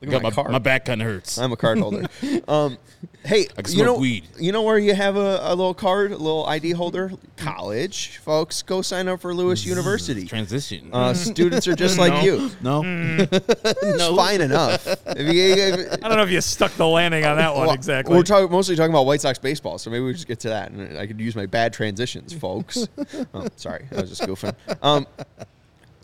Look 0.00 0.10
got 0.12 0.22
my 0.22 0.28
my, 0.28 0.34
card. 0.34 0.50
my 0.52 0.58
back 0.58 0.84
kind 0.84 1.02
of 1.02 1.08
hurts. 1.08 1.38
I'm 1.38 1.50
a 1.50 1.56
card 1.56 1.78
holder. 1.78 2.06
um, 2.48 2.78
hey, 3.24 3.48
I 3.56 3.62
can 3.62 3.74
you 3.74 3.84
know, 3.84 3.98
weed. 3.98 4.28
you 4.38 4.52
know 4.52 4.62
where 4.62 4.78
you 4.78 4.94
have 4.94 5.16
a, 5.16 5.40
a 5.42 5.50
little 5.54 5.74
card, 5.74 6.12
a 6.12 6.16
little 6.16 6.46
ID 6.46 6.70
holder? 6.70 7.10
College, 7.36 8.18
folks. 8.18 8.62
Go 8.62 8.80
sign 8.80 9.08
up 9.08 9.20
for 9.20 9.34
Lewis 9.34 9.66
University. 9.66 10.24
Transition. 10.26 10.90
Uh, 10.92 11.14
students 11.14 11.66
are 11.66 11.74
just 11.74 11.98
like 11.98 12.12
no, 12.12 12.20
you. 12.22 12.50
No, 12.62 12.82
It's 13.32 14.16
fine 14.16 14.40
enough. 14.40 14.86
If 14.86 15.34
you- 15.34 15.64
if- 15.64 15.92
I 15.94 16.08
don't 16.08 16.16
know 16.16 16.22
if 16.22 16.30
you 16.30 16.40
stuck 16.40 16.72
the 16.74 16.86
landing 16.86 17.24
on 17.24 17.36
that 17.36 17.52
one 17.54 17.66
well, 17.66 17.74
exactly. 17.74 18.14
We're 18.16 18.22
talking 18.22 18.50
mostly 18.52 18.76
talking 18.76 18.92
about 18.92 19.06
White 19.06 19.20
Sox 19.20 19.38
baseball, 19.40 19.78
so 19.78 19.90
maybe 19.90 20.04
we 20.04 20.12
just 20.12 20.28
get 20.28 20.38
to 20.40 20.50
that, 20.50 20.70
and 20.70 20.96
I 20.96 21.08
could 21.08 21.20
use 21.20 21.34
my 21.34 21.46
bad 21.46 21.72
transitions, 21.72 22.32
folks. 22.32 22.86
oh, 23.34 23.48
sorry, 23.56 23.86
I 23.90 24.00
was 24.00 24.10
just 24.10 24.22
goofing. 24.22 24.54
Um, 24.80 25.08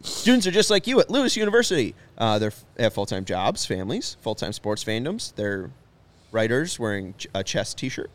students 0.04 0.46
are 0.46 0.50
just 0.52 0.70
like 0.70 0.86
you 0.86 1.00
at 1.00 1.10
Lewis 1.10 1.36
University. 1.36 1.94
Uh, 2.16 2.38
they're, 2.38 2.52
they 2.76 2.84
have 2.84 2.92
full 2.94 3.06
time 3.06 3.24
jobs, 3.24 3.66
families, 3.66 4.16
full 4.20 4.34
time 4.34 4.52
sports 4.52 4.84
fandoms. 4.84 5.34
They're 5.34 5.70
writers 6.32 6.78
wearing 6.78 7.14
ch- 7.18 7.26
a 7.34 7.42
chess 7.44 7.74
T-shirt. 7.74 8.10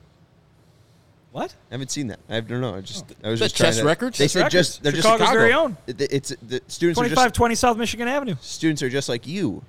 what? 1.32 1.54
I 1.69 1.73
haven't 1.75 1.91
seen 1.91 2.08
that. 2.08 2.19
I 2.30 2.39
don't 2.41 2.62
know. 2.62 2.75
I 2.75 2.82
just 2.82 3.06
I 3.23 3.30
was 3.30 3.39
The 3.39 3.45
just 3.45 3.58
trying 3.58 3.67
chess 3.69 3.78
to- 3.80 3.86
records? 3.86 4.17
They 4.17 4.25
Chess 4.25 4.32
said 4.34 4.39
records. 4.39 4.54
just 4.54 4.84
they're 4.84 4.91
Chicago's 4.93 5.19
just 5.19 5.34
very 5.34 5.54
own. 5.54 5.78
It- 5.88 6.02
It's 6.02 6.30
the 6.47 6.62
students 6.67 6.99
are 6.99 7.04
just 7.04 7.13
2520 7.36 7.56
South 7.56 7.78
Michigan 7.78 8.08
Avenue. 8.08 8.36
students 8.41 8.82
are 8.84 8.89
just 8.89 9.10
like 9.10 9.28
you. 9.28 9.62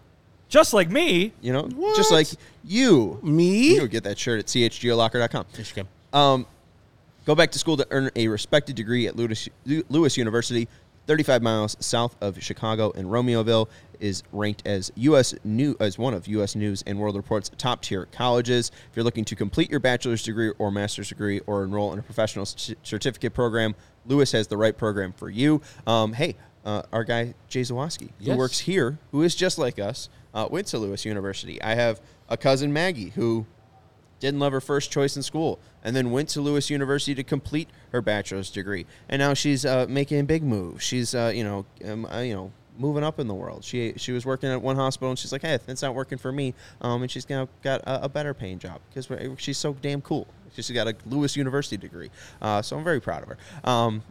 Just 0.48 0.72
like 0.72 0.90
me. 0.90 1.32
You 1.40 1.52
know, 1.52 1.68
just 1.94 2.10
like 2.10 2.26
you. 2.64 3.20
Me? 3.22 3.74
You 3.76 3.86
get 3.86 4.02
that 4.04 4.18
shirt 4.18 4.40
at 4.40 4.46
chgolocker.com. 4.46 5.46
Michigan. 5.56 5.86
Um, 6.12 6.44
go 7.24 7.36
back 7.36 7.52
to 7.52 7.58
school 7.60 7.76
to 7.76 7.86
earn 7.92 8.10
a 8.16 8.26
respected 8.26 8.74
degree 8.74 9.06
at 9.06 9.14
Lewis, 9.14 9.48
Lewis 9.64 10.16
University, 10.16 10.66
35 11.10 11.42
miles 11.42 11.76
south 11.80 12.16
of 12.20 12.40
Chicago 12.40 12.92
in 12.92 13.04
Romeoville, 13.04 13.68
is 13.98 14.22
ranked 14.30 14.64
as 14.64 14.92
U.S. 14.94 15.34
New 15.42 15.74
as 15.80 15.98
one 15.98 16.14
of 16.14 16.28
U.S. 16.28 16.54
News 16.54 16.84
and 16.86 17.00
World 17.00 17.16
Report's 17.16 17.50
top 17.58 17.82
tier 17.82 18.06
colleges. 18.12 18.70
If 18.88 18.94
you're 18.94 19.02
looking 19.02 19.24
to 19.24 19.34
complete 19.34 19.72
your 19.72 19.80
bachelor's 19.80 20.22
degree 20.22 20.52
or 20.60 20.70
master's 20.70 21.08
degree 21.08 21.40
or 21.48 21.64
enroll 21.64 21.92
in 21.92 21.98
a 21.98 22.02
professional 22.02 22.46
c- 22.46 22.76
certificate 22.84 23.34
program, 23.34 23.74
Lewis 24.06 24.30
has 24.30 24.46
the 24.46 24.56
right 24.56 24.78
program 24.78 25.12
for 25.12 25.28
you. 25.28 25.60
Um, 25.84 26.12
hey, 26.12 26.36
uh, 26.64 26.82
our 26.92 27.02
guy 27.02 27.34
Jay 27.48 27.62
Zawoski, 27.62 28.10
who 28.24 28.36
works 28.36 28.60
here, 28.60 29.00
who 29.10 29.22
is 29.22 29.34
just 29.34 29.58
like 29.58 29.80
us, 29.80 30.08
uh, 30.32 30.46
went 30.48 30.68
to 30.68 30.78
Lewis 30.78 31.04
University. 31.04 31.60
I 31.60 31.74
have 31.74 32.00
a 32.28 32.36
cousin 32.36 32.72
Maggie 32.72 33.08
who 33.16 33.46
didn't 34.20 34.38
love 34.38 34.52
her 34.52 34.60
first 34.60 34.92
choice 34.92 35.16
in 35.16 35.22
school, 35.22 35.58
and 35.82 35.96
then 35.96 36.10
went 36.10 36.28
to 36.30 36.40
Lewis 36.40 36.70
University 36.70 37.14
to 37.14 37.24
complete 37.24 37.68
her 37.90 38.00
bachelor's 38.00 38.50
degree. 38.50 38.86
And 39.08 39.18
now 39.18 39.34
she's 39.34 39.64
uh, 39.64 39.86
making 39.88 40.20
a 40.20 40.24
big 40.24 40.42
move. 40.42 40.82
She's 40.82 41.14
uh, 41.14 41.32
you 41.34 41.42
know 41.42 41.66
um, 41.84 42.06
uh, 42.06 42.20
you 42.20 42.34
know 42.34 42.52
moving 42.78 43.02
up 43.02 43.18
in 43.18 43.26
the 43.26 43.34
world. 43.34 43.64
She 43.64 43.94
she 43.96 44.12
was 44.12 44.24
working 44.24 44.48
at 44.50 44.62
one 44.62 44.76
hospital, 44.76 45.10
and 45.10 45.18
she's 45.18 45.32
like, 45.32 45.42
hey, 45.42 45.58
that's 45.66 45.82
not 45.82 45.94
working 45.94 46.18
for 46.18 46.30
me. 46.30 46.54
Um, 46.80 47.02
and 47.02 47.10
she's 47.10 47.28
now 47.28 47.48
got 47.62 47.80
a, 47.82 48.04
a 48.04 48.08
better 48.08 48.34
paying 48.34 48.58
job 48.58 48.80
because 48.88 49.08
she's 49.40 49.58
so 49.58 49.74
damn 49.80 50.00
cool. 50.00 50.28
She's 50.52 50.70
got 50.70 50.88
a 50.88 50.94
Lewis 51.06 51.36
University 51.36 51.76
degree. 51.76 52.10
Uh, 52.42 52.62
so 52.62 52.76
I'm 52.76 52.84
very 52.84 53.00
proud 53.00 53.22
of 53.22 53.28
her. 53.28 53.38
Um, 53.64 54.02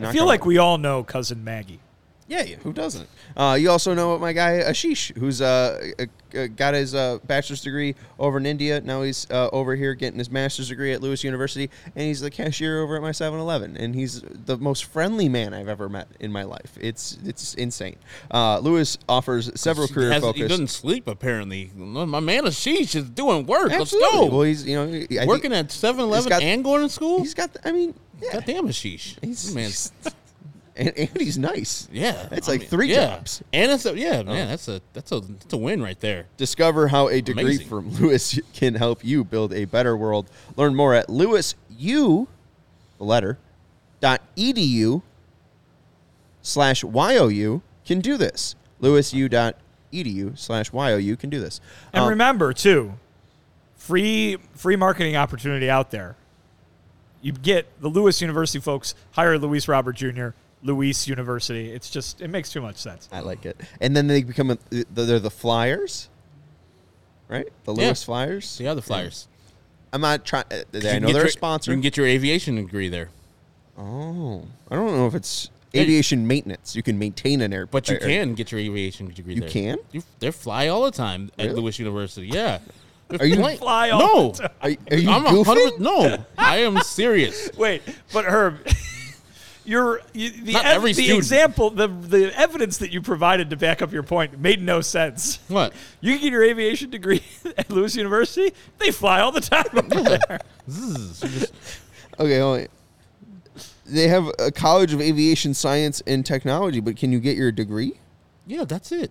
I 0.00 0.12
feel 0.12 0.26
like 0.26 0.44
we 0.44 0.58
all 0.58 0.78
know 0.78 1.04
cousin 1.04 1.44
Maggie. 1.44 1.80
Yeah, 2.26 2.42
yeah, 2.42 2.56
who 2.56 2.72
doesn't? 2.72 3.08
Uh, 3.36 3.56
you 3.60 3.70
also 3.70 3.92
know 3.94 4.18
my 4.18 4.32
guy 4.32 4.60
Ashish, 4.64 5.16
who's 5.18 5.40
uh, 5.42 5.92
uh, 5.98 6.04
uh, 6.38 6.46
got 6.56 6.72
his 6.74 6.94
uh, 6.94 7.18
bachelor's 7.26 7.60
degree 7.60 7.94
over 8.18 8.38
in 8.38 8.46
India. 8.46 8.80
Now 8.80 9.02
he's 9.02 9.26
uh, 9.30 9.50
over 9.52 9.76
here 9.76 9.94
getting 9.94 10.18
his 10.18 10.30
master's 10.30 10.68
degree 10.70 10.92
at 10.92 11.02
Lewis 11.02 11.22
University, 11.22 11.68
and 11.94 12.06
he's 12.06 12.20
the 12.20 12.30
cashier 12.30 12.82
over 12.82 12.96
at 12.96 13.02
my 13.02 13.10
7-Eleven. 13.10 13.76
And 13.76 13.94
he's 13.94 14.22
the 14.22 14.56
most 14.56 14.84
friendly 14.86 15.28
man 15.28 15.52
I've 15.52 15.68
ever 15.68 15.88
met 15.88 16.08
in 16.18 16.32
my 16.32 16.44
life. 16.44 16.78
It's 16.80 17.18
it's 17.24 17.54
insane. 17.54 17.96
Uh, 18.30 18.58
Lewis 18.58 18.96
offers 19.08 19.50
several 19.60 19.86
career 19.86 20.12
Has- 20.12 20.22
focus. 20.22 20.40
He 20.42 20.48
doesn't 20.48 20.68
sleep 20.68 21.06
apparently. 21.06 21.70
My 21.74 22.20
man 22.20 22.44
Ashish 22.44 22.94
is 22.94 23.10
doing 23.10 23.44
work. 23.46 23.70
Absolutely. 23.70 24.08
Let's 24.08 24.28
go. 24.30 24.36
Well, 24.36 24.42
he's 24.42 24.66
you 24.66 24.76
know 24.76 25.06
I 25.20 25.26
Working 25.26 25.52
at 25.52 25.68
7-Eleven 25.68 26.28
got- 26.30 26.42
and 26.42 26.64
going 26.64 26.82
to 26.82 26.88
school. 26.88 27.18
He's 27.20 27.34
got. 27.34 27.54
I 27.64 27.72
mean, 27.72 27.94
yeah. 28.22 28.32
God 28.32 28.44
damn 28.46 28.66
Ashish. 28.68 29.18
He's- 29.22 29.52
man. 29.52 29.70
he's- 30.76 30.86
And, 30.88 30.98
and 30.98 31.20
he's 31.20 31.38
nice. 31.38 31.88
Yeah, 31.92 32.28
It's 32.32 32.48
I 32.48 32.52
like 32.52 32.60
mean, 32.62 32.68
three 32.68 32.88
yeah. 32.90 33.16
jobs. 33.16 33.42
and 33.52 33.70
it's 33.70 33.86
a 33.86 33.96
yeah, 33.96 34.22
man. 34.22 34.48
That's 34.48 34.66
a 34.68 34.80
that's 34.92 35.12
a 35.12 35.20
that's 35.20 35.52
a 35.52 35.56
win 35.56 35.80
right 35.82 35.98
there. 36.00 36.26
Discover 36.36 36.88
how 36.88 37.08
a 37.08 37.20
degree 37.20 37.42
Amazing. 37.44 37.68
from 37.68 37.90
Lewis 38.00 38.38
can 38.54 38.74
help 38.74 39.04
you 39.04 39.22
build 39.24 39.52
a 39.52 39.66
better 39.66 39.96
world. 39.96 40.28
Learn 40.56 40.74
more 40.74 40.92
at 40.94 41.06
lewisu, 41.08 42.26
the 42.98 43.04
letter, 43.04 43.38
dot 44.00 44.20
edu 44.36 45.02
slash 46.42 46.82
YOU 46.82 47.62
can 47.86 48.00
do 48.00 48.16
this. 48.16 48.54
lewisu 48.80 49.30
dot 49.30 49.56
edu 49.92 50.36
slash 50.38 50.72
YOU 50.72 51.16
can 51.16 51.30
do 51.30 51.40
this. 51.40 51.60
And 51.92 52.02
Um, 52.04 52.10
remember 52.10 52.52
too, 52.52 52.94
free 53.76 54.38
free 54.54 54.76
marketing 54.76 55.16
opportunity 55.16 55.70
out 55.70 55.90
there. 55.90 56.16
You 57.22 57.32
get 57.32 57.66
the 57.80 57.88
Lewis 57.88 58.20
University 58.20 58.58
folks 58.60 58.94
hire 59.12 59.38
Luis 59.38 59.66
Robert 59.68 59.94
Jr. 59.96 60.30
Luis 60.64 61.06
University. 61.06 61.70
It's 61.70 61.88
just 61.90 62.20
it 62.20 62.28
makes 62.28 62.50
too 62.50 62.60
much 62.62 62.76
sense. 62.78 63.08
I 63.12 63.20
like 63.20 63.46
it. 63.46 63.60
And 63.80 63.94
then 63.96 64.06
they 64.08 64.22
become 64.24 64.50
a, 64.50 64.58
they're 64.70 65.20
the 65.20 65.30
Flyers, 65.30 66.08
right? 67.28 67.46
The 67.64 67.74
Yeah. 67.74 67.86
Lewis 67.86 68.02
Flyers. 68.02 68.58
Yeah, 68.60 68.74
the 68.74 68.82
Flyers. 68.82 69.28
I'm 69.92 70.00
not 70.00 70.24
trying. 70.24 70.44
Uh, 70.50 70.56
I 70.74 70.78
You 70.94 71.00
know 71.00 71.12
they're 71.12 71.22
get 71.22 71.26
a 71.26 71.30
sponsor. 71.30 71.70
You 71.70 71.76
can 71.76 71.82
get 71.82 71.96
your 71.96 72.06
aviation 72.06 72.56
degree 72.56 72.88
there, 72.88 73.10
oh, 73.78 74.44
I 74.70 74.74
don't 74.74 74.96
know 74.96 75.06
if 75.06 75.14
it's 75.14 75.50
Yeah. 75.72 75.82
aviation 75.82 76.26
maintenance. 76.26 76.74
You 76.74 76.82
can 76.82 76.98
maintain 76.98 77.40
an 77.40 77.52
airport, 77.52 77.70
but 77.86 77.88
you 77.88 77.98
can 77.98 78.34
get 78.34 78.50
your 78.50 78.60
aviation 78.60 79.06
degree. 79.08 79.38
There. 79.38 79.48
You 79.48 79.52
there. 79.66 79.76
can? 79.76 79.84
You, 79.92 80.02
they 80.20 80.30
fly 80.30 80.68
all 80.68 80.82
the 80.84 80.90
time 80.90 81.30
at 81.38 81.46
Really? 81.46 81.60
Lewis 81.60 81.78
University. 81.78 82.26
Yeah. 82.28 82.58
They're 83.08 83.20
Are 83.20 83.26
you- 83.26 83.36
flying- 83.36 83.58
Fly 83.58 83.90
all 83.90 84.00
no. 84.00 84.30
the 84.32 84.38
time. 84.42 84.50
Are, 84.62 84.70
are 84.92 84.96
you 84.98 85.10
I'm 85.10 85.26
a 85.26 85.28
goofing? 85.28 85.44
hundred. 85.44 85.80
No, 85.80 86.24
I 86.38 86.56
am 86.58 86.80
serious. 86.80 87.50
Wait, 87.56 87.82
but 88.12 88.24
Herb, 88.24 88.66
you're 89.64 90.00
you, 90.12 90.30
the 90.30 90.52
Not 90.52 90.64
ev- 90.66 90.82
the 90.82 90.92
student. 90.92 91.16
example 91.18 91.70
the 91.70 91.88
the 91.88 92.38
evidence 92.38 92.78
that 92.78 92.92
you 92.92 93.00
provided 93.02 93.50
to 93.50 93.56
back 93.56 93.80
up 93.82 93.92
your 93.92 94.02
point 94.02 94.38
made 94.38 94.60
no 94.62 94.80
sense. 94.80 95.38
What? 95.48 95.72
You 96.00 96.12
can 96.14 96.22
get 96.22 96.32
your 96.32 96.44
aviation 96.44 96.90
degree 96.90 97.22
at 97.58 97.70
Lewis 97.70 97.96
University. 97.96 98.54
They 98.78 98.90
fly 98.90 99.20
all 99.20 99.32
the 99.32 99.40
time 99.40 99.64
over 99.74 100.02
there. 100.18 100.40
Just- 100.68 101.52
Okay, 102.20 102.38
hold 102.38 102.60
on. 102.60 102.66
They 103.86 104.06
have 104.08 104.30
a 104.38 104.52
College 104.52 104.92
of 104.94 105.00
Aviation 105.00 105.52
Science 105.52 106.00
and 106.06 106.24
Technology, 106.24 106.78
but 106.80 106.96
can 106.96 107.10
you 107.10 107.18
get 107.20 107.36
your 107.36 107.50
degree? 107.52 107.94
yeah, 108.46 108.64
that's 108.64 108.92
it. 108.92 109.10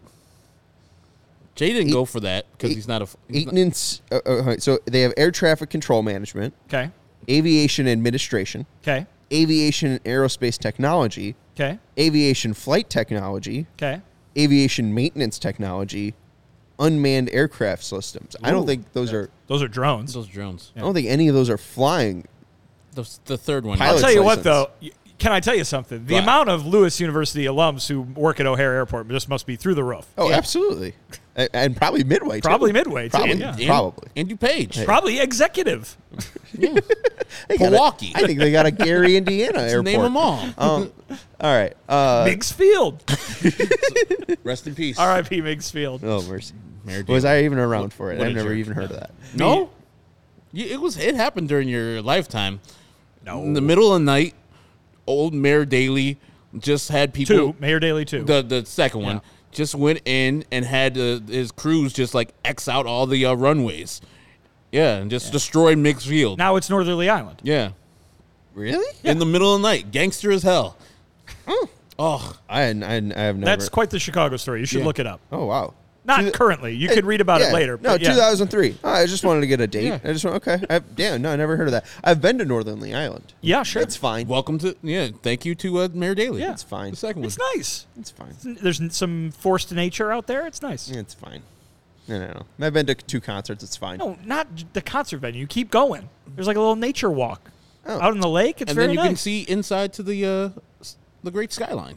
Jay 1.56 1.74
didn't 1.74 1.90
Eight- 1.90 1.94
go 1.94 2.06
for 2.06 2.20
that 2.22 2.46
because 2.54 2.74
he's 2.74 2.88
not 2.88 3.02
a. 3.02 3.06
he's 3.30 3.46
not- 3.46 3.54
Maintenance. 3.54 4.02
Uh, 4.12 4.16
uh, 4.26 4.58
so 4.58 4.80
they 4.86 5.02
have 5.02 5.14
air 5.18 5.32
traffic 5.32 5.70
control 5.70 6.02
management, 6.02 6.54
Okay. 6.68 6.90
aviation 7.30 7.88
administration, 7.88 8.66
Okay. 8.84 9.06
Aviation 9.34 9.92
and 9.92 10.04
aerospace 10.04 10.58
technology, 10.58 11.36
Okay. 11.56 11.80
aviation 11.98 12.54
flight 12.54 12.90
technology, 12.90 13.66
Okay. 13.78 14.02
aviation 14.38 14.94
maintenance 14.94 15.40
technology, 15.40 16.14
unmanned 16.80 17.30
aircraft 17.32 17.84
systems. 17.84 18.36
I 18.44 18.52
don't 18.52 18.64
Ooh. 18.64 18.68
think 18.68 18.94
those 18.94 19.12
are. 19.14 19.30
Those 19.48 19.62
are 19.62 19.68
drones. 19.68 20.14
those 20.14 20.28
drones. 20.28 20.72
I 20.76 20.80
don't 20.82 20.94
think 20.94 21.08
any 21.08 21.28
of 21.28 21.36
those 21.36 21.50
are 21.50 21.58
flying. 21.58 22.26
The, 22.94 23.10
the 23.26 23.38
third 23.38 23.66
one. 23.66 23.82
I'll 23.82 23.88
Pilot's 23.88 24.02
tell 24.04 24.12
you 24.14 24.22
license. 24.24 24.38
what, 24.38 24.44
though. 24.44 24.70
y- 24.82 24.92
Can 25.20 25.32
I 25.32 25.40
tell 25.40 25.56
you 25.56 25.64
something? 25.64 26.06
The 26.06 26.16
What? 26.16 26.24
amount 26.24 26.50
of 26.50 26.66
Lewis 26.66 27.00
University 27.00 27.46
alums 27.46 27.88
who 27.88 28.02
work 28.02 28.40
at 28.40 28.46
O'Hare 28.46 28.74
Airport 28.74 29.08
just 29.10 29.30
must 29.30 29.46
be 29.48 29.56
through 29.56 29.76
the 29.76 29.84
roof. 29.84 30.06
Oh, 30.18 30.30
Yeah. 30.30 30.36
absolutely, 30.38 30.96
A- 31.36 31.56
and 31.56 31.76
probably 31.76 32.04
midway. 32.04 32.38
too. 32.40 32.48
Probably 32.48 32.72
midway, 32.72 33.06
too, 33.06 33.18
Probably, 33.18 33.38
yeah. 33.40 33.56
And- 33.58 33.66
probably. 33.68 34.08
And 34.16 34.30
you 34.30 34.38
page. 34.38 34.84
Probably 34.86 35.20
executive. 35.20 35.98
Yeah. 36.56 36.76
They 37.48 37.58
got 37.58 37.70
a- 37.70 37.72
Milwaukee. 37.72 38.12
I 38.14 38.28
think 38.28 38.38
they 38.38 38.52
got 38.52 38.68
a 38.68 38.72
Gary, 38.72 39.18
Indiana 39.18 39.62
airport. 39.62 39.86
name 39.86 40.02
them 40.02 40.16
all. 40.16 40.40
Um, 40.56 40.92
all 41.10 41.18
right. 41.42 41.74
Uh, 41.90 42.26
Miggs 42.28 42.52
Field. 42.52 43.04
Rest 44.44 44.68
in 44.68 44.76
peace. 44.76 45.00
R.I.P. 45.00 45.42
Miggs 45.42 45.72
Field. 45.72 46.04
oh 46.04 46.22
mercy. 46.24 46.54
Mayor 46.86 47.04
Was 47.08 47.26
I 47.26 47.42
even 47.44 47.58
around 47.58 47.94
for 47.94 48.12
it? 48.12 48.22
I've 48.22 48.34
never 48.36 48.50
jerk. 48.50 48.58
even 48.58 48.74
heard 48.74 48.92
of 48.92 49.00
that. 49.00 49.12
No. 49.36 49.72
You- 50.52 50.66
It 50.68 50.80
was. 50.82 50.98
It 50.98 51.16
happened 51.16 51.50
during 51.50 51.68
your 51.68 52.02
lifetime. 52.04 52.60
No. 53.26 53.42
In 53.42 53.54
the 53.54 53.62
middle 53.62 53.92
of 53.94 54.00
the 54.02 54.06
night, 54.06 54.36
old 55.08 55.34
Mayor 55.34 55.66
Daley 55.66 56.20
just 56.60 56.90
had 56.90 57.14
people. 57.16 57.36
Two. 57.36 57.56
Mayor 57.60 57.80
Daley, 57.80 58.06
two. 58.06 58.24
The 58.24 58.42
the 58.44 58.66
second 58.66 59.02
one 59.02 59.16
Yeah. 59.16 59.22
Just 59.54 59.76
went 59.76 60.02
in 60.06 60.44
and 60.52 60.66
had 60.66 60.98
uh, 60.98 61.20
his 61.28 61.52
crews 61.52 61.94
just 61.94 62.14
like 62.14 62.34
X 62.44 62.68
out 62.68 62.86
all 62.86 63.06
the 63.08 63.26
uh, 63.26 63.34
runways. 63.34 64.02
Yeah, 64.72 64.96
and 64.98 65.12
just 65.12 65.32
destroy 65.32 65.76
Meigs 65.76 66.06
Field. 66.06 66.38
now 66.40 66.56
it's 66.56 66.70
Northerly 66.70 67.10
Island. 67.10 67.40
yeah. 67.44 67.72
Really? 68.56 68.86
In 69.04 69.18
the 69.18 69.26
middle 69.26 69.56
of 69.56 69.62
the 69.62 69.68
night, 69.68 69.90
gangster 69.92 70.32
as 70.32 70.44
hell. 70.44 70.78
Oh, 72.00 72.36
I, 72.50 72.62
I, 72.64 72.66
I 72.66 72.70
have 73.00 73.04
never. 73.04 73.46
That's 73.46 73.70
quite 73.70 73.90
the 73.92 74.00
Chicago 74.00 74.38
story. 74.38 74.60
You 74.60 74.66
should 74.66 74.80
Yeah. 74.80 74.86
look 74.86 75.00
it 75.00 75.08
up. 75.08 75.22
Oh 75.32 75.46
wow. 75.46 75.74
Not 76.06 76.22
Two- 76.22 76.32
currently. 76.32 76.76
You 76.76 76.90
could 76.90 77.06
read 77.06 77.22
about 77.22 77.42
it 77.42 77.54
later. 77.54 77.78
No, 77.82 77.92
but 77.92 78.02
yeah. 78.02 78.12
2003. 78.14 78.78
Oh, 78.84 78.90
I 78.90 79.06
just 79.06 79.24
wanted 79.24 79.42
to 79.42 79.48
get 79.48 79.62
a 79.62 79.68
date. 79.68 79.86
Yeah. 79.86 80.00
I 80.04 80.12
just 80.12 80.26
went, 80.26 80.36
okay. 80.36 80.60
I, 80.70 80.80
damn, 80.80 81.22
no, 81.22 81.32
I 81.32 81.38
never 81.38 81.56
heard 81.56 81.68
of 81.68 81.72
that. 81.72 81.86
I've 82.04 82.20
been 82.22 82.38
to 82.40 82.46
Northernly 82.46 82.94
Island. 82.94 83.34
Yeah, 83.40 83.64
sure. 83.64 83.82
It's 83.82 83.96
fine. 83.96 84.28
welcome 84.28 84.58
to 84.60 84.76
yeah. 84.84 85.10
Thank 85.22 85.46
you 85.46 85.56
to 85.56 85.80
uh, 85.80 85.88
Mayor 85.94 86.14
Daley. 86.14 86.42
Yeah. 86.42 86.52
It's 86.52 86.64
fine. 86.64 86.92
The 86.92 86.98
second 86.98 87.22
one. 87.22 87.28
It's 87.28 87.38
nice. 87.56 87.86
It's 87.98 88.12
fine. 88.12 88.36
There's 88.44 88.82
some 88.94 89.32
forced 89.32 89.72
nature 89.72 90.12
out 90.12 90.28
there. 90.28 90.46
It's 90.46 90.62
nice. 90.62 90.90
It's 90.90 91.14
fine. 91.14 91.42
No, 92.10 92.20
no, 92.20 92.44
no. 92.60 92.66
I've 92.68 92.74
been 92.74 92.86
to 92.88 92.96
two 92.96 93.22
concerts. 93.22 93.64
It's 93.64 93.78
fine. 93.78 94.00
No, 94.00 94.18
not 94.26 94.48
the 94.74 94.82
concert 94.82 95.20
venue. 95.20 95.48
Keep 95.48 95.72
going. 95.72 96.10
There's 96.36 96.48
like 96.48 96.58
a 96.58 96.60
little 96.60 96.76
nature 96.76 97.10
walk 97.10 97.50
Oh. 97.86 98.00
out 98.02 98.14
in 98.14 98.20
the 98.20 98.28
lake. 98.30 98.60
It's 98.62 98.72
and 98.72 98.76
very 98.76 98.88
then 98.88 98.94
you 98.96 99.00
nice. 99.00 99.08
can 99.08 99.16
see 99.16 99.42
inside 99.44 99.94
to 99.94 100.04
the 100.04 100.26
uh, 100.26 100.50
the 101.24 101.32
Great 101.32 101.54
Skyline. 101.54 101.96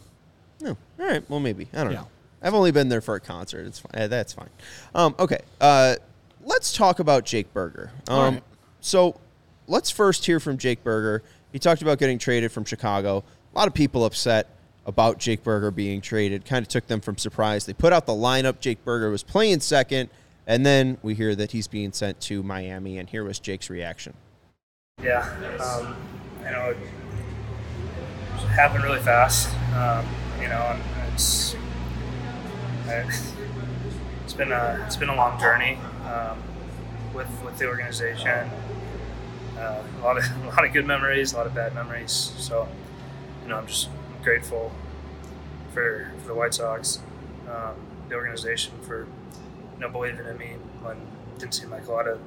No. 0.61 0.77
All 1.01 1.07
right. 1.07 1.29
Well, 1.29 1.41
maybe. 1.41 1.67
I 1.73 1.83
don't 1.83 1.93
Yeah. 1.93 2.01
know. 2.03 2.09
I've 2.43 2.55
only 2.55 2.71
been 2.71 2.89
there 2.89 3.01
for 3.01 3.15
a 3.15 3.21
concert. 3.21 3.67
It's 3.67 3.79
fine. 3.79 3.93
Eh, 3.95 4.07
that's 4.07 4.33
fine. 4.33 4.51
Um, 4.95 5.15
okay. 5.19 5.41
Uh, 5.61 5.97
let's 6.43 6.73
talk 6.73 6.99
about 6.99 7.25
Jake 7.25 7.53
Burger. 7.53 7.91
Um, 8.09 8.17
All 8.17 8.31
right. 8.31 8.43
So 8.81 9.21
let's 9.67 9.91
first 9.91 10.25
hear 10.27 10.39
from 10.39 10.59
Jake 10.59 10.85
Burger. 10.85 11.23
He 11.53 11.59
talked 11.59 11.83
about 11.83 11.99
getting 11.99 12.19
traded 12.19 12.53
from 12.53 12.65
Chicago. 12.65 13.25
A 13.55 13.59
lot 13.59 13.67
of 13.67 13.75
people 13.75 14.05
upset 14.05 14.49
about 14.85 15.19
Jake 15.19 15.43
Burger 15.43 15.71
being 15.71 16.01
traded. 16.01 16.45
Kind 16.45 16.63
of 16.63 16.69
took 16.69 16.87
them 16.87 17.01
from 17.01 17.19
surprise. 17.19 17.67
They 17.67 17.73
put 17.73 17.93
out 17.93 18.07
the 18.07 18.13
lineup. 18.13 18.61
Jake 18.61 18.85
Burger 18.85 19.11
was 19.11 19.23
playing 19.23 19.61
second. 19.61 20.11
And 20.47 20.65
then 20.65 20.99
we 21.03 21.15
hear 21.15 21.35
that 21.35 21.51
he's 21.51 21.67
being 21.67 21.93
sent 21.93 22.21
to 22.23 22.43
Miami. 22.43 22.99
And 22.99 23.09
here 23.09 23.25
was 23.25 23.41
Jake's 23.41 23.69
reaction. 23.69 24.15
Yeah, 25.03 25.29
um, 25.61 25.95
you 26.43 26.51
know, 26.51 26.71
it 26.71 26.77
happened 28.49 28.83
really 28.83 29.01
fast. 29.01 29.55
Um, 29.75 30.07
you 30.41 30.49
know, 30.49 30.75
it's 31.13 31.55
I, 31.55 31.59
it's 32.89 34.33
been 34.35 34.53
a 34.53 34.83
it's 34.87 34.97
been 34.97 35.09
a 35.09 35.15
long 35.15 35.39
journey 35.41 35.79
um, 36.05 36.43
with 37.15 37.29
with 37.45 37.59
the 37.59 37.67
organization. 37.67 38.51
Uh, 39.59 39.83
a 40.01 40.05
lot 40.05 40.19
of 40.19 40.25
a 40.45 40.49
lot 40.49 40.65
of 40.65 40.73
good 40.73 40.87
memories, 40.87 41.33
a 41.33 41.37
lot 41.37 41.47
of 41.47 41.55
bad 41.55 41.75
memories. 41.75 42.33
So, 42.37 42.69
you 43.43 43.49
know, 43.49 43.57
I'm 43.57 43.67
just 43.67 43.89
grateful 44.23 44.73
for 45.73 46.11
for 46.21 46.29
the 46.29 46.35
White 46.35 46.55
Sox, 46.55 47.01
um, 47.49 47.75
the 48.09 48.15
organization 48.15 48.73
for 48.83 49.07
you 49.75 49.81
know 49.81 49.89
believing 49.89 50.27
in 50.27 50.39
me 50.39 50.57
when 50.83 50.97
it 50.97 51.39
didn't 51.39 51.55
seem 51.55 51.71
like 51.71 51.87
a 51.87 51.93
lot 51.93 52.07
of 52.07 52.21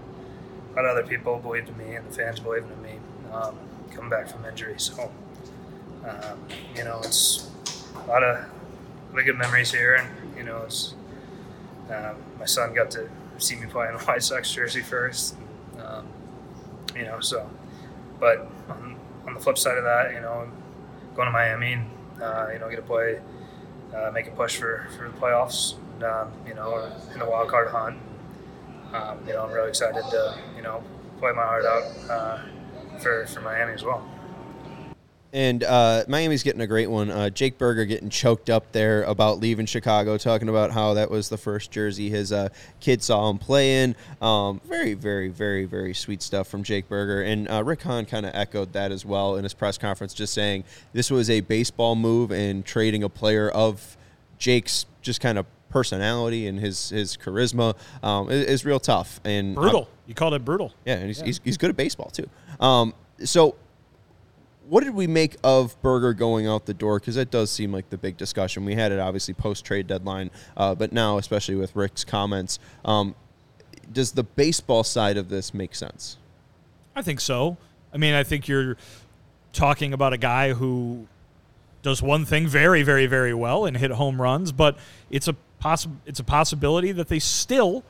a 0.72 0.76
lot 0.76 0.86
of 0.86 0.92
other 0.98 1.08
people 1.08 1.38
believed 1.40 1.70
in 1.70 1.78
me 1.78 1.96
and 1.96 2.08
the 2.08 2.14
fans 2.14 2.40
believed 2.40 2.72
in 2.72 2.82
me 2.82 3.00
um, 3.32 3.58
coming 3.92 4.10
back 4.10 4.28
from 4.28 4.46
injury. 4.46 4.76
So, 4.78 5.12
um, 6.08 6.40
you 6.76 6.84
know, 6.84 7.00
it's 7.04 7.50
a 7.96 8.08
lot 8.08 8.24
of, 8.24 8.38
a 8.38 9.12
lot 9.12 9.20
of 9.20 9.26
good 9.26 9.38
memories 9.38 9.72
here. 9.72 9.96
And, 9.96 10.08
you 10.40 10.46
know, 10.46 10.64
it's, 10.66 10.96
um, 11.92 12.16
my 12.40 12.46
son 12.46 12.74
got 12.74 12.90
to 12.92 13.10
see 13.38 13.56
me 13.56 13.68
play 13.68 13.88
in 13.90 13.96
a 13.96 14.00
White 14.06 14.24
Sox 14.24 14.52
jersey 14.52 14.82
first. 14.82 15.36
Um, 15.84 16.08
you 16.96 17.04
know, 17.04 17.20
so, 17.20 17.50
but 18.20 18.50
on, 18.70 18.98
on 19.28 19.34
the 19.36 19.40
flip 19.40 19.58
side 19.58 19.78
of 19.78 19.84
that, 19.84 20.14
you 20.14 20.22
know, 20.22 20.50
going 21.16 21.28
to 21.28 21.32
Miami 21.32 21.74
and, 21.74 21.90
uh, 22.22 22.48
you 22.52 22.60
know, 22.60 22.70
get 22.70 22.78
to 22.78 22.82
play, 22.82 23.20
uh, 23.96 24.10
make 24.12 24.28
a 24.28 24.32
push 24.32 24.58
for, 24.58 24.88
for 24.98 25.10
the 25.10 25.18
playoffs, 25.18 25.76
and, 25.94 26.04
um, 26.04 26.32
you 26.48 26.56
know, 26.56 26.92
in 27.14 27.20
the 27.20 27.26
wild 27.26 27.50
card 27.50 27.70
hunt 27.70 27.98
um, 28.94 29.20
you 29.28 29.34
know, 29.34 29.44
I'm 29.44 29.52
really 29.52 29.70
excited 29.70 30.04
to, 30.10 30.38
you 30.56 30.62
know, 30.62 30.84
play 31.20 31.32
my 31.32 31.44
heart 31.44 31.66
out 31.66 31.84
uh, 32.10 32.40
for, 33.00 33.26
for 33.28 33.42
Miami 33.42 33.74
as 33.74 33.84
well. 33.84 34.04
And 35.32 35.64
uh, 35.64 36.06
Miami's 36.08 36.42
getting 36.42 36.62
a 36.62 36.68
great 36.68 36.90
one. 36.90 37.12
Uh, 37.12 37.30
Jake 37.30 37.60
Burger 37.60 37.86
getting 37.86 38.10
choked 38.10 38.50
up 38.50 38.72
there 38.72 39.04
about 39.04 39.40
leaving 39.40 39.68
Chicago, 39.68 40.18
talking 40.18 40.50
about 40.50 40.72
how 40.72 40.96
that 40.96 41.12
was 41.12 41.30
the 41.30 41.38
first 41.38 41.70
jersey 41.70 42.10
his 42.10 42.32
uh, 42.32 42.50
kid 42.80 43.04
saw 43.04 43.30
him 43.30 43.38
play 43.38 43.84
in. 43.84 43.96
Um, 44.22 44.60
very, 44.66 44.96
very, 44.96 45.28
very, 45.28 45.66
very 45.66 45.94
sweet 45.94 46.24
stuff 46.24 46.48
from 46.48 46.64
Jake 46.64 46.90
Burger. 46.90 47.22
And 47.22 47.48
uh, 47.48 47.64
Rick 47.64 47.84
Hahn 47.84 48.06
kind 48.06 48.26
of 48.26 48.34
echoed 48.34 48.74
that 48.74 48.92
as 48.92 49.06
well 49.06 49.36
in 49.36 49.44
his 49.44 49.54
press 49.54 49.78
conference, 49.78 50.16
just 50.16 50.34
saying 50.34 50.64
this 50.94 51.12
was 51.12 51.30
a 51.30 51.42
baseball 51.42 51.96
move 51.96 52.32
and 52.32 52.66
trading 52.66 53.04
a 53.04 53.10
player 53.10 53.50
of 53.50 53.98
Jake's 54.40 54.88
just 55.04 55.22
kind 55.22 55.38
of 55.38 55.46
personality 55.70 56.48
and 56.48 56.60
his 56.60 56.90
his 56.90 57.16
charisma 57.16 57.76
um, 58.02 58.32
is, 58.32 58.46
is 58.48 58.66
real 58.66 58.80
tough 58.80 59.22
and 59.24 59.54
brutal. 59.54 59.88
you 60.08 60.16
called 60.16 60.34
it 60.34 60.44
brutal. 60.44 60.74
yeah, 60.84 60.96
and 60.96 61.06
he's, 61.06 61.22
He's, 61.22 61.40
he's 61.44 61.58
good 61.58 61.70
at 61.70 61.78
baseball 61.78 62.10
too. 62.10 62.28
Um, 62.60 62.96
so, 63.24 63.56
what 64.70 64.84
did 64.84 64.94
we 64.94 65.08
make 65.08 65.36
of 65.44 65.80
Burger 65.82 66.14
going 66.14 66.48
out 66.48 66.66
the 66.68 66.74
door? 66.74 67.00
Because 67.00 67.16
that 67.16 67.32
does 67.32 67.50
seem 67.50 67.72
like 67.72 67.90
the 67.90 67.98
big 67.98 68.18
discussion. 68.18 68.66
We 68.66 68.76
had 68.76 68.92
it 68.92 69.00
obviously 69.00 69.34
post 69.34 69.66
trade 69.66 69.88
deadline, 69.88 70.30
uh, 70.56 70.76
but 70.76 70.94
now, 70.94 71.18
especially 71.18 71.56
with 71.56 71.76
Rick's 71.76 72.04
comments, 72.04 72.60
um, 72.86 73.16
does 73.92 74.12
the 74.12 74.24
baseball 74.24 74.84
side 74.84 75.18
of 75.18 75.30
this 75.30 75.54
make 75.54 75.74
sense? 75.74 76.18
I 76.96 77.02
think 77.02 77.20
so. 77.20 77.58
I 77.92 77.98
mean, 77.98 78.14
I 78.14 78.24
think 78.24 78.48
you're 78.48 78.78
talking 79.54 79.92
about 79.94 80.14
a 80.14 80.18
guy 80.18 80.54
who 80.54 81.08
does 81.82 82.02
one 82.02 82.26
thing 82.26 82.48
very, 82.48 82.84
very, 82.84 83.08
very 83.08 83.34
well 83.34 83.66
and 83.66 83.76
hit 83.76 83.90
home 83.92 84.22
runs, 84.22 84.52
but 84.52 84.78
it's 85.10 85.28
a 85.28 85.36
possi- 85.64 85.96
it's 86.06 86.20
a 86.20 86.24
possibility 86.24 86.92
that 86.92 87.08
they 87.08 87.20
still 87.20 87.84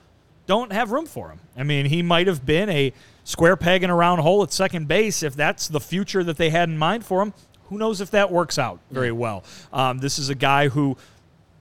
don't 0.48 0.72
have 0.72 0.92
room 0.92 1.06
for 1.06 1.30
him. 1.30 1.40
I 1.58 1.64
mean, 1.64 1.88
he 1.88 2.02
might 2.02 2.28
have 2.28 2.46
been 2.46 2.70
a 2.70 2.94
square 3.30 3.56
peg 3.56 3.84
in 3.84 3.92
a 3.92 3.96
round 3.96 4.20
hole 4.22 4.42
at 4.42 4.52
second 4.52 4.88
base 4.88 5.22
if 5.22 5.36
that's 5.36 5.68
the 5.68 5.80
future 5.80 6.24
that 6.24 6.38
they 6.38 6.50
had 6.50 6.68
in 6.68 6.76
mind 6.76 7.06
for 7.06 7.22
him. 7.22 7.32
Who 7.66 7.78
knows 7.78 8.02
if 8.02 8.10
that 8.10 8.32
works 8.32 8.58
out 8.58 8.80
very 8.90 9.12
well? 9.12 9.44
Um, 9.72 10.00
this 10.00 10.18
is 10.18 10.30
a 10.30 10.36
guy 10.36 10.70
who, 10.70 10.98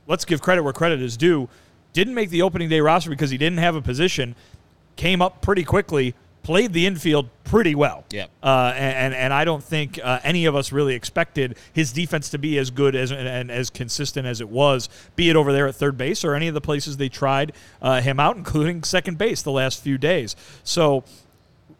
let's 0.06 0.24
give 0.24 0.40
credit 0.40 0.62
where 0.62 0.72
credit 0.72 1.02
is 1.02 1.18
due, 1.18 1.46
didn't 1.92 2.14
make 2.14 2.30
the 2.30 2.40
opening 2.40 2.70
day 2.70 2.80
roster 2.80 3.10
because 3.10 3.28
he 3.28 3.36
didn't 3.36 3.58
have 3.58 3.76
a 3.76 3.82
position, 3.82 4.34
came 4.96 5.20
up 5.20 5.42
pretty 5.42 5.62
quickly, 5.62 6.14
played 6.42 6.72
the 6.72 6.86
infield 6.86 7.28
pretty 7.44 7.74
well. 7.74 8.06
Yep. 8.12 8.30
Uh, 8.42 8.72
and 8.74 9.12
and 9.12 9.34
I 9.34 9.44
don't 9.44 9.62
think 9.62 10.00
uh, 10.02 10.20
any 10.24 10.46
of 10.46 10.56
us 10.56 10.72
really 10.72 10.94
expected 10.94 11.58
his 11.74 11.92
defense 11.92 12.30
to 12.30 12.38
be 12.38 12.56
as 12.56 12.70
good 12.70 12.96
as 12.96 13.10
and, 13.10 13.28
and 13.28 13.50
as 13.50 13.68
consistent 13.68 14.26
as 14.26 14.40
it 14.40 14.48
was, 14.48 14.88
be 15.16 15.28
it 15.28 15.36
over 15.36 15.52
there 15.52 15.66
at 15.66 15.74
third 15.74 15.98
base 15.98 16.24
or 16.24 16.34
any 16.34 16.48
of 16.48 16.54
the 16.54 16.62
places 16.62 16.96
they 16.96 17.10
tried 17.10 17.52
uh, 17.82 18.00
him 18.00 18.18
out, 18.18 18.36
including 18.38 18.82
second 18.84 19.18
base 19.18 19.42
the 19.42 19.52
last 19.52 19.82
few 19.82 19.98
days. 19.98 20.34
So 20.64 21.04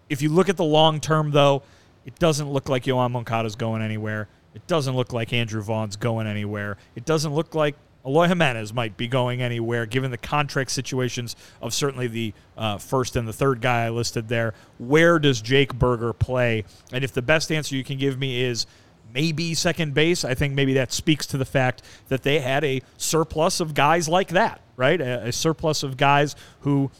if 0.08 0.22
you 0.22 0.28
look 0.28 0.48
at 0.48 0.56
the 0.56 0.64
long 0.64 1.00
term, 1.00 1.30
though, 1.30 1.62
it 2.04 2.18
doesn't 2.18 2.50
look 2.50 2.68
like 2.68 2.84
Yoán 2.84 3.10
Moncada's 3.10 3.56
going 3.56 3.82
anywhere. 3.82 4.28
It 4.54 4.66
doesn't 4.66 4.96
look 4.96 5.12
like 5.12 5.32
Andrew 5.32 5.62
Vaughn's 5.62 5.96
going 5.96 6.26
anywhere. 6.26 6.76
It 6.96 7.04
doesn't 7.04 7.34
look 7.34 7.54
like 7.54 7.76
Eloy 8.06 8.28
Jimenez 8.28 8.72
might 8.72 8.96
be 8.96 9.06
going 9.06 9.42
anywhere, 9.42 9.84
given 9.84 10.10
the 10.10 10.16
contract 10.18 10.70
situations 10.70 11.36
of 11.60 11.74
certainly 11.74 12.06
the 12.06 12.32
uh, 12.56 12.78
first 12.78 13.16
and 13.16 13.28
the 13.28 13.32
third 13.32 13.60
guy 13.60 13.84
I 13.84 13.90
listed 13.90 14.28
there. 14.28 14.54
Where 14.78 15.18
does 15.18 15.42
Jake 15.42 15.74
Burger 15.74 16.12
play? 16.12 16.64
And 16.92 17.04
if 17.04 17.12
the 17.12 17.22
best 17.22 17.52
answer 17.52 17.76
you 17.76 17.84
can 17.84 17.98
give 17.98 18.18
me 18.18 18.42
is 18.42 18.66
maybe 19.12 19.52
second 19.54 19.94
base, 19.94 20.24
I 20.24 20.34
think 20.34 20.54
maybe 20.54 20.74
that 20.74 20.92
speaks 20.92 21.26
to 21.26 21.36
the 21.36 21.44
fact 21.44 21.82
that 22.08 22.22
they 22.22 22.40
had 22.40 22.64
a 22.64 22.80
surplus 22.96 23.60
of 23.60 23.74
guys 23.74 24.08
like 24.08 24.28
that, 24.28 24.60
right? 24.76 25.00
A, 25.00 25.26
a 25.26 25.32
surplus 25.32 25.82
of 25.82 25.96
guys 25.96 26.34
who 26.60 26.90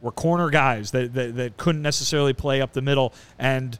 were 0.00 0.10
corner 0.10 0.50
guys 0.50 0.90
that, 0.92 1.14
that, 1.14 1.36
that 1.36 1.56
couldn't 1.56 1.82
necessarily 1.82 2.32
play 2.32 2.60
up 2.60 2.72
the 2.72 2.82
middle. 2.82 3.12
And 3.38 3.78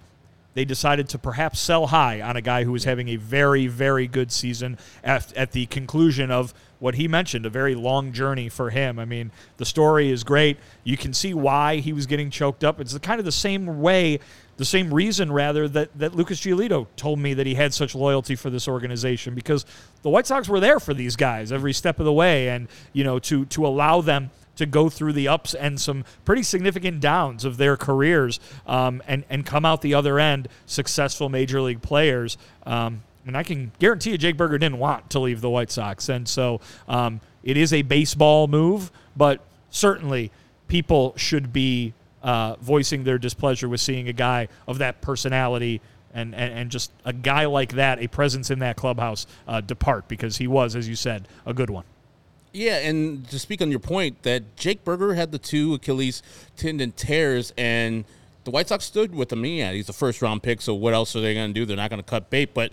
they 0.55 0.64
decided 0.64 1.09
to 1.11 1.18
perhaps 1.18 1.61
sell 1.61 1.87
high 1.87 2.21
on 2.21 2.37
a 2.37 2.41
guy 2.41 2.64
who 2.64 2.73
was 2.73 2.85
having 2.85 3.09
a 3.09 3.16
very, 3.16 3.66
very 3.66 4.07
good 4.07 4.33
season 4.33 4.79
at, 5.05 5.33
at 5.35 5.53
the 5.53 5.66
conclusion 5.66 6.31
of 6.31 6.53
what 6.81 6.95
he 6.97 7.07
mentioned, 7.07 7.47
a 7.47 7.51
very 7.51 7.75
long 7.75 8.12
journey 8.12 8.49
for 8.49 8.71
him. 8.71 8.99
I 8.99 9.05
mean, 9.05 9.31
the 9.59 9.64
story 9.64 10.11
is 10.11 10.25
great. 10.25 10.57
You 10.83 10.97
can 10.97 11.12
see 11.12 11.35
why 11.35 11.77
he 11.77 11.93
was 11.93 12.07
getting 12.07 12.31
choked 12.31 12.64
up. 12.64 12.81
It's 12.81 12.93
the, 12.93 13.01
kind 13.01 13.18
of 13.18 13.27
the 13.27 13.33
same 13.33 13.81
way, 13.81 14.18
the 14.57 14.64
same 14.64 14.93
reason, 14.93 15.31
rather, 15.31 15.68
that, 15.68 15.97
that 15.99 16.16
Lucas 16.16 16.41
Giolito 16.41 16.87
told 16.97 17.18
me 17.18 17.35
that 17.35 17.47
he 17.47 17.55
had 17.55 17.73
such 17.75 17.95
loyalty 17.95 18.35
for 18.35 18.51
this 18.51 18.66
organization 18.66 19.35
because 19.35 19.66
the 20.03 20.09
White 20.09 20.27
Sox 20.27 20.49
were 20.49 20.59
there 20.59 20.81
for 20.81 20.95
these 20.95 21.16
guys 21.16 21.53
every 21.53 21.75
step 21.75 22.01
of 22.01 22.07
the 22.07 22.12
way. 22.12 22.49
And, 22.49 22.66
you 22.93 23.05
know, 23.05 23.18
to, 23.21 23.45
to 23.47 23.66
allow 23.66 24.01
them 24.01 24.31
to 24.61 24.67
go 24.67 24.91
through 24.91 25.15
the 25.15 25.27
ups 25.27 25.55
and 25.55 25.81
some 25.81 26.05
pretty 26.27 26.43
significant 26.43 27.01
downs 27.01 27.47
of 27.47 27.57
their 27.57 27.79
careers 27.79 28.39
um, 28.67 29.03
and, 29.09 29.25
and 29.31 29.47
come 29.47 29.65
out 29.65 29.81
the 29.81 29.95
other 29.95 30.21
end 30.21 30.49
successful 30.67 31.31
major 31.31 31.63
league 31.63 31.81
players. 31.81 32.37
Um, 32.67 33.03
and 33.27 33.39
I 33.39 33.43
can 33.43 33.73
guarantee 33.79 34.11
you 34.11 34.19
Jake 34.19 34.37
Burger 34.37 34.59
didn't 34.59 34.79
want 34.79 35.09
to 35.11 35.19
leave 35.19 35.41
the 35.41 35.49
White 35.49 35.71
Sox. 35.71 36.11
And 36.11 36.29
so 36.29 36.61
um, 36.89 37.23
it 37.43 37.57
is 37.57 37.73
a 37.73 37.81
baseball 37.81 38.49
move, 38.49 38.93
but 39.17 39.41
certainly 39.71 40.31
people 40.69 41.15
should 41.17 41.55
be 41.55 41.95
uh, 42.23 42.57
voicing 42.61 43.05
their 43.05 43.19
displeasure 43.19 43.67
with 43.67 43.81
seeing 43.81 44.09
a 44.09 44.13
guy 44.13 44.49
of 44.69 44.77
that 44.79 45.01
personality 45.01 45.81
and, 46.13 46.35
and, 46.35 46.53
and 46.53 46.71
just 46.71 46.93
a 47.07 47.15
guy 47.15 47.47
like 47.47 47.73
that, 47.73 47.99
a 47.99 48.09
presence 48.09 48.51
in 48.51 48.59
that 48.59 48.77
clubhouse, 48.77 49.27
uh, 49.49 49.63
depart 49.63 50.07
because 50.07 50.37
he 50.37 50.47
was, 50.47 50.77
as 50.77 50.87
you 50.87 50.97
said, 50.97 51.29
a 51.47 51.55
good 51.55 51.71
one. 51.71 51.85
Yeah, 52.53 52.78
and 52.78 53.28
to 53.28 53.38
speak 53.38 53.62
on 53.62 53.70
your 53.70 53.80
point, 53.80 54.22
that 54.24 54.57
Jake 54.57 54.84
Burger 54.84 55.14
had 55.14 55.30
the 55.30 55.38
two 55.38 55.74
Achilles 55.74 56.22
tendon 56.57 56.92
tears, 56.92 57.53
and 57.57 58.05
the 58.44 58.51
White 58.51 58.68
Sox 58.68 58.84
stood 58.84 59.14
with 59.14 59.32
him. 59.32 59.44
Yeah, 59.44 59.72
he's 59.72 59.88
a 59.88 59.92
first 59.92 60.20
round 60.20 60.42
pick, 60.42 60.61
so 60.61 60.74
what 60.74 60.92
else 60.92 61.14
are 61.14 61.20
they 61.20 61.34
going 61.34 61.55
to 61.55 61.55
do? 61.55 61.64
They're 61.64 61.76
not 61.76 61.90
going 61.90 62.03
to 62.03 62.09
cut 62.09 62.28
bait. 62.28 62.53
But 62.53 62.72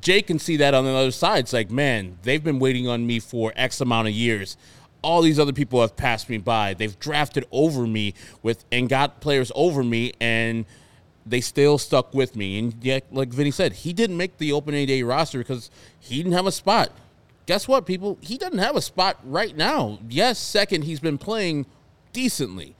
Jake 0.00 0.26
can 0.26 0.38
see 0.38 0.58
that 0.58 0.74
on 0.74 0.84
the 0.84 0.90
other 0.90 1.10
side. 1.10 1.40
It's 1.40 1.52
like, 1.54 1.70
man, 1.70 2.18
they've 2.22 2.42
been 2.42 2.58
waiting 2.58 2.86
on 2.86 3.06
me 3.06 3.18
for 3.18 3.52
X 3.56 3.80
amount 3.80 4.08
of 4.08 4.14
years. 4.14 4.58
All 5.00 5.22
these 5.22 5.38
other 5.38 5.52
people 5.52 5.80
have 5.80 5.96
passed 5.96 6.28
me 6.28 6.38
by. 6.38 6.74
They've 6.74 6.98
drafted 6.98 7.46
over 7.50 7.86
me 7.86 8.14
with 8.42 8.64
and 8.70 8.88
got 8.88 9.20
players 9.20 9.50
over 9.54 9.82
me, 9.82 10.12
and 10.20 10.66
they 11.24 11.40
still 11.40 11.78
stuck 11.78 12.12
with 12.12 12.36
me. 12.36 12.58
And 12.58 12.74
yet, 12.82 13.04
like 13.10 13.28
Vinnie 13.28 13.50
said, 13.50 13.72
he 13.72 13.94
didn't 13.94 14.18
make 14.18 14.36
the 14.36 14.52
opening 14.52 14.86
day 14.86 15.02
roster 15.02 15.38
because 15.38 15.70
he 15.98 16.18
didn't 16.18 16.32
have 16.32 16.46
a 16.46 16.52
spot 16.52 16.90
guess 17.46 17.68
what, 17.68 17.86
people? 17.86 18.18
He 18.20 18.38
doesn't 18.38 18.58
have 18.58 18.76
a 18.76 18.82
spot 18.82 19.18
right 19.24 19.56
now. 19.56 19.98
Yes, 20.08 20.38
second, 20.38 20.82
he's 20.82 21.00
been 21.00 21.18
playing 21.18 21.66
decently. 22.12 22.76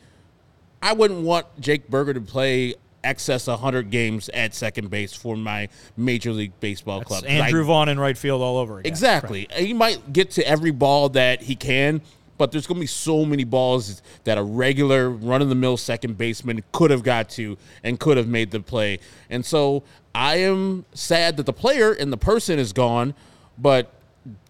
I 0.82 0.92
wouldn't 0.92 1.22
want 1.22 1.46
Jake 1.60 1.88
Burger 1.88 2.14
to 2.14 2.20
play 2.20 2.74
excess 3.02 3.46
100 3.46 3.90
games 3.90 4.28
at 4.30 4.54
second 4.54 4.90
base 4.90 5.14
for 5.14 5.36
my 5.36 5.68
Major 5.96 6.32
League 6.32 6.58
Baseball 6.60 7.00
That's 7.00 7.08
club. 7.08 7.24
Andrew 7.26 7.62
I, 7.62 7.66
Vaughn 7.66 7.88
in 7.88 8.00
right 8.00 8.16
field 8.16 8.42
all 8.42 8.58
over 8.58 8.80
again. 8.80 8.90
Exactly. 8.90 9.46
Correct. 9.46 9.62
He 9.62 9.74
might 9.74 10.12
get 10.12 10.30
to 10.32 10.46
every 10.46 10.70
ball 10.70 11.10
that 11.10 11.42
he 11.42 11.54
can, 11.54 12.00
but 12.38 12.50
there's 12.50 12.66
going 12.66 12.76
to 12.76 12.80
be 12.80 12.86
so 12.86 13.24
many 13.24 13.44
balls 13.44 14.02
that 14.24 14.38
a 14.38 14.42
regular 14.42 15.10
run 15.10 15.42
of 15.42 15.48
the 15.48 15.54
mill 15.54 15.76
second 15.76 16.18
baseman 16.18 16.62
could 16.72 16.90
have 16.90 17.02
got 17.02 17.28
to 17.30 17.56
and 17.82 18.00
could 18.00 18.16
have 18.16 18.28
made 18.28 18.50
the 18.50 18.60
play. 18.60 18.98
And 19.30 19.44
so 19.44 19.84
I 20.14 20.36
am 20.36 20.84
sad 20.94 21.36
that 21.36 21.46
the 21.46 21.52
player 21.52 21.92
and 21.92 22.12
the 22.12 22.16
person 22.16 22.58
is 22.58 22.72
gone, 22.72 23.14
but 23.58 23.92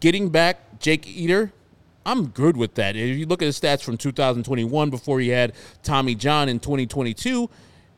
getting 0.01 0.29
back 0.29 0.79
Jake 0.79 1.07
Eder, 1.09 1.53
I'm 2.07 2.27
good 2.29 2.57
with 2.57 2.75
that. 2.75 2.97
If 2.97 3.16
you 3.16 3.27
look 3.27 3.43
at 3.43 3.47
his 3.47 3.59
stats 3.59 3.83
from 3.83 3.97
2021 3.97 4.91
before 4.91 5.20
he 5.20 5.29
had 5.29 5.55
Tommy 5.83 6.14
John 6.14 6.49
in 6.49 6.61
2022, 6.61 7.49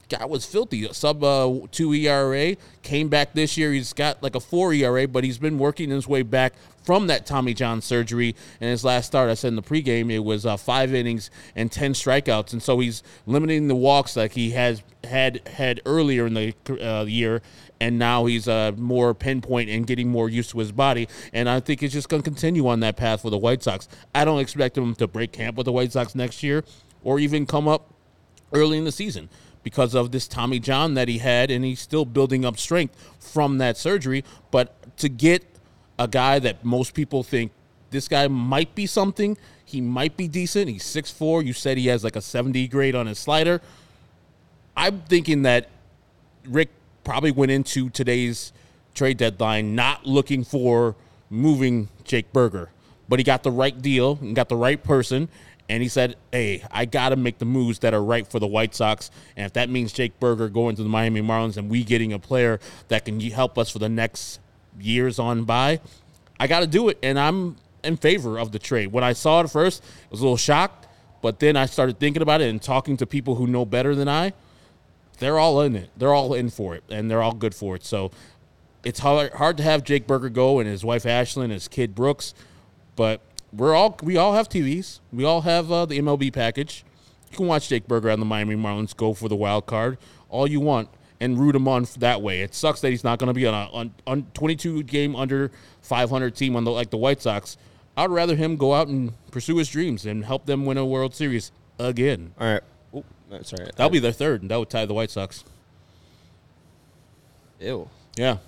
guy 0.09 0.25
was 0.25 0.47
filthy. 0.47 0.87
Sub 0.93 1.23
uh, 1.23 1.61
two 1.71 1.93
ERA. 1.93 2.57
Came 2.83 3.09
back 3.09 3.33
this 3.35 3.57
year. 3.57 3.73
He's 3.73 3.93
got 3.93 4.23
like 4.23 4.35
a 4.35 4.41
four 4.41 4.73
ERA, 4.73 5.09
but 5.09 5.25
he's 5.25 5.39
been 5.39 5.59
working 5.59 5.91
his 5.91 6.07
way 6.07 6.23
back 6.23 6.55
from 6.85 7.09
that 7.09 7.27
Tommy 7.27 7.55
John 7.55 7.81
surgery. 7.81 8.35
And 8.61 8.71
his 8.71 8.85
last 8.85 9.07
start, 9.07 9.29
I 9.31 9.35
said 9.35 9.49
in 9.49 9.57
the 9.57 9.63
pregame, 9.63 10.11
it 10.11 10.21
was 10.21 10.47
uh, 10.47 10.57
five 10.57 10.95
innings 10.95 11.31
and 11.55 11.71
ten 11.71 11.93
strikeouts. 11.93 12.53
And 12.53 12.63
so 12.63 12.79
he's 12.79 13.03
limiting 13.27 13.69
the 13.69 13.77
walks 13.77 14.17
like 14.17 14.33
he 14.33 14.51
has 14.51 14.83
had 15.05 15.47
had 15.49 15.81
earlier 15.87 16.27
in 16.27 16.35
the 16.35 16.55
uh, 16.81 17.05
year. 17.05 17.43
And 17.81 17.99
now 17.99 18.25
he's 18.25 18.49
uh, 18.49 18.73
more 18.77 19.13
pinpoint 19.15 19.69
and 19.69 19.87
getting 19.87 20.09
more 20.09 20.29
used 20.29 20.51
to 20.51 20.59
his 20.59 20.73
body. 20.73 21.09
And 21.33 21.49
I 21.49 21.61
think 21.61 21.81
he's 21.81 21.93
just 21.93 22.09
going 22.09 22.23
to 22.23 22.29
continue 22.29 22.67
on 22.69 22.81
that 22.81 22.97
path 22.97 23.23
for 23.23 23.31
the 23.31 23.39
White 23.39 23.63
Sox. 23.63 23.89
I 24.15 24.25
don't 24.25 24.41
expect 24.41 24.79
him 24.79 24.95
to 24.95 25.07
break 25.07 25.33
camp 25.33 25.57
with 25.57 25.67
the 25.67 25.73
White 25.73 25.93
Sox 25.93 26.15
next 26.15 26.43
year 26.43 26.65
or 27.05 27.19
even 27.19 27.47
come 27.47 27.69
up 27.69 27.93
early 28.53 28.79
in 28.79 28.85
the 28.85 28.93
season 28.93 29.29
because 29.63 29.95
of 29.95 30.13
this 30.13 30.29
Tommy 30.29 30.61
John 30.61 30.95
that 30.95 31.09
he 31.09 31.19
had, 31.19 31.51
and 31.51 31.65
he's 31.65 31.81
still 31.81 32.05
building 32.05 32.45
up 32.45 32.57
strength 32.57 32.95
from 33.19 33.59
that 33.59 33.77
surgery. 33.77 34.25
But 34.51 34.97
to 34.99 35.09
get 35.09 35.45
a 35.99 36.07
guy 36.07 36.39
that 36.39 36.65
most 36.65 36.95
people 36.95 37.23
think 37.23 37.53
this 37.91 38.09
guy 38.09 38.29
might 38.29 38.75
be 38.75 38.87
something, 38.87 39.37
he 39.65 39.81
might 39.81 40.17
be 40.17 40.29
decent. 40.29 40.69
He's 40.69 40.85
6'4. 40.85 41.45
You 41.45 41.53
said 41.53 41.79
he 41.79 41.89
has 41.89 42.05
like 42.05 42.17
a 42.17 42.21
70 42.21 42.69
grade 42.69 42.95
on 42.95 43.07
his 43.07 43.19
slider. 43.19 43.61
I'm 44.77 45.01
thinking 45.03 45.43
that 45.43 45.69
Rick 46.47 46.71
probably 47.07 47.31
went 47.31 47.53
into 47.53 47.89
today's 47.89 48.53
trade 48.93 49.17
deadline 49.17 49.77
not 49.77 50.05
looking 50.05 50.43
for 50.43 50.97
moving 51.31 51.89
Jake 52.03 52.33
Burger, 52.33 52.69
but 53.09 53.21
he 53.21 53.23
got 53.23 53.45
the 53.45 53.51
right 53.51 53.81
deal 53.81 54.19
and 54.21 54.35
got 54.35 54.49
the 54.49 54.57
right 54.57 54.83
person 54.83 55.29
and 55.69 55.83
he 55.85 55.89
said, 55.89 56.17
"Hey, 56.33 56.65
I 56.71 56.85
got 56.85 57.11
to 57.11 57.17
make 57.17 57.39
the 57.39 57.45
moves 57.45 57.79
that 57.81 57.95
are 57.95 58.03
right 58.03 58.27
for 58.27 58.41
the 58.41 58.47
White 58.47 58.75
Sox, 58.75 59.11
and 59.37 59.47
if 59.47 59.53
that 59.53 59.71
means 59.71 59.93
Jake 59.93 60.19
Burger 60.19 60.49
going 60.49 60.75
to 60.77 60.83
the 60.83 60.89
Miami 60.89 61.21
Marlins 61.23 61.57
and 61.57 61.71
we 61.71 61.85
getting 61.85 62.13
a 62.13 62.19
player 62.19 62.59
that 62.89 63.05
can 63.05 63.21
help 63.21 63.57
us 63.57 63.71
for 63.71 63.79
the 63.79 63.89
next 63.89 64.41
years 64.81 65.19
on 65.21 65.45
by, 65.45 65.81
I 66.41 66.49
got 66.49 66.61
to 66.61 66.67
do 66.67 66.89
it." 66.89 66.99
And 67.05 67.19
I'm 67.19 67.57
in 67.85 67.97
favor 67.97 68.37
of 68.39 68.51
the 68.51 68.59
trade. 68.59 68.89
When 68.89 69.05
I 69.05 69.13
saw 69.13 69.41
it 69.41 69.51
first, 69.51 69.83
I 69.85 70.09
was 70.11 70.21
a 70.21 70.25
little 70.25 70.37
shocked, 70.37 70.89
but 71.23 71.39
then 71.39 71.57
I 71.57 71.67
started 71.67 72.01
thinking 72.01 72.23
about 72.23 72.41
it 72.41 72.49
and 72.49 72.61
talking 72.61 72.97
to 72.97 73.07
people 73.07 73.37
who 73.37 73.47
know 73.47 73.65
better 73.65 73.95
than 73.95 74.09
I. 74.09 74.33
They're 75.19 75.39
all 75.39 75.61
in 75.63 75.75
it. 75.77 75.91
They're 75.97 76.15
all 76.15 76.35
in 76.35 76.51
for 76.51 76.75
it, 76.75 76.85
and 76.89 77.11
they're 77.11 77.23
all 77.23 77.35
good 77.35 77.55
for 77.55 77.77
it. 77.77 77.85
So 77.85 78.11
it's 78.85 79.01
hard 79.01 79.33
hard 79.33 79.57
to 79.57 79.63
have 79.63 79.83
Jake 79.85 80.07
Burger 80.07 80.29
go 80.29 80.59
and 80.59 80.69
his 80.69 80.85
wife 80.85 81.05
Ashlyn 81.05 81.45
and 81.45 81.53
his 81.53 81.69
kid 81.69 81.95
Brooks, 81.95 82.35
but 82.95 83.21
we're 83.53 83.75
all 83.75 83.99
we 84.03 84.17
all 84.17 84.35
have 84.35 84.49
TVs. 84.49 85.01
We 85.13 85.25
all 85.25 85.43
have 85.43 85.73
uh, 85.73 85.87
the 85.87 85.99
MLB 85.99 86.33
package. 86.33 86.85
You 87.31 87.37
can 87.37 87.47
watch 87.47 87.69
Jake 87.69 87.89
Burger 87.89 88.11
on 88.11 88.21
the 88.21 88.27
Miami 88.27 88.55
Marlins 88.55 88.97
go 88.97 89.13
for 89.15 89.29
the 89.29 89.37
wild 89.37 89.67
card 89.67 89.99
all 90.29 90.47
you 90.49 90.61
want. 90.61 90.89
and 91.19 91.39
root 91.39 91.57
him 91.57 91.67
on 91.67 91.87
that 91.99 92.21
way. 92.21 92.43
It 92.43 92.55
sucks 92.55 92.81
that 92.83 92.91
he's 92.91 93.03
not 93.03 93.19
going 93.19 93.29
to 93.29 93.35
be 93.35 93.47
on 93.47 93.55
a 93.55 93.71
on, 93.73 93.95
on 94.07 94.27
22 94.35 94.83
game 94.83 95.17
under 95.17 95.51
500 95.81 96.35
team 96.35 96.57
on 96.57 96.65
the 96.65 96.71
like 96.71 96.91
the 96.91 96.99
White 96.99 97.23
Sox. 97.23 97.57
I'd 97.97 98.11
rather 98.11 98.37
him 98.37 98.57
go 98.57 98.75
out 98.75 98.89
and 98.89 99.13
pursue 99.31 99.57
his 99.57 99.71
dreams 99.71 100.05
and 100.05 100.27
help 100.27 100.45
them 100.45 100.67
win 100.67 100.77
a 100.77 100.85
World 100.85 101.15
Series 101.15 101.53
again. 101.79 102.35
All 102.39 102.53
right. 102.53 102.63
Oh, 103.31 103.37
no, 103.37 103.43
sorry. 103.43 103.69
That'll 103.77 103.91
be 103.91 103.99
their 103.99 104.13
third, 104.13 104.43
and 104.43 104.51
that 104.51 104.59
would 104.59 104.71
tie 104.71 104.87
the 104.87 104.95
White 104.95 105.11
Sox. 105.11 105.45
Ew. 107.61 107.89
Yeah, 108.17 108.39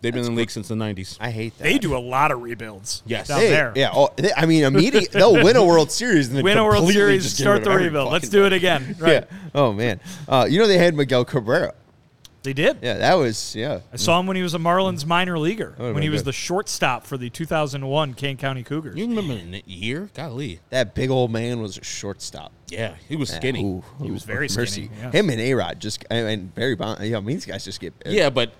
they've 0.00 0.12
been 0.12 0.24
in 0.24 0.32
the 0.34 0.36
league 0.36 0.50
since 0.50 0.68
the 0.68 0.74
90s. 0.74 1.16
I 1.20 1.30
hate 1.30 1.56
that. 1.58 1.64
They 1.64 1.78
do 1.78 1.96
a 1.96 1.98
lot 1.98 2.30
of 2.30 2.40
rebuilds. 2.42 3.02
Yes. 3.06 3.28
down 3.28 3.40
Hey, 3.40 3.48
there. 3.50 3.72
Yeah. 3.74 3.90
Oh, 3.92 4.10
they, 4.16 4.32
I 4.36 4.46
mean, 4.46 4.64
immediately 4.64 5.08
they'll 5.12 5.32
win 5.42 5.56
a 5.56 5.64
World 5.64 5.90
Series 5.90 6.28
and 6.28 6.36
then 6.36 6.44
Win 6.44 6.58
a 6.58 6.64
World 6.64 6.88
Series, 6.90 7.32
start 7.36 7.64
the 7.64 7.70
of 7.70 7.74
every 7.74 7.86
rebuild. 7.86 8.12
Let's 8.12 8.28
do 8.28 8.46
it 8.46 8.52
again. 8.52 8.96
Right. 9.00 9.24
Yeah. 9.30 9.36
Oh 9.54 9.72
man. 9.72 9.98
Uh, 10.28 10.46
you 10.48 10.58
know 10.58 10.66
they 10.66 10.78
had 10.78 10.94
Miguel 10.94 11.24
Cabrera. 11.24 11.74
They 12.42 12.52
did. 12.52 12.78
Yeah, 12.82 12.94
that 12.98 13.14
was 13.14 13.54
yeah. 13.54 13.80
I 13.92 13.96
saw 13.96 14.18
him 14.20 14.26
when 14.26 14.36
he 14.36 14.42
was 14.42 14.54
a 14.54 14.58
Marlins 14.58 15.04
minor 15.04 15.38
leaguer, 15.38 15.74
when 15.76 16.02
he 16.02 16.08
was 16.08 16.22
good. 16.22 16.28
the 16.28 16.32
shortstop 16.32 17.06
for 17.06 17.16
the 17.18 17.28
2001 17.30 18.14
Kane 18.14 18.36
County 18.36 18.62
Cougars. 18.62 18.96
You 18.96 19.06
remember 19.08 19.34
the 19.34 19.62
year? 19.66 20.10
Golly. 20.14 20.60
That 20.70 20.94
big 20.94 21.10
old 21.10 21.30
man 21.30 21.60
was 21.60 21.76
a 21.78 21.84
shortstop. 21.84 22.52
Yeah, 22.70 22.94
he 23.08 23.16
was 23.16 23.30
Yeah, 23.30 23.36
skinny. 23.36 23.64
ooh, 23.64 23.82
He 24.02 24.10
was 24.10 24.22
very 24.24 24.48
mercy. 24.54 24.86
skinny, 24.86 24.90
yeah. 25.00 25.10
Him 25.12 25.30
and 25.30 25.40
A 25.40 25.54
Rod 25.54 25.80
just 25.80 26.04
and- 26.10 26.28
and 26.28 26.54
Barry 26.54 26.74
Bond. 26.76 27.04
Yeah, 27.04 27.16
I 27.18 27.20
mean, 27.20 27.36
these 27.36 27.46
guys 27.46 27.64
just 27.64 27.80
get 27.80 27.92
Yeah, 28.06 28.30
but 28.30 28.52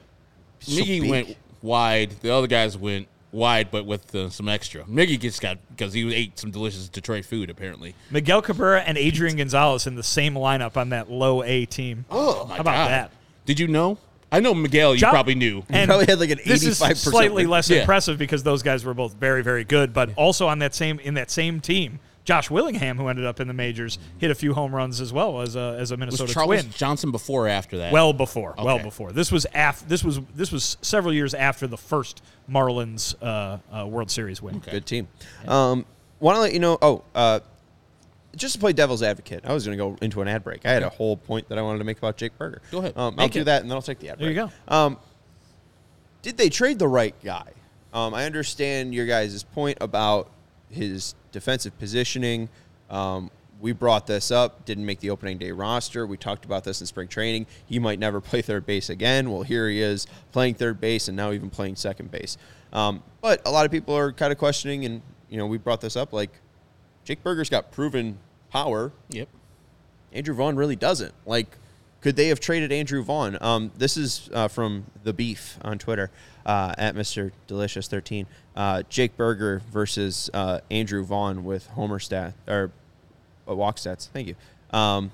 So 0.61 0.73
Miggy 0.73 1.01
big. 1.03 1.11
went 1.11 1.37
wide. 1.63 2.11
The 2.21 2.35
other 2.35 2.47
guys 2.47 2.77
went 2.77 3.09
wide, 3.33 3.71
but 3.71 3.87
with 3.87 4.15
uh, 4.15 4.29
some 4.31 4.49
extra. 4.49 4.83
Miggy 4.85 5.19
just 5.19 5.41
got 5.41 5.59
because 5.71 5.93
he 5.93 6.13
ate 6.15 6.39
some 6.39 6.51
delicious 6.51 6.89
Detroit 6.89 7.25
food. 7.25 7.49
Apparently. 7.51 7.95
Miguel 8.11 8.43
Cabrera 8.43 8.81
and 8.83 8.99
Adrian 8.99 9.37
Gonzalez 9.37 9.87
in 9.87 9.95
the 9.95 10.03
same 10.03 10.35
lineup 10.35 10.77
on 10.77 10.89
that 10.91 11.11
low 11.11 11.43
A 11.45 11.65
team. 11.67 12.05
Oh 12.11 12.47
my 12.47 12.57
How 12.57 12.61
about 12.61 12.73
God. 12.75 12.89
that? 12.91 13.11
Did 13.47 13.59
you 13.61 13.69
know? 13.69 13.99
I 14.33 14.39
know 14.41 14.55
Miguel. 14.55 14.95
You 14.95 15.01
Job- 15.01 15.11
probably 15.11 15.35
knew. 15.35 15.65
And 15.71 15.89
probably 15.89 16.07
had 16.07 16.21
like 16.21 16.31
an 16.31 16.39
this 16.47 16.63
is 16.65 16.81
85% 16.81 16.97
slightly 16.97 17.45
win. 17.45 17.51
less 17.51 17.69
Yeah. 17.71 17.81
impressive 17.81 18.17
because 18.19 18.43
those 18.43 18.63
guys 18.63 18.85
were 18.85 18.95
both 18.95 19.15
very, 19.15 19.43
very 19.43 19.65
good. 19.65 19.93
But 19.93 20.11
also 20.17 20.47
on 20.47 20.59
that 20.61 20.75
same 20.75 20.99
in 21.01 21.15
that 21.15 21.31
same 21.31 21.61
team, 21.61 21.99
Josh 22.31 22.49
Willingham, 22.49 22.97
who 22.97 23.09
ended 23.09 23.25
up 23.27 23.41
in 23.41 23.49
the 23.49 23.53
majors, 23.55 23.99
hit 24.19 24.31
a 24.31 24.37
few 24.37 24.55
home 24.55 24.73
runs 24.73 25.01
as 25.01 25.13
well 25.13 25.41
as 25.41 25.57
a 25.57 25.77
as 25.81 25.91
a 25.91 25.95
was 25.95 25.99
Minnesota 25.99 26.33
Charles 26.33 26.49
Twin. 26.63 26.71
Johnson 26.71 27.11
before 27.11 27.47
or 27.47 27.49
after 27.49 27.79
that? 27.79 27.93
Well 27.93 28.13
before, 28.13 28.55
well 28.57 28.79
before. 28.79 29.11
This 29.11 29.33
was 29.33 29.47
af- 29.53 29.83
This 29.89 30.05
was 30.05 30.21
this 30.37 30.53
was 30.53 30.77
several 30.81 31.13
years 31.13 31.35
after 31.35 31.67
the 31.67 31.77
first 31.77 32.23
Marlins 32.49 33.17
uh, 33.21 33.59
uh, 33.77 33.85
World 33.85 34.13
Series 34.13 34.41
win. 34.41 34.61
good 34.61 34.87
team. 34.87 35.09
Um, 35.49 35.85
want 36.21 36.37
to 36.37 36.41
let 36.41 36.53
you 36.53 36.61
know. 36.61 36.79
Oh, 36.81 37.03
uh, 37.17 37.41
just 38.37 38.55
to 38.55 38.61
play 38.61 38.73
devil's 38.73 39.03
advocate, 39.03 39.41
I 39.45 39.53
was 39.53 39.67
going 39.67 39.77
to 39.77 39.85
go 39.85 39.97
into 40.01 40.23
an 40.23 40.29
ad 40.29 40.45
break. 40.45 40.65
I 40.65 40.71
had 40.71 40.85
a 40.85 40.89
whole 40.89 41.17
point 41.17 41.49
that 41.49 41.59
I 41.59 41.63
wanted 41.63 41.79
to 41.79 41.85
make 41.85 41.99
about 41.99 42.17
Jake 42.17 42.39
Burger. 42.39 42.63
Go 42.71 42.79
ahead. 42.79 42.97
Um, 42.97 43.17
I'll 43.19 43.27
do 43.27 43.41
it. 43.41 43.45
that, 43.47 43.63
and 43.63 43.69
then 43.71 43.75
I'll 43.75 43.83
take 43.83 43.99
the 43.99 44.11
ad 44.11 44.21
There 44.21 44.27
break. 44.33 44.37
you 44.37 44.49
go. 44.69 44.73
Um, 44.73 44.99
did 46.23 46.37
they 46.37 46.49
trade 46.49 46.79
the 46.79 46.87
right 46.87 47.15
guy? 47.25 47.51
Um, 47.93 48.15
I 48.15 48.27
understand 48.27 48.95
your 48.95 49.07
guys' 49.07 49.43
point 49.43 49.79
about 49.81 50.31
his 50.71 51.15
defensive 51.33 51.79
positioning. 51.79 52.49
Um, 52.89 53.31
we 53.61 53.73
brought 53.73 54.07
this 54.07 54.31
up, 54.31 54.65
didn't 54.65 54.87
make 54.87 55.01
the 55.01 55.11
opening 55.11 55.37
day 55.37 55.51
roster. 55.51 56.07
We 56.07 56.17
talked 56.17 56.45
about 56.45 56.65
this 56.65 56.81
in 56.81 56.87
spring 56.87 57.09
training. 57.09 57.47
He 57.67 57.79
might 57.79 57.99
never 57.99 58.21
play 58.21 58.43
third 58.43 58.67
base 58.67 58.89
again. 58.89 59.31
Well, 59.31 59.43
here 59.43 59.69
he 59.69 59.81
is 59.81 60.07
playing 60.33 60.55
third 60.55 60.81
base 60.81 61.09
and 61.09 61.17
now 61.17 61.33
even 61.33 61.51
playing 61.51 61.77
second 61.77 62.11
base. 62.11 62.37
Um, 62.73 63.03
but 63.21 63.43
a 63.47 63.51
lot 63.51 63.67
of 63.67 63.73
people 63.73 63.97
are 63.97 64.13
kind 64.13 64.33
of 64.33 64.39
questioning, 64.39 64.85
and 64.85 65.03
you 65.29 65.37
know, 65.37 65.47
we 65.47 65.59
brought 65.59 65.81
this 65.81 65.97
up 65.97 66.13
like 66.13 66.31
Jake 67.05 67.23
Burger's 67.23 67.51
got 67.51 67.71
proven 67.73 68.19
power. 68.51 68.93
Yep. 69.11 69.29
Andrew 70.13 70.35
Vaughn 70.35 70.57
really 70.57 70.77
doesn't. 70.77 71.15
Like, 71.27 71.57
could 72.01 72.17
they 72.17 72.29
have 72.29 72.41
traded 72.41 72.73
Andrew 72.73 73.03
Vaughn? 73.03 73.37
Um, 73.41 73.71
this 73.77 73.97
is 73.97 74.31
uh, 74.33 74.49
from 74.49 74.87
the 75.05 75.13
Beef 75.13 75.59
on 75.63 75.79
Twitter 75.79 76.11
uh, 76.47 76.75
at 76.79 76.95
Mister 76.95 77.33
Delicious 77.47 77.89
thirteen. 77.89 78.27
Uh, 78.57 78.83
Jake 78.89 79.17
Burger 79.17 79.63
versus 79.71 80.29
uh, 80.35 80.61
Andrew 80.71 81.05
Vaughn 81.05 81.45
with 81.45 81.67
Homer 81.69 81.99
stat 81.99 82.35
or 82.49 82.71
uh, 83.49 83.55
walk 83.55 83.77
stats. 83.77 84.09
Thank 84.09 84.29
you. 84.29 84.35
Um, 84.71 85.13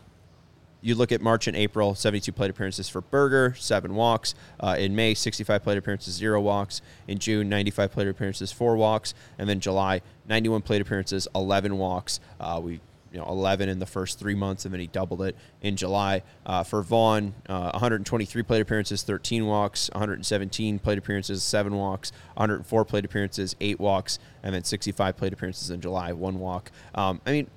you 0.81 0.95
look 0.95 1.11
at 1.11 1.21
March 1.21 1.49
and 1.49 1.57
April, 1.57 1.95
72 1.95 2.31
plate 2.33 2.51
appearances 2.51 2.89
for 2.89 3.01
Burger, 3.01 3.55
seven 3.59 3.95
walks. 3.95 4.35
Uh, 4.61 4.77
in 4.79 4.95
May, 4.95 5.15
65 5.15 5.63
plate 5.63 5.79
appearances, 5.79 6.15
zero 6.15 6.41
walks. 6.41 6.81
In 7.09 7.19
June, 7.19 7.49
95 7.49 7.93
plate 7.93 8.09
appearances, 8.09 8.53
four 8.53 8.77
walks. 8.77 9.13
And 9.39 9.49
then 9.49 9.59
July, 9.59 10.03
91 10.29 10.63
plate 10.63 10.81
appearances, 10.81 11.27
11 11.35 11.77
walks. 11.77 12.21
Uh, 12.39 12.61
we, 12.63 12.81
you 13.17 13.23
know, 13.23 13.29
11 13.29 13.71
in 13.71 13.79
the 13.79 13.87
first 13.87 14.19
three 14.19 14.35
months, 14.35 14.67
and 14.67 14.75
then 14.75 14.81
he 14.81 14.89
doubled 14.89 15.23
it 15.23 15.35
in 15.63 15.75
July. 15.75 16.23
Uh, 16.45 16.63
for 16.63 16.83
Vaughn, 16.83 17.33
uh, 17.49 17.71
123 17.71 18.43
plate 18.43 18.61
appearances, 18.61 19.03
13 19.03 19.47
walks. 19.47 19.89
117 19.95 20.79
plate 20.79 20.99
appearances, 20.99 21.43
seven 21.43 21.77
walks. 21.77 22.13
104 22.35 22.85
plate 22.85 23.07
appearances, 23.07 23.57
eight 23.59 23.81
walks. 23.81 24.19
And 24.43 24.55
then 24.55 24.65
65 24.65 25.17
plate 25.17 25.33
appearances 25.33 25.71
in 25.71 25.81
July, 25.81 26.13
one 26.13 26.39
walk. 26.39 26.71
Um, 26.95 27.23
I 27.25 27.33
mean, 27.33 27.51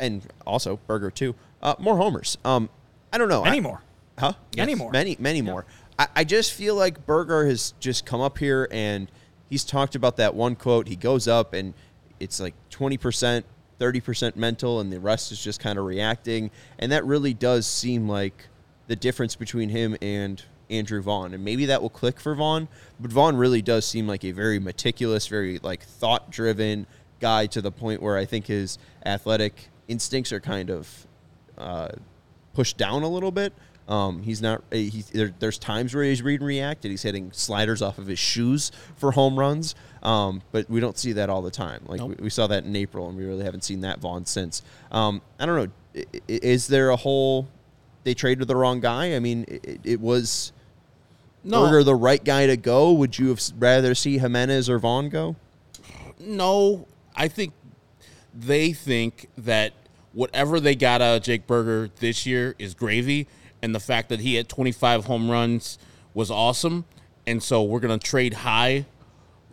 and 0.00 0.26
also 0.44 0.80
Burger 0.88 1.12
too. 1.12 1.36
Uh, 1.62 1.76
more 1.78 1.96
homers. 1.96 2.36
Um, 2.44 2.68
I 3.12 3.18
don't 3.18 3.28
know. 3.28 3.44
Many 3.44 3.58
I- 3.58 3.60
more. 3.60 3.82
Huh? 4.18 4.32
Many 4.56 4.74
more. 4.74 4.90
Many, 4.90 5.16
many 5.20 5.42
more. 5.42 5.64
I, 5.96 6.08
I 6.16 6.24
just 6.24 6.54
feel 6.54 6.74
like 6.74 7.06
Burger 7.06 7.46
has 7.46 7.72
just 7.78 8.04
come 8.04 8.20
up 8.20 8.38
here 8.38 8.66
and 8.72 9.08
he's 9.48 9.62
talked 9.62 9.94
about 9.94 10.16
that 10.16 10.34
one 10.34 10.56
quote. 10.56 10.88
He 10.88 10.96
goes 10.96 11.28
up 11.28 11.54
and 11.54 11.72
it's 12.18 12.40
like 12.40 12.54
20%, 12.70 13.44
30% 13.82 14.36
mental, 14.36 14.80
and 14.80 14.92
the 14.92 15.00
rest 15.00 15.32
is 15.32 15.42
just 15.42 15.58
kind 15.58 15.78
of 15.78 15.84
reacting. 15.84 16.50
And 16.78 16.92
that 16.92 17.04
really 17.04 17.34
does 17.34 17.66
seem 17.66 18.08
like 18.08 18.48
the 18.86 18.94
difference 18.94 19.34
between 19.34 19.70
him 19.70 19.96
and 20.00 20.42
Andrew 20.70 21.02
Vaughn. 21.02 21.34
And 21.34 21.44
maybe 21.44 21.66
that 21.66 21.82
will 21.82 21.90
click 21.90 22.20
for 22.20 22.34
Vaughn, 22.34 22.68
but 23.00 23.10
Vaughn 23.10 23.36
really 23.36 23.60
does 23.60 23.84
seem 23.84 24.06
like 24.06 24.24
a 24.24 24.30
very 24.30 24.60
meticulous, 24.60 25.26
very 25.26 25.58
like 25.58 25.82
thought 25.82 26.30
driven 26.30 26.86
guy 27.20 27.46
to 27.46 27.60
the 27.60 27.72
point 27.72 28.00
where 28.00 28.16
I 28.16 28.24
think 28.24 28.46
his 28.46 28.78
athletic 29.04 29.68
instincts 29.88 30.32
are 30.32 30.40
kind 30.40 30.70
of 30.70 31.06
uh, 31.58 31.88
pushed 32.54 32.76
down 32.76 33.02
a 33.02 33.08
little 33.08 33.32
bit. 33.32 33.52
Um, 33.88 34.22
he's 34.22 34.40
not. 34.40 34.62
He, 34.70 35.02
there, 35.12 35.34
there's 35.38 35.58
times 35.58 35.94
where 35.94 36.04
he's 36.04 36.22
read 36.22 36.40
and 36.40 36.46
react, 36.46 36.84
and 36.84 36.90
he's 36.90 37.02
hitting 37.02 37.32
sliders 37.32 37.82
off 37.82 37.98
of 37.98 38.06
his 38.06 38.18
shoes 38.18 38.70
for 38.96 39.12
home 39.12 39.38
runs. 39.38 39.74
Um, 40.02 40.42
but 40.52 40.68
we 40.70 40.80
don't 40.80 40.96
see 40.98 41.12
that 41.14 41.28
all 41.30 41.42
the 41.42 41.50
time. 41.50 41.82
Like 41.86 42.00
we, 42.00 42.14
we 42.14 42.30
saw 42.30 42.46
that 42.46 42.64
in 42.64 42.74
April, 42.76 43.08
and 43.08 43.16
we 43.18 43.24
really 43.24 43.44
haven't 43.44 43.64
seen 43.64 43.80
that 43.82 43.98
Vaughn 44.00 44.24
since. 44.24 44.62
Um, 44.90 45.20
I 45.38 45.46
don't 45.46 45.56
know. 45.94 46.02
Is 46.28 46.68
there 46.68 46.90
a 46.90 46.96
whole? 46.96 47.48
They 48.04 48.14
traded 48.14 48.48
the 48.48 48.56
wrong 48.56 48.80
guy. 48.80 49.14
I 49.14 49.18
mean, 49.18 49.44
it, 49.48 49.80
it 49.84 50.00
was 50.00 50.52
No. 51.44 51.62
Burger 51.66 51.84
the 51.84 51.94
right 51.94 52.22
guy 52.24 52.46
to 52.46 52.56
go. 52.56 52.92
Would 52.92 53.18
you 53.18 53.28
have 53.28 53.40
rather 53.58 53.94
see 53.94 54.18
Jimenez 54.18 54.68
or 54.70 54.78
Vaughn 54.78 55.08
go? 55.08 55.36
No, 56.18 56.86
I 57.14 57.28
think 57.28 57.52
they 58.34 58.72
think 58.72 59.28
that 59.36 59.72
whatever 60.12 60.60
they 60.60 60.74
got 60.74 61.00
out 61.02 61.16
of 61.18 61.22
Jake 61.22 61.46
Burger 61.46 61.90
this 62.00 62.26
year 62.26 62.54
is 62.58 62.74
gravy, 62.74 63.26
and 63.62 63.74
the 63.74 63.80
fact 63.80 64.08
that 64.08 64.20
he 64.20 64.34
had 64.34 64.48
25 64.48 65.06
home 65.06 65.30
runs 65.30 65.78
was 66.14 66.30
awesome, 66.30 66.84
and 67.26 67.42
so 67.42 67.62
we're 67.62 67.80
gonna 67.80 67.98
trade 67.98 68.34
high 68.34 68.84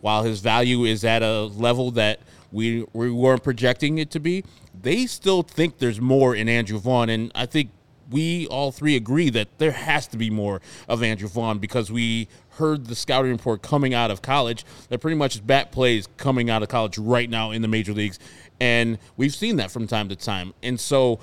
while 0.00 0.24
his 0.24 0.40
value 0.40 0.84
is 0.84 1.04
at 1.04 1.22
a 1.22 1.42
level 1.44 1.90
that 1.92 2.20
we 2.52 2.84
we 2.92 3.10
weren't 3.10 3.42
projecting 3.42 3.98
it 3.98 4.10
to 4.10 4.20
be. 4.20 4.44
They 4.82 5.06
still 5.06 5.42
think 5.42 5.78
there's 5.78 6.00
more 6.00 6.34
in 6.34 6.48
Andrew 6.48 6.78
Vaughn, 6.78 7.08
and 7.08 7.30
I 7.34 7.46
think 7.46 7.70
we 8.10 8.46
all 8.48 8.72
three 8.72 8.96
agree 8.96 9.30
that 9.30 9.46
there 9.58 9.70
has 9.70 10.08
to 10.08 10.16
be 10.16 10.30
more 10.30 10.60
of 10.88 11.02
Andrew 11.02 11.28
Vaughn 11.28 11.58
because 11.58 11.92
we 11.92 12.28
heard 12.50 12.86
the 12.86 12.94
scouting 12.96 13.30
report 13.30 13.62
coming 13.62 13.94
out 13.94 14.10
of 14.10 14.20
college 14.20 14.64
that 14.88 14.98
pretty 15.00 15.16
much 15.16 15.34
his 15.34 15.40
bat 15.40 15.70
plays 15.70 16.08
coming 16.16 16.50
out 16.50 16.62
of 16.62 16.68
college 16.68 16.98
right 16.98 17.30
now 17.30 17.52
in 17.52 17.62
the 17.62 17.68
major 17.68 17.92
leagues, 17.92 18.18
and 18.60 18.98
we've 19.16 19.34
seen 19.34 19.56
that 19.56 19.70
from 19.70 19.86
time 19.86 20.08
to 20.08 20.16
time, 20.16 20.52
and 20.62 20.78
so. 20.80 21.20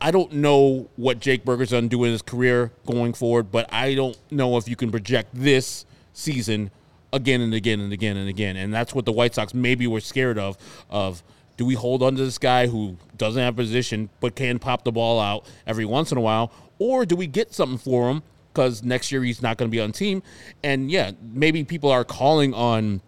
I 0.00 0.10
don't 0.10 0.32
know 0.32 0.88
what 0.96 1.20
Jake 1.20 1.44
Burger's 1.44 1.70
going 1.70 1.84
to 1.84 1.88
do 1.88 2.04
in 2.04 2.12
his 2.12 2.22
career 2.22 2.70
going 2.84 3.14
forward, 3.14 3.50
but 3.50 3.72
I 3.72 3.94
don't 3.94 4.16
know 4.30 4.56
if 4.56 4.68
you 4.68 4.76
can 4.76 4.90
project 4.90 5.30
this 5.32 5.86
season 6.12 6.70
again 7.12 7.40
and 7.40 7.54
again 7.54 7.80
and 7.80 7.92
again 7.92 8.16
and 8.16 8.28
again. 8.28 8.56
And 8.56 8.72
that's 8.72 8.94
what 8.94 9.06
the 9.06 9.12
White 9.12 9.34
Sox 9.34 9.54
maybe 9.54 9.86
were 9.86 10.00
scared 10.00 10.38
of. 10.38 10.58
Of 10.90 11.22
do 11.56 11.64
we 11.64 11.74
hold 11.74 12.02
on 12.02 12.14
to 12.16 12.24
this 12.24 12.38
guy 12.38 12.66
who 12.66 12.96
doesn't 13.16 13.40
have 13.40 13.56
position 13.56 14.10
but 14.20 14.36
can 14.36 14.58
pop 14.58 14.84
the 14.84 14.92
ball 14.92 15.18
out 15.18 15.46
every 15.66 15.86
once 15.86 16.12
in 16.12 16.18
a 16.18 16.20
while, 16.20 16.52
or 16.78 17.06
do 17.06 17.16
we 17.16 17.26
get 17.26 17.54
something 17.54 17.78
for 17.78 18.10
him 18.10 18.22
because 18.52 18.82
next 18.82 19.10
year 19.10 19.22
he's 19.22 19.40
not 19.40 19.56
going 19.56 19.70
to 19.70 19.74
be 19.74 19.80
on 19.80 19.92
team? 19.92 20.22
And 20.62 20.90
yeah, 20.90 21.12
maybe 21.22 21.64
people 21.64 21.90
are 21.90 22.04
calling 22.04 22.52
on 22.52 23.00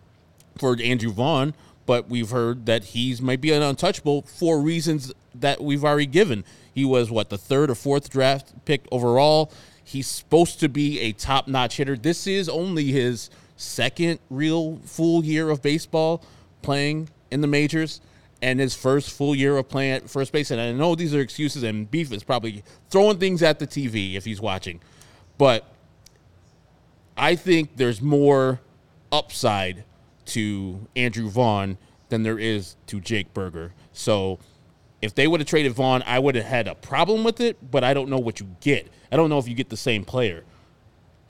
for 0.57 0.77
Andrew 0.83 1.13
Vaughn, 1.13 1.55
but 1.85 2.09
we've 2.09 2.31
heard 2.31 2.67
that 2.67 2.85
he's 2.85 3.21
might 3.21 3.41
be 3.41 3.53
an 3.53 3.63
untouchable 3.63 4.23
for 4.23 4.61
reasons 4.61 5.13
that 5.35 5.63
we've 5.63 5.85
already 5.85 6.07
given. 6.07 6.45
He 6.79 6.85
was 6.85 7.11
what 7.11 7.29
the 7.29 7.37
third 7.37 7.71
or 7.71 7.75
fourth 7.75 8.09
draft 8.09 8.53
pick 8.65 8.87
overall. 8.93 9.51
He's 9.83 10.07
supposed 10.07 10.61
to 10.61 10.69
be 10.69 11.01
a 11.01 11.11
top-notch 11.11 11.77
hitter. 11.77 11.97
This 11.97 12.29
is 12.29 12.49
only 12.49 12.93
his 12.93 13.31
second 13.57 14.21
real 14.31 14.77
full 14.85 15.25
year 15.25 15.51
of 15.51 15.61
baseball 15.61 16.23
playing 16.63 17.09
in 17.33 17.41
the 17.41 17.49
majors, 17.49 18.01
and 18.41 18.61
his 18.61 18.77
first 18.77 19.11
full 19.11 19.35
year 19.35 19.57
of 19.57 19.69
playing 19.69 19.91
at 19.91 20.09
first 20.09 20.31
base. 20.31 20.53
And 20.53 20.61
I 20.61 20.71
know 20.71 20.95
these 20.95 21.13
are 21.17 21.21
excuses, 21.21 21.65
and 21.65 21.91
Beef 21.91 22.13
is 22.13 22.23
probably 22.23 22.63
throwing 22.91 23.19
things 23.19 23.43
at 23.43 23.59
the 23.59 23.67
TV 23.67 24.15
if 24.15 24.25
he's 24.25 24.41
watching. 24.41 24.81
But 25.37 25.67
I 27.17 27.35
think 27.35 27.75
there's 27.75 28.01
more 28.01 28.61
upside 29.11 29.83
to 30.27 30.87
Andrew 30.95 31.29
Vaughn 31.29 31.77
than 32.09 32.23
there 32.23 32.39
is 32.39 32.77
to 32.87 33.01
Jake 33.01 33.35
Burger. 33.35 33.73
So 33.93 34.39
if 35.01 35.15
they 35.15 35.27
would 35.27 35.41
have 35.41 35.49
traded 35.49 35.73
Vaughn, 35.73 36.03
I 36.07 36.19
would 36.19 36.35
have 36.35 36.45
had 36.45 36.69
a 36.69 36.75
problem 36.75 37.25
with 37.25 37.41
it, 37.41 37.71
but 37.71 37.85
I 37.85 37.95
don't 37.95 38.09
know 38.09 38.19
what 38.19 38.41
you 38.41 38.49
get. 38.61 38.89
I 39.13 39.17
don't 39.17 39.31
know 39.31 39.39
if 39.39 39.49
you 39.49 39.55
get 39.55 39.69
the 39.69 39.77
same 39.77 40.05
player. 40.05 40.45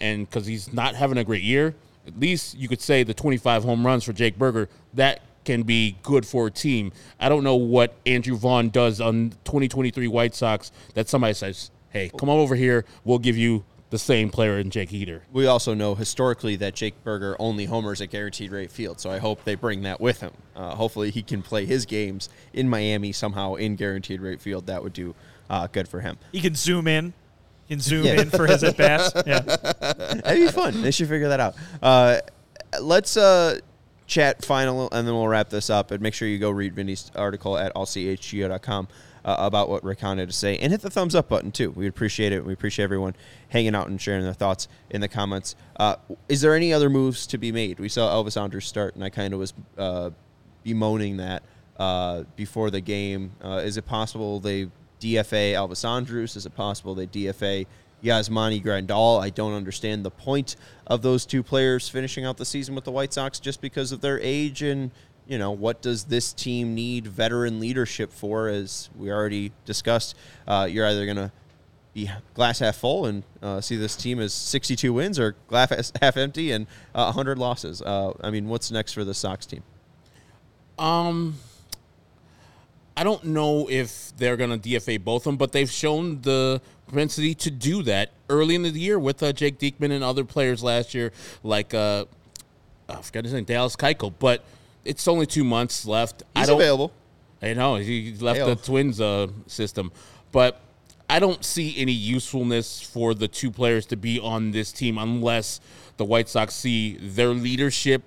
And 0.01 0.29
because 0.29 0.47
he's 0.47 0.73
not 0.73 0.95
having 0.95 1.19
a 1.19 1.25
great 1.25 1.43
year, 1.43 1.75
at 2.07 2.19
least 2.19 2.57
you 2.57 2.69
could 2.69 2.81
say 2.81 3.03
the 3.03 3.15
25 3.15 3.65
home 3.65 3.85
runs 3.85 4.05
for 4.05 4.13
Jake 4.13 4.39
Burger, 4.39 4.69
that 4.95 5.21
can 5.45 5.63
be 5.63 5.97
good 6.03 6.27
for 6.27 6.47
a 6.47 6.51
team. 6.51 6.93
I 7.21 7.29
don't 7.29 7.45
know 7.45 7.57
what 7.57 7.95
Andrew 8.07 8.37
Vaughn 8.37 8.71
does 8.71 9.01
on 9.01 9.31
2023 9.45 10.07
White 10.09 10.35
Sox 10.35 10.73
that 10.95 11.09
somebody 11.09 11.35
says, 11.35 11.71
hey, 11.91 12.11
come 12.19 12.29
on 12.29 12.39
over 12.39 12.55
here. 12.55 12.85
We'll 13.05 13.19
give 13.19 13.37
you 13.37 13.65
the 13.91 13.99
same 13.99 14.29
player 14.31 14.59
in 14.59 14.71
Jake 14.71 14.93
Eder. 14.93 15.23
We 15.33 15.47
also 15.47 15.73
know 15.75 15.95
historically 15.95 16.57
that 16.57 16.75
Jake 16.75 17.03
Burger 17.05 17.35
only 17.39 17.65
homers 17.65 18.01
at 18.01 18.11
Guaranteed 18.11 18.51
Rate 18.53 18.71
Field, 18.71 19.01
so 19.01 19.11
I 19.11 19.19
hope 19.19 19.45
they 19.45 19.55
bring 19.55 19.83
that 19.83 20.01
with 20.01 20.21
him. 20.21 20.33
Uh, 20.55 20.75
hopefully, 20.75 21.11
he 21.11 21.23
can 21.23 21.41
play 21.43 21.65
his 21.65 21.87
games 21.87 22.29
in 22.53 22.69
Miami 22.69 23.13
somehow 23.13 23.55
in 23.55 23.77
Guaranteed 23.77 24.21
Rate 24.21 24.41
Field. 24.41 24.67
That 24.67 24.83
would 24.83 24.93
do 24.93 25.15
uh, 25.49 25.67
good 25.69 25.89
for 25.89 26.01
him. 26.01 26.19
He 26.33 26.41
can 26.41 26.55
zoom 26.55 26.87
in. 26.87 27.15
He 27.67 27.75
can 27.75 27.81
zoom 27.81 28.05
Yeah. 28.05 28.21
in 28.21 28.31
for 28.31 28.47
his 28.47 28.63
at 28.65 28.77
bats. 28.77 29.13
Yeah. 29.27 29.41
That'd 29.41 30.25
be 30.25 30.49
fun. 30.49 30.83
They 30.83 30.91
should 30.91 31.09
figure 31.09 31.29
that 31.29 31.41
out. 31.41 31.55
Uh, 31.83 32.19
let's 32.81 33.17
uh, 33.17 33.59
chat 34.07 34.45
final, 34.45 34.89
and 34.93 35.07
then 35.07 35.15
we'll 35.15 35.29
wrap 35.29 35.49
this 35.51 35.71
up. 35.71 35.91
And 35.91 36.03
make 36.03 36.13
sure 36.15 36.29
you 36.29 36.39
go 36.39 36.51
read 36.51 36.75
Vinnie's 36.75 37.11
article 37.15 37.57
at 37.57 37.75
allchgo.com 37.75 38.89
uh, 39.29 39.37
about 39.41 39.69
what 39.69 39.85
Rick 39.85 40.01
had 40.01 40.17
to 40.17 40.33
say, 40.33 40.57
and 40.57 40.73
hit 40.73 40.81
the 40.81 40.89
thumbs 40.89 41.15
up 41.15 41.29
button 41.29 41.53
too. 41.53 41.71
We 41.73 41.87
appreciate 41.87 42.33
it. 42.33 42.47
We 42.47 42.55
appreciate 42.55 42.85
everyone 42.85 43.15
hanging 43.51 43.75
out 43.75 43.89
and 43.89 44.01
sharing 44.01 44.23
their 44.23 44.33
thoughts 44.33 44.69
in 44.89 45.03
the 45.03 45.09
comments. 45.09 45.55
Uh, 45.77 45.97
is 46.31 46.41
there 46.41 46.55
any 46.55 46.73
other 46.73 46.89
moves 46.89 47.27
to 47.27 47.37
be 47.37 47.53
made? 47.53 47.79
We 47.79 47.91
saw 47.91 48.11
Elvis 48.11 48.41
Andrus 48.41 48.65
start, 48.65 48.95
and 48.95 49.05
I 49.05 49.11
kind 49.11 49.35
of 49.35 49.39
was 49.39 49.53
uh, 49.77 50.11
bemoaning 50.65 51.19
that 51.19 51.43
uh, 51.79 52.23
before 52.37 52.71
the 52.71 52.81
game. 52.81 53.33
Uh, 53.45 53.61
is 53.63 53.77
it 53.77 53.85
possible 53.85 54.41
they 54.41 54.71
DFA 54.99 55.53
Elvis 55.53 55.87
Andrus? 55.87 56.35
Is 56.35 56.47
it 56.47 56.55
possible 56.57 56.95
they 56.95 57.07
DFA 57.07 57.67
Yasmani 58.03 58.65
Grandal? 58.65 59.21
I 59.21 59.29
don't 59.29 59.53
understand 59.53 60.07
the 60.07 60.11
point 60.11 60.57
of 60.87 61.03
those 61.03 61.27
two 61.27 61.43
players 61.43 61.87
finishing 61.87 62.25
out 62.25 62.39
the 62.39 62.47
season 62.47 62.75
with 62.75 62.85
the 62.85 62.93
White 62.93 63.13
Sox 63.13 63.39
just 63.39 63.61
because 63.61 63.93
of 63.93 64.01
their 64.01 64.19
age 64.21 64.63
and 64.63 64.91
you 65.29 65.39
know 65.39 65.51
what 65.53 65.83
does 65.83 66.05
this 66.05 66.33
team 66.33 66.75
need 66.75 67.07
veteran 67.07 67.61
leadership 67.61 68.13
for? 68.13 68.49
As 68.49 68.89
we 68.99 69.13
already 69.13 69.53
discussed, 69.65 70.17
uh, 70.47 70.67
you're 70.69 70.87
either 70.87 71.05
going 71.05 71.17
to 71.19 71.31
be 71.95 72.11
glass 72.35 72.59
half 72.61 72.77
full 72.77 73.07
and 73.07 73.23
uh, 73.43 73.61
see 73.61 73.77
this 73.77 73.95
team 73.95 74.21
as 74.21 74.33
62 74.33 74.93
wins 74.93 75.19
or 75.19 75.37
glass 75.49 75.93
half 76.01 76.17
empty 76.17 76.51
and 76.51 76.67
uh, 76.95 77.05
100 77.05 77.39
losses. 77.39 77.83
Uh, 77.83 78.13
I 78.23 78.31
mean, 78.31 78.49
what's 78.49 78.71
next 78.71 78.95
for 78.95 79.05
the 79.05 79.15
Sox 79.15 79.47
team? 79.47 79.63
Um, 80.79 81.37
I 82.97 83.05
don't 83.05 83.25
know 83.25 83.69
if 83.69 84.17
they're 84.17 84.37
going 84.37 84.59
to 84.59 84.69
DFA 84.69 85.03
both 85.03 85.23
of 85.23 85.25
them, 85.25 85.37
but 85.37 85.53
they've 85.53 85.71
shown 85.71 86.23
the 86.23 86.61
propensity 86.87 87.35
to 87.35 87.51
do 87.51 87.83
that 87.83 88.11
early 88.31 88.55
in 88.55 88.63
the 88.63 88.71
year 88.71 88.99
with 88.99 89.23
uh, 89.23 89.33
Jake 89.33 89.59
Diekman 89.59 89.93
and 89.93 90.03
other 90.03 90.25
players 90.25 90.63
last 90.63 90.95
year, 90.95 91.13
like 91.43 91.75
uh, 91.75 92.07
I 92.89 93.03
forgot 93.03 93.25
his 93.25 93.35
name, 93.35 93.45
Dallas 93.45 93.77
Keuchel. 93.77 94.15
But 94.19 94.45
it's 94.89 95.07
only 95.07 95.27
two 95.27 95.45
months 95.45 95.87
left. 95.87 96.23
I 96.35 96.41
He's 96.41 96.49
don't, 96.49 96.61
available. 96.61 96.93
I 97.43 97.53
know 97.55 97.77
he 97.77 98.15
left 98.19 98.39
Hail. 98.39 98.47
the 98.47 98.57
Twins 98.57 99.01
uh, 99.01 99.29
system, 99.47 99.93
but 100.33 100.61
I 101.09 101.19
don't 101.21 101.45
see 101.45 101.77
any 101.79 101.93
usefulness 101.93 102.81
for 102.81 103.15
the 103.15 103.29
two 103.29 103.51
players 103.51 103.87
to 103.87 103.97
be 103.97 104.19
on 104.19 104.51
this 104.51 104.73
team 104.73 104.99
unless 104.99 105.61
the 105.99 106.05
White 106.05 106.29
Sox 106.29 106.55
see 106.55 106.97
their 106.97 107.29
leadership, 107.29 108.03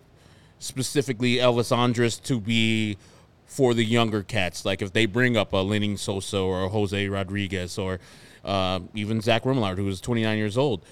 specifically 0.59 1.35
Elvis 1.35 1.75
Andrus, 1.75 2.17
to 2.19 2.39
be 2.39 2.97
for 3.45 3.73
the 3.73 3.85
younger 3.85 4.23
cats. 4.23 4.65
Like 4.65 4.81
if 4.81 4.91
they 4.91 5.05
bring 5.05 5.37
up 5.37 5.53
a 5.53 5.57
Lenyn 5.57 5.97
Sosa 5.97 6.39
or 6.39 6.63
a 6.63 6.69
Jose 6.69 7.07
Rodriguez 7.07 7.77
or 7.77 7.99
uh, 8.43 8.79
even 8.95 9.21
Zach 9.21 9.43
Remillard, 9.43 9.77
who 9.77 9.87
is 9.87 10.01
29 10.01 10.37
years 10.37 10.57
old. 10.57 10.83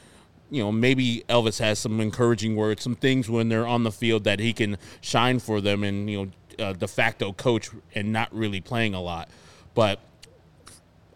You 0.49 0.63
know, 0.63 0.71
maybe 0.71 1.23
Elvis 1.29 1.59
has 1.59 1.79
some 1.79 1.99
encouraging 1.99 2.55
words, 2.55 2.83
some 2.83 2.95
things 2.95 3.29
when 3.29 3.49
they're 3.49 3.67
on 3.67 3.83
the 3.83 3.91
field 3.91 4.23
that 4.23 4.39
he 4.39 4.53
can 4.53 4.77
shine 5.01 5.39
for 5.39 5.61
them 5.61 5.83
and, 5.83 6.09
you 6.09 6.25
know, 6.25 6.31
uh, 6.65 6.73
de 6.73 6.87
facto 6.87 7.31
coach 7.33 7.69
and 7.95 8.11
not 8.11 8.33
really 8.33 8.59
playing 8.59 8.93
a 8.93 9.01
lot. 9.01 9.29
But 9.75 9.99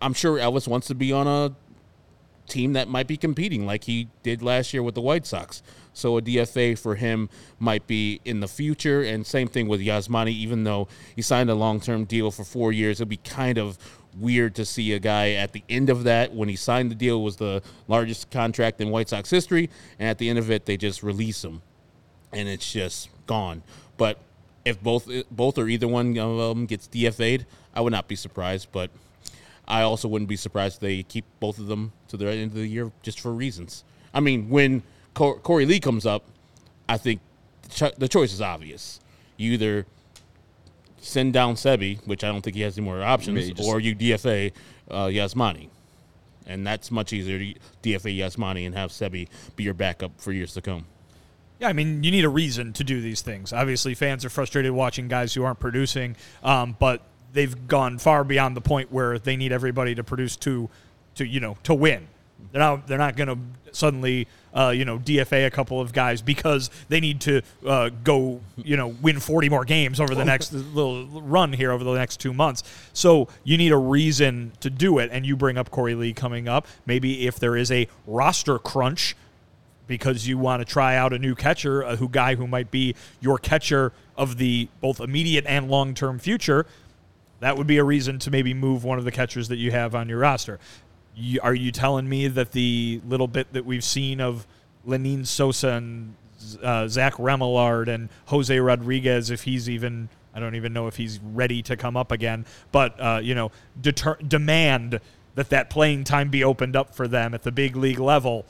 I'm 0.02 0.14
sure 0.14 0.38
Elvis 0.38 0.68
wants 0.68 0.88
to 0.88 0.96
be 0.96 1.12
on 1.12 1.28
a 1.28 1.56
team 2.48 2.74
that 2.74 2.88
might 2.88 3.08
be 3.08 3.18
competing 3.18 3.66
like 3.66 3.86
he 3.86 4.10
did 4.22 4.42
last 4.42 4.74
year 4.74 4.84
with 4.84 4.96
the 4.96 5.02
White 5.02 5.26
Sox. 5.26 5.64
So 5.94 6.18
a 6.18 6.22
DFA 6.22 6.78
for 6.78 6.96
him 6.96 7.30
might 7.60 7.88
be 7.88 8.20
in 8.26 8.40
the 8.40 8.48
future. 8.48 9.02
And 9.02 9.26
same 9.26 9.48
thing 9.48 9.68
with 9.68 9.80
Yasmani, 9.80 10.32
even 10.32 10.64
though 10.64 10.88
he 11.16 11.22
signed 11.22 11.50
a 11.50 11.56
long 11.56 11.80
term 11.80 12.06
deal 12.06 12.32
for 12.32 12.44
four 12.44 12.72
years, 12.72 13.00
it'd 13.00 13.10
be 13.10 13.18
kind 13.18 13.58
of 13.58 13.78
weird 14.18 14.56
to 14.56 14.66
see 14.66 14.94
a 14.94 15.00
guy 15.00 15.32
at 15.32 15.54
the 15.54 15.64
end 15.70 15.90
of 15.90 16.04
that 16.04 16.34
when 16.34 16.50
he 16.50 16.56
signed 16.56 16.92
the 16.92 16.96
deal 16.96 17.24
was 17.24 17.38
the 17.38 17.62
largest 17.88 18.30
contract 18.32 18.82
in 18.82 18.90
White 18.90 19.10
Sox 19.10 19.30
history, 19.30 19.70
and 20.00 20.10
at 20.10 20.18
the 20.18 20.30
end 20.30 20.40
of 20.40 20.52
it 20.52 20.66
they 20.66 20.78
just 20.78 21.04
release 21.04 21.44
him, 21.44 21.62
and 22.32 22.48
it's 22.48 22.72
just 22.72 23.10
gone. 23.28 23.64
But 23.98 24.20
if 24.66 24.82
both 24.82 25.10
both 25.30 25.58
or 25.58 25.68
either 25.68 25.88
one 25.88 26.18
of 26.18 26.38
them 26.38 26.66
gets 26.66 26.88
DFA'd, 26.88 27.46
I 27.76 27.82
would 27.82 27.92
not 27.92 28.08
be 28.08 28.16
surprised. 28.16 28.70
But 28.72 28.92
I 29.68 29.82
also 29.82 30.08
wouldn't 30.08 30.30
be 30.30 30.36
surprised 30.36 30.76
if 30.76 30.82
they 30.82 31.04
keep 31.04 31.26
both 31.40 31.60
of 31.60 31.68
them 31.68 31.94
to 32.10 32.18
the 32.18 32.30
end 32.30 32.52
of 32.52 32.54
the 32.54 32.68
year 32.68 32.92
just 33.02 33.20
for 33.20 33.32
reasons. 33.32 33.84
I 34.14 34.20
mean, 34.20 34.50
when 34.50 34.84
Korey 35.16 35.68
Lee 35.68 35.80
comes 35.80 36.06
up, 36.06 36.24
I 36.88 36.98
think 36.98 37.22
the, 37.98 38.08
choice 38.08 38.34
is 38.34 38.42
obvious. 38.42 39.00
You 39.38 39.54
either 39.54 39.86
send 41.04 41.34
down 41.34 41.56
Seby, 41.56 42.06
which 42.08 42.24
I 42.24 42.28
don't 42.28 42.42
think 42.42 42.56
he 42.56 42.62
has 42.64 42.78
any 42.78 42.86
more 42.86 43.04
options, 43.04 43.52
just- 43.52 43.68
or 43.70 43.80
you 43.80 43.96
DFA 43.96 44.52
uh, 44.90 45.06
Yasmani. 45.06 45.70
And 46.46 46.68
that's 46.68 46.92
much 46.92 47.14
easier 47.14 47.40
to 47.40 47.60
DFA 47.82 48.18
Yasmani 48.18 48.66
and 48.66 48.76
have 48.76 48.92
Seby 48.92 49.28
be 49.56 49.64
your 49.64 49.74
backup 49.74 50.12
for 50.20 50.32
years 50.34 50.54
to 50.56 50.62
come. 50.62 50.86
Yeah, 51.60 51.70
I 51.70 51.74
mean, 51.74 52.04
you 52.04 52.12
need 52.12 52.26
a 52.26 52.30
reason 52.30 52.74
to 52.74 52.84
do 52.84 53.00
these 53.00 53.22
things. 53.22 53.54
Obviously, 53.54 53.94
fans 53.94 54.26
are 54.26 54.30
frustrated 54.30 54.72
watching 54.74 55.08
guys 55.08 55.34
who 55.34 55.44
aren't 55.44 55.60
producing, 55.60 56.18
um, 56.44 56.76
but 56.80 57.02
they've 57.32 57.68
gone 57.68 57.98
far 57.98 58.24
beyond 58.26 58.58
the 58.58 58.62
point 58.62 58.92
where 58.92 59.18
they 59.18 59.38
need 59.38 59.52
everybody 59.54 59.96
to 59.96 60.04
produce 60.04 60.36
to, 60.38 60.70
to 61.16 61.26
you 61.26 61.40
know, 61.40 61.56
to 61.64 61.74
win. 61.74 62.08
They're 62.52 62.60
not. 62.60 62.88
They're 62.88 62.98
not 62.98 63.16
going 63.16 63.30
to 63.30 63.38
suddenly, 63.76 64.28
uh, 64.54 64.70
you 64.70 64.86
know, 64.86 65.00
DFA 65.00 65.46
a 65.46 65.50
couple 65.50 65.82
of 65.82 65.94
guys 65.94 66.22
because 66.22 66.70
they 66.90 67.00
need 67.00 67.22
to 67.22 67.42
uh, 67.66 67.90
go, 68.04 68.42
you 68.56 68.78
know, 68.78 68.90
win 69.02 69.20
40 69.20 69.50
more 69.50 69.66
games 69.66 70.00
over 70.00 70.16
the 70.16 70.26
next 70.26 70.54
little 70.54 71.06
run 71.22 71.54
here 71.54 71.72
over 71.72 71.84
the 71.84 71.94
next 71.94 72.20
two 72.20 72.34
months. 72.34 72.64
So 72.94 73.28
you 73.44 73.58
need 73.58 73.72
a 73.72 73.78
reason 73.78 74.52
to 74.62 74.70
do 74.70 75.00
it, 75.00 75.10
and 75.12 75.26
you 75.26 75.36
bring 75.36 75.58
up 75.58 75.72
Korey 75.72 75.98
Lee 75.98 76.14
coming 76.14 76.48
up. 76.48 76.68
Maybe 76.86 77.28
if 77.28 77.40
there 77.40 77.56
is 77.56 77.72
a 77.72 77.88
roster 78.06 78.60
crunch 78.60 79.16
because 79.88 80.28
you 80.28 80.38
want 80.38 80.62
to 80.62 80.66
try 80.66 80.96
out 80.96 81.14
a 81.14 81.20
new 81.20 81.36
catcher, 81.36 81.82
a 81.82 81.96
who 81.98 82.08
guy 82.08 82.36
who 82.36 82.48
might 82.48 82.72
be 82.72 82.96
your 83.20 83.38
catcher 83.38 83.92
of 84.16 84.38
the 84.38 84.70
both 84.80 85.00
immediate 85.00 85.46
and 85.48 85.70
long 85.70 85.94
term 85.94 86.20
future, 86.20 86.66
that 87.40 87.58
would 87.58 87.68
be 87.68 87.78
a 87.78 87.84
reason 87.84 88.20
to 88.20 88.32
maybe 88.32 88.54
move 88.54 88.86
one 88.86 88.98
of 88.98 89.04
the 89.04 89.12
catchers 89.12 89.50
that 89.50 89.58
you 89.58 89.72
have 89.72 89.96
on 89.96 90.08
your 90.08 90.20
roster. 90.20 90.60
You, 91.16 91.40
are 91.44 91.54
you 91.54 91.72
telling 91.72 92.10
me 92.10 92.28
that 92.28 92.52
the 92.52 93.02
little 93.08 93.28
bit 93.28 93.54
that 93.54 93.66
we've 93.66 93.84
seen 93.84 94.20
of 94.20 94.48
Lenyn 94.88 95.26
Sosa 95.26 95.70
and 95.70 96.16
uh, 96.62 96.88
Zach 96.88 97.14
Remillard 97.16 97.88
and 97.88 98.10
Jose 98.26 98.58
Rodriguez, 98.58 99.30
if 99.30 99.44
he's 99.44 99.70
even, 99.70 100.10
I 100.34 100.40
don't 100.40 100.56
even 100.56 100.74
know 100.74 100.88
if 100.88 100.96
he's 100.96 101.20
ready 101.20 101.62
to 101.64 101.78
come 101.78 101.96
up 101.96 102.12
again, 102.12 102.46
but 102.72 103.00
uh, 103.00 103.20
you 103.22 103.36
know, 103.36 103.52
deter- 103.80 104.18
demand 104.28 105.00
that 105.36 105.50
that 105.50 105.70
playing 105.70 106.04
time 106.04 106.30
be 106.30 106.44
opened 106.44 106.76
up 106.76 106.94
for 106.94 107.08
them 107.08 107.34
at 107.34 107.44
the 107.44 107.52
big 107.52 107.76
league 107.76 108.00
level. 108.00 108.46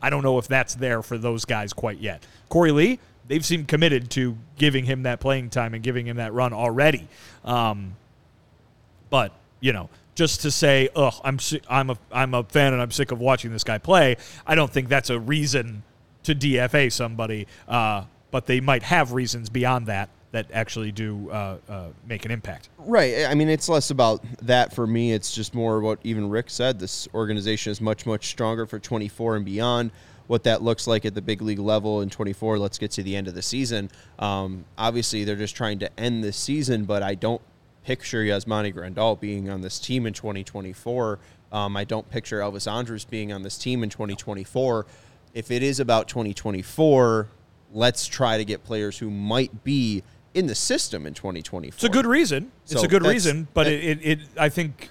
I 0.00 0.10
don't 0.10 0.22
know 0.22 0.38
if 0.38 0.46
that's 0.46 0.74
there 0.74 1.02
for 1.02 1.18
those 1.18 1.44
guys 1.44 1.72
quite 1.72 1.98
yet. 1.98 2.24
Korey 2.50 2.72
Lee, 2.72 2.98
they've 3.26 3.44
seemed 3.44 3.68
committed 3.68 4.10
to 4.12 4.36
giving 4.56 4.84
him 4.84 5.02
that 5.02 5.20
playing 5.20 5.50
time 5.50 5.74
and 5.74 5.82
giving 5.82 6.06
him 6.06 6.16
that 6.16 6.32
run 6.32 6.52
already. 6.52 7.08
Um, 7.44 7.96
but 9.10 9.32
you 9.60 9.72
know, 9.72 9.88
just 10.18 10.42
to 10.42 10.50
say, 10.50 10.88
"Ugh, 10.96 11.14
I'm 11.22 11.38
I'm 11.70 11.90
a 11.90 11.98
I'm 12.10 12.34
a 12.34 12.42
fan 12.42 12.72
and 12.72 12.82
I'm 12.82 12.90
sick 12.90 13.12
of 13.12 13.20
watching 13.20 13.52
this 13.52 13.62
guy 13.62 13.78
play," 13.78 14.16
I 14.44 14.56
don't 14.56 14.70
think 14.70 14.88
that's 14.88 15.10
a 15.10 15.18
reason 15.18 15.84
to 16.24 16.34
DFA 16.34 16.92
somebody. 16.92 17.46
Uh, 17.68 18.02
but 18.32 18.46
they 18.46 18.60
might 18.60 18.82
have 18.82 19.12
reasons 19.12 19.48
beyond 19.48 19.86
that 19.86 20.10
that 20.32 20.46
actually 20.52 20.90
do 20.92 21.30
uh, 21.30 21.56
uh, 21.68 21.86
make 22.06 22.24
an 22.24 22.32
impact. 22.32 22.68
Right. 22.78 23.26
I 23.26 23.34
mean, 23.34 23.48
it's 23.48 23.68
less 23.68 23.90
about 23.90 24.22
that 24.42 24.74
for 24.74 24.86
me. 24.86 25.12
It's 25.12 25.32
just 25.32 25.54
more 25.54 25.80
what 25.80 26.00
even 26.02 26.28
Rick 26.28 26.50
said. 26.50 26.80
This 26.80 27.08
organization 27.14 27.70
is 27.70 27.80
much, 27.80 28.04
much 28.04 28.26
stronger 28.26 28.66
for 28.66 28.78
24 28.78 29.36
and 29.36 29.44
beyond. 29.44 29.92
What 30.26 30.42
that 30.44 30.62
looks 30.62 30.86
like 30.86 31.06
at 31.06 31.14
the 31.14 31.22
big 31.22 31.40
league 31.40 31.60
level 31.60 32.02
in 32.02 32.10
24, 32.10 32.58
let's 32.58 32.76
get 32.76 32.90
to 32.90 33.02
the 33.02 33.16
end 33.16 33.28
of 33.28 33.34
the 33.34 33.40
season. 33.40 33.90
Um, 34.18 34.66
obviously, 34.76 35.24
they're 35.24 35.36
just 35.36 35.56
trying 35.56 35.78
to 35.78 35.98
end 35.98 36.22
this 36.22 36.36
season, 36.36 36.84
but 36.84 37.02
I 37.02 37.14
don't 37.14 37.40
picture 37.84 38.22
Yasmani 38.22 38.74
Grandal 38.74 39.18
being 39.18 39.48
on 39.48 39.60
this 39.60 39.78
team 39.78 40.06
in 40.06 40.12
2024. 40.12 41.18
Um, 41.50 41.76
I 41.76 41.84
don't 41.84 42.08
picture 42.10 42.40
Elvis 42.40 42.70
Andrus 42.70 43.04
being 43.04 43.32
on 43.32 43.42
this 43.42 43.56
team 43.56 43.82
in 43.82 43.90
2024. 43.90 44.86
If 45.34 45.50
it 45.50 45.62
is 45.62 45.80
about 45.80 46.08
2024, 46.08 47.28
let's 47.72 48.06
try 48.06 48.36
to 48.38 48.44
get 48.44 48.64
players 48.64 48.98
who 48.98 49.10
might 49.10 49.64
be 49.64 50.02
in 50.34 50.46
the 50.46 50.54
system 50.54 51.06
in 51.06 51.14
2024. 51.14 51.76
It's 51.76 51.84
a 51.84 51.88
good 51.88 52.06
reason. 52.06 52.52
It's 52.64 52.72
So 52.72 52.82
a 52.82 52.88
good 52.88 53.04
reason, 53.04 53.48
but 53.54 53.66
it, 53.66 53.84
it, 53.84 53.98
it, 54.02 54.18
I 54.38 54.48
think, 54.48 54.90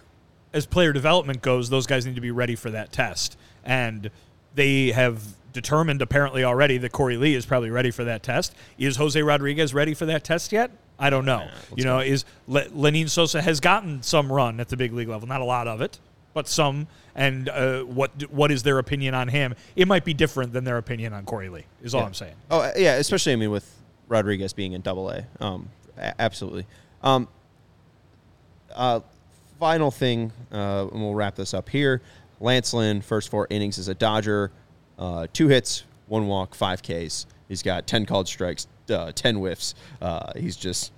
as 0.54 0.66
player 0.66 0.94
development 0.94 1.42
goes, 1.42 1.70
those 1.70 1.86
guys 1.86 2.06
need 2.06 2.16
to 2.16 2.22
be 2.22 2.32
ready 2.32 2.56
for 2.56 2.72
that 2.72 2.92
test, 2.92 3.38
and 3.64 4.10
they 4.56 4.92
have 4.92 5.22
determined 5.54 6.02
apparently 6.02 6.44
already 6.44 6.78
that 6.78 6.92
Korey 6.92 7.20
Lee 7.20 7.36
is 7.36 7.46
probably 7.46 7.70
ready 7.70 7.92
for 7.92 8.04
that 8.04 8.24
test. 8.24 8.56
Is 8.78 8.98
Jose 8.98 9.22
Rodriguez 9.22 9.74
ready 9.74 9.94
for 9.94 10.06
that 10.06 10.24
test 10.24 10.52
yet? 10.52 10.72
I 11.00 11.10
don't 11.10 11.26
know. 11.26 11.48
you 11.76 11.84
know, 11.84 12.00
is 12.00 12.26
Le- 12.48 12.66
Lenyn 12.70 13.10
Sosa 13.10 13.42
has 13.42 13.60
gotten 13.60 14.02
some 14.02 14.32
run 14.32 14.60
at 14.60 14.70
the 14.70 14.78
big 14.78 14.94
league 14.94 15.08
level, 15.10 15.28
not 15.28 15.42
a 15.42 15.46
lot 15.46 15.68
of 15.68 15.80
it, 15.82 16.00
but 16.34 16.48
some. 16.48 16.88
And 17.16 17.50
uh, 17.50 17.82
what 17.84 18.12
what 18.32 18.52
is 18.52 18.64
their 18.64 18.78
opinion 18.80 19.14
on 19.16 19.28
him? 19.28 19.56
It 19.76 19.88
might 19.88 20.06
be 20.06 20.14
different 20.14 20.54
than 20.54 20.64
their 20.64 20.78
opinion 20.78 21.14
on 21.14 21.26
Korey 21.26 21.52
Lee. 21.52 21.66
Is 21.84 21.94
all 21.96 22.02
Yeah. 22.02 22.08
I'm 22.08 22.14
saying. 22.14 22.36
Oh 22.52 22.60
uh, 22.62 22.72
yeah, 22.76 22.96
especially 22.96 23.34
I 23.34 23.36
mean 23.38 23.52
with 23.52 23.68
Rodriguez 24.08 24.54
being 24.54 24.74
in 24.74 24.82
Double 24.82 25.10
A. 25.10 25.26
Um, 25.40 25.70
a- 25.98 26.20
absolutely. 26.22 26.66
Um, 27.04 27.28
uh, 28.76 29.00
final 29.60 29.92
thing, 29.92 30.32
uh, 30.52 30.88
and 30.92 31.02
we'll 31.02 31.16
wrap 31.16 31.36
this 31.36 31.54
up 31.54 31.70
here. 31.70 32.02
Lance 32.40 32.74
Lynn, 32.74 33.02
first 33.02 33.30
four 33.30 33.48
innings 33.50 33.80
as 33.80 33.88
a 33.88 33.96
Dodger, 33.96 34.52
uh, 35.00 35.26
two 35.34 35.48
hits, 35.48 35.84
one 36.08 36.28
walk, 36.28 36.54
five 36.54 36.82
Ks. 36.84 37.26
He's 37.48 37.62
got 37.64 37.88
ten 37.88 38.06
called 38.06 38.28
strikes, 38.28 38.68
uh, 38.90 39.12
ten 39.14 39.36
whiffs. 39.36 39.74
Uh, 40.02 40.32
he's 40.36 40.56
just 40.56 40.92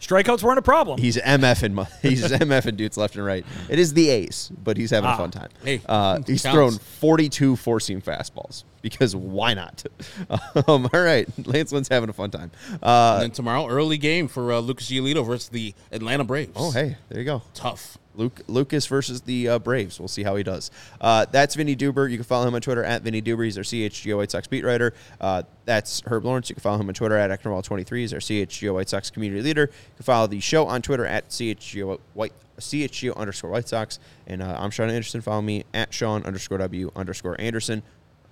Strikeouts 0.00 0.42
weren't 0.42 0.58
a 0.58 0.62
problem. 0.62 1.00
He's 1.00 1.16
MF 1.16 1.62
and 1.62 1.86
he's 2.02 2.24
MF 2.24 2.66
and 2.66 2.76
dudes 2.76 2.96
left 2.98 3.16
and 3.16 3.24
right. 3.24 3.44
It 3.70 3.78
is 3.78 3.94
the 3.94 4.10
ace, 4.10 4.50
but 4.62 4.76
he's 4.76 4.90
having 4.90 5.08
Ah. 5.08 5.14
a 5.14 5.16
fun 5.16 5.30
time. 5.30 5.48
Hey, 5.64 5.80
uh, 5.86 6.20
he's 6.26 6.42
counts. 6.42 6.54
thrown 6.54 6.72
42 6.78 7.56
four 7.56 7.80
seam 7.80 8.02
fastballs 8.02 8.64
because 8.84 9.16
why 9.16 9.54
not? 9.54 9.82
um, 10.68 10.88
all 10.92 11.00
right, 11.00 11.26
Lance 11.46 11.72
Lynn's 11.72 11.88
having 11.88 12.10
a 12.10 12.12
fun 12.12 12.30
time. 12.30 12.50
Uh, 12.82 13.14
and 13.14 13.22
then 13.22 13.30
tomorrow, 13.30 13.66
early 13.66 13.96
game 13.96 14.28
for 14.28 14.52
uh, 14.52 14.60
Lucas 14.60 14.90
Giolito 14.90 15.26
versus 15.26 15.48
the 15.48 15.74
Atlanta 15.90 16.22
Braves. 16.22 16.52
oh, 16.54 16.70
hey, 16.70 16.98
there 17.08 17.18
you 17.18 17.24
go. 17.24 17.42
tough. 17.54 17.98
Luke 18.14 18.42
Lucas 18.46 18.86
versus 18.86 19.22
the 19.22 19.48
uh, 19.48 19.58
Braves. 19.58 19.98
We'll 19.98 20.06
see 20.06 20.22
how 20.22 20.36
he 20.36 20.44
does. 20.44 20.70
Uh, 21.00 21.24
that's 21.32 21.54
Vinnie 21.56 21.74
Duber. 21.74 22.08
You 22.08 22.18
can 22.18 22.24
follow 22.24 22.46
him 22.46 22.54
on 22.54 22.60
Twitter 22.60 22.84
at 22.84 23.02
Vinnie 23.02 23.22
Duber. 23.22 23.44
He's 23.44 23.58
our 23.58 23.64
CHGO 23.64 24.18
White 24.18 24.30
Sox 24.30 24.46
beat 24.46 24.64
writer. 24.64 24.92
Uh, 25.20 25.42
that's 25.64 26.02
Herb 26.06 26.26
Lawrence. 26.26 26.48
You 26.48 26.54
can 26.54 26.60
follow 26.60 26.78
him 26.78 26.86
on 26.86 26.94
Twitter 26.94 27.16
at 27.16 27.30
Eknerwall23. 27.30 27.98
He's 27.98 28.12
our 28.12 28.20
CHGO 28.20 28.74
White 28.74 28.90
Sox 28.90 29.10
community 29.10 29.42
leader. 29.42 29.62
You 29.62 29.96
can 29.96 30.04
follow 30.04 30.26
the 30.26 30.38
show 30.40 30.66
on 30.66 30.82
Twitter 30.82 31.06
at 31.06 31.30
CHGO 31.30 31.98
White 32.12 32.34
CHGO 32.60 33.16
underscore 33.16 33.50
White 33.50 33.66
Sox. 33.66 33.98
And 34.26 34.42
uh, 34.42 34.56
I'm 34.58 34.70
Sean 34.70 34.90
Anderson. 34.90 35.20
Follow 35.20 35.42
me 35.42 35.64
at 35.72 35.92
Sean 35.92 36.22
underscore 36.24 36.58
W 36.58 36.92
underscore 36.94 37.40
Anderson. 37.40 37.82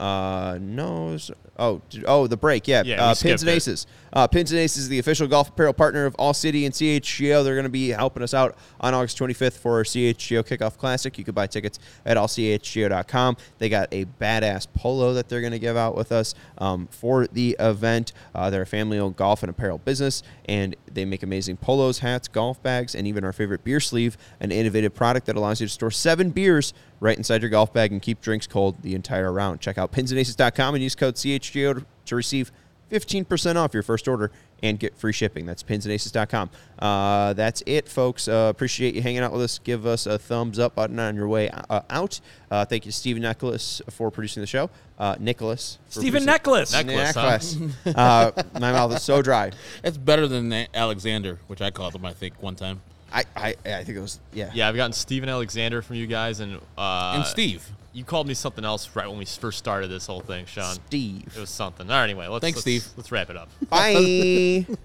Uh, 0.00 0.58
no. 0.60 1.16
Oh, 1.58 1.80
oh, 2.06 2.26
the 2.26 2.36
break. 2.36 2.66
Yeah. 2.66 2.82
Yeah, 2.84 3.04
uh, 3.04 3.14
Pins 3.14 3.42
and. 3.42 3.50
Aces. 3.50 3.86
Uh, 4.12 4.26
Pins 4.26 4.50
and 4.50 4.58
Aces 4.60 4.84
is 4.84 4.88
the 4.88 4.98
official 4.98 5.26
golf 5.26 5.50
apparel 5.50 5.72
partner 5.72 6.06
of 6.06 6.14
All 6.16 6.34
City 6.34 6.66
and 6.66 6.74
CHGO. 6.74 7.44
They're 7.44 7.54
going 7.54 7.64
to 7.64 7.70
be 7.70 7.90
helping 7.90 8.22
us 8.22 8.34
out 8.34 8.56
on 8.80 8.94
August 8.94 9.18
25th 9.18 9.58
for 9.58 9.76
our 9.76 9.84
CHGO 9.84 10.42
Kickoff 10.42 10.76
Classic. 10.76 11.16
You 11.16 11.24
can 11.24 11.34
buy 11.34 11.46
tickets 11.46 11.78
at 12.04 12.16
allchgo.com. 12.16 13.36
They 13.58 13.68
got 13.68 13.88
a 13.92 14.04
badass 14.04 14.66
polo 14.74 15.14
that 15.14 15.28
they're 15.28 15.40
going 15.40 15.52
to 15.52 15.58
give 15.58 15.76
out 15.76 15.94
with 15.94 16.10
us 16.10 16.34
um, 16.58 16.88
for 16.90 17.26
the 17.26 17.56
event. 17.60 18.12
Uh, 18.34 18.50
they're 18.50 18.62
a 18.62 18.66
family-owned 18.66 19.16
golf 19.16 19.42
and 19.42 19.50
apparel 19.50 19.78
business, 19.78 20.22
and 20.46 20.74
they 20.90 21.04
make 21.04 21.22
amazing 21.22 21.58
polos, 21.58 22.00
hats, 22.00 22.28
golf 22.28 22.62
bags, 22.62 22.94
and 22.94 23.06
even 23.06 23.24
our 23.24 23.32
favorite 23.32 23.62
beer 23.64 23.80
sleeve, 23.80 24.16
an 24.40 24.50
innovative 24.50 24.94
product 24.94 25.26
that 25.26 25.36
allows 25.36 25.60
you 25.60 25.66
to 25.66 25.72
store 25.72 25.90
seven 25.90 26.30
beers 26.30 26.74
right 27.02 27.18
inside 27.18 27.42
your 27.42 27.50
golf 27.50 27.72
bag 27.72 27.90
and 27.92 28.00
keep 28.00 28.20
drinks 28.20 28.46
cold 28.46 28.80
the 28.82 28.94
entire 28.94 29.32
round. 29.32 29.60
Check 29.60 29.76
out 29.76 29.92
pinsandaces.com 29.92 30.74
and 30.74 30.82
use 30.82 30.94
code 30.94 31.16
CHGO 31.16 31.74
to- 31.74 31.86
to 32.06 32.16
receive 32.16 32.52
15% 32.90 33.56
off 33.56 33.74
your 33.74 33.82
first 33.82 34.06
order 34.06 34.30
and 34.62 34.78
get 34.78 34.96
free 34.96 35.12
shipping. 35.12 35.44
That's 35.44 35.62
pinsandaces.com. 35.64 36.50
Uh, 36.78 37.32
that's 37.32 37.62
it, 37.66 37.88
folks. 37.88 38.28
Uh, 38.28 38.48
appreciate 38.54 38.94
you 38.94 39.02
hanging 39.02 39.20
out 39.20 39.32
with 39.32 39.42
us. 39.42 39.58
Give 39.58 39.86
us 39.86 40.06
a 40.06 40.18
thumbs 40.18 40.58
up 40.60 40.76
button 40.76 41.00
on 41.00 41.16
your 41.16 41.26
way 41.26 41.48
uh, 41.48 41.80
out. 41.90 42.20
Uh, 42.50 42.64
thank 42.64 42.84
you 42.86 42.92
to 42.92 42.96
Stephen 42.96 43.22
Nicholas 43.22 43.82
for 43.90 44.10
producing 44.12 44.42
the 44.42 44.46
show. 44.46 44.70
Uh, 44.98 45.16
Nicholas. 45.18 45.78
for 45.88 46.00
Stephen 46.00 46.24
Nicholas. 46.24 46.72
Necklace. 46.72 47.56
Necklace, 47.56 47.56
huh? 47.84 47.92
Uh, 47.96 48.42
my 48.60 48.70
mouth 48.72 48.94
is 48.94 49.02
so 49.02 49.22
dry. 49.22 49.50
It's 49.82 49.96
better 49.96 50.28
than 50.28 50.52
Alexander, 50.74 51.40
which 51.48 51.60
I 51.60 51.70
called 51.72 51.94
him, 51.96 52.04
I 52.04 52.12
think, 52.12 52.40
one 52.40 52.54
time. 52.54 52.82
I, 53.12 53.24
I, 53.36 53.54
I 53.64 53.84
think 53.84 53.98
it 53.98 54.00
was, 54.00 54.20
yeah. 54.32 54.50
Yeah, 54.54 54.68
I've 54.68 54.76
gotten 54.76 54.92
Steven 54.92 55.28
Alexander 55.28 55.82
from 55.82 55.96
you 55.96 56.06
guys, 56.06 56.40
and 56.40 56.60
uh, 56.78 57.14
and 57.16 57.26
Steve. 57.26 57.68
You 57.92 58.04
called 58.04 58.26
me 58.26 58.32
something 58.32 58.64
else 58.64 58.96
right 58.96 59.06
when 59.06 59.18
we 59.18 59.26
first 59.26 59.58
started 59.58 59.88
this 59.88 60.06
whole 60.06 60.22
thing, 60.22 60.46
Sean. 60.46 60.76
Steve. 60.86 61.26
It 61.36 61.40
was 61.40 61.50
something. 61.50 61.90
All 61.90 61.96
right, 61.96 62.04
anyway, 62.04 62.26
let's 62.26 62.42
Thanks, 62.42 62.56
let's, 62.56 62.62
Steve. 62.62 62.86
Let's 62.96 63.12
wrap 63.12 63.28
it 63.28 63.36
up. 63.36 63.50
Bye. 63.68 64.66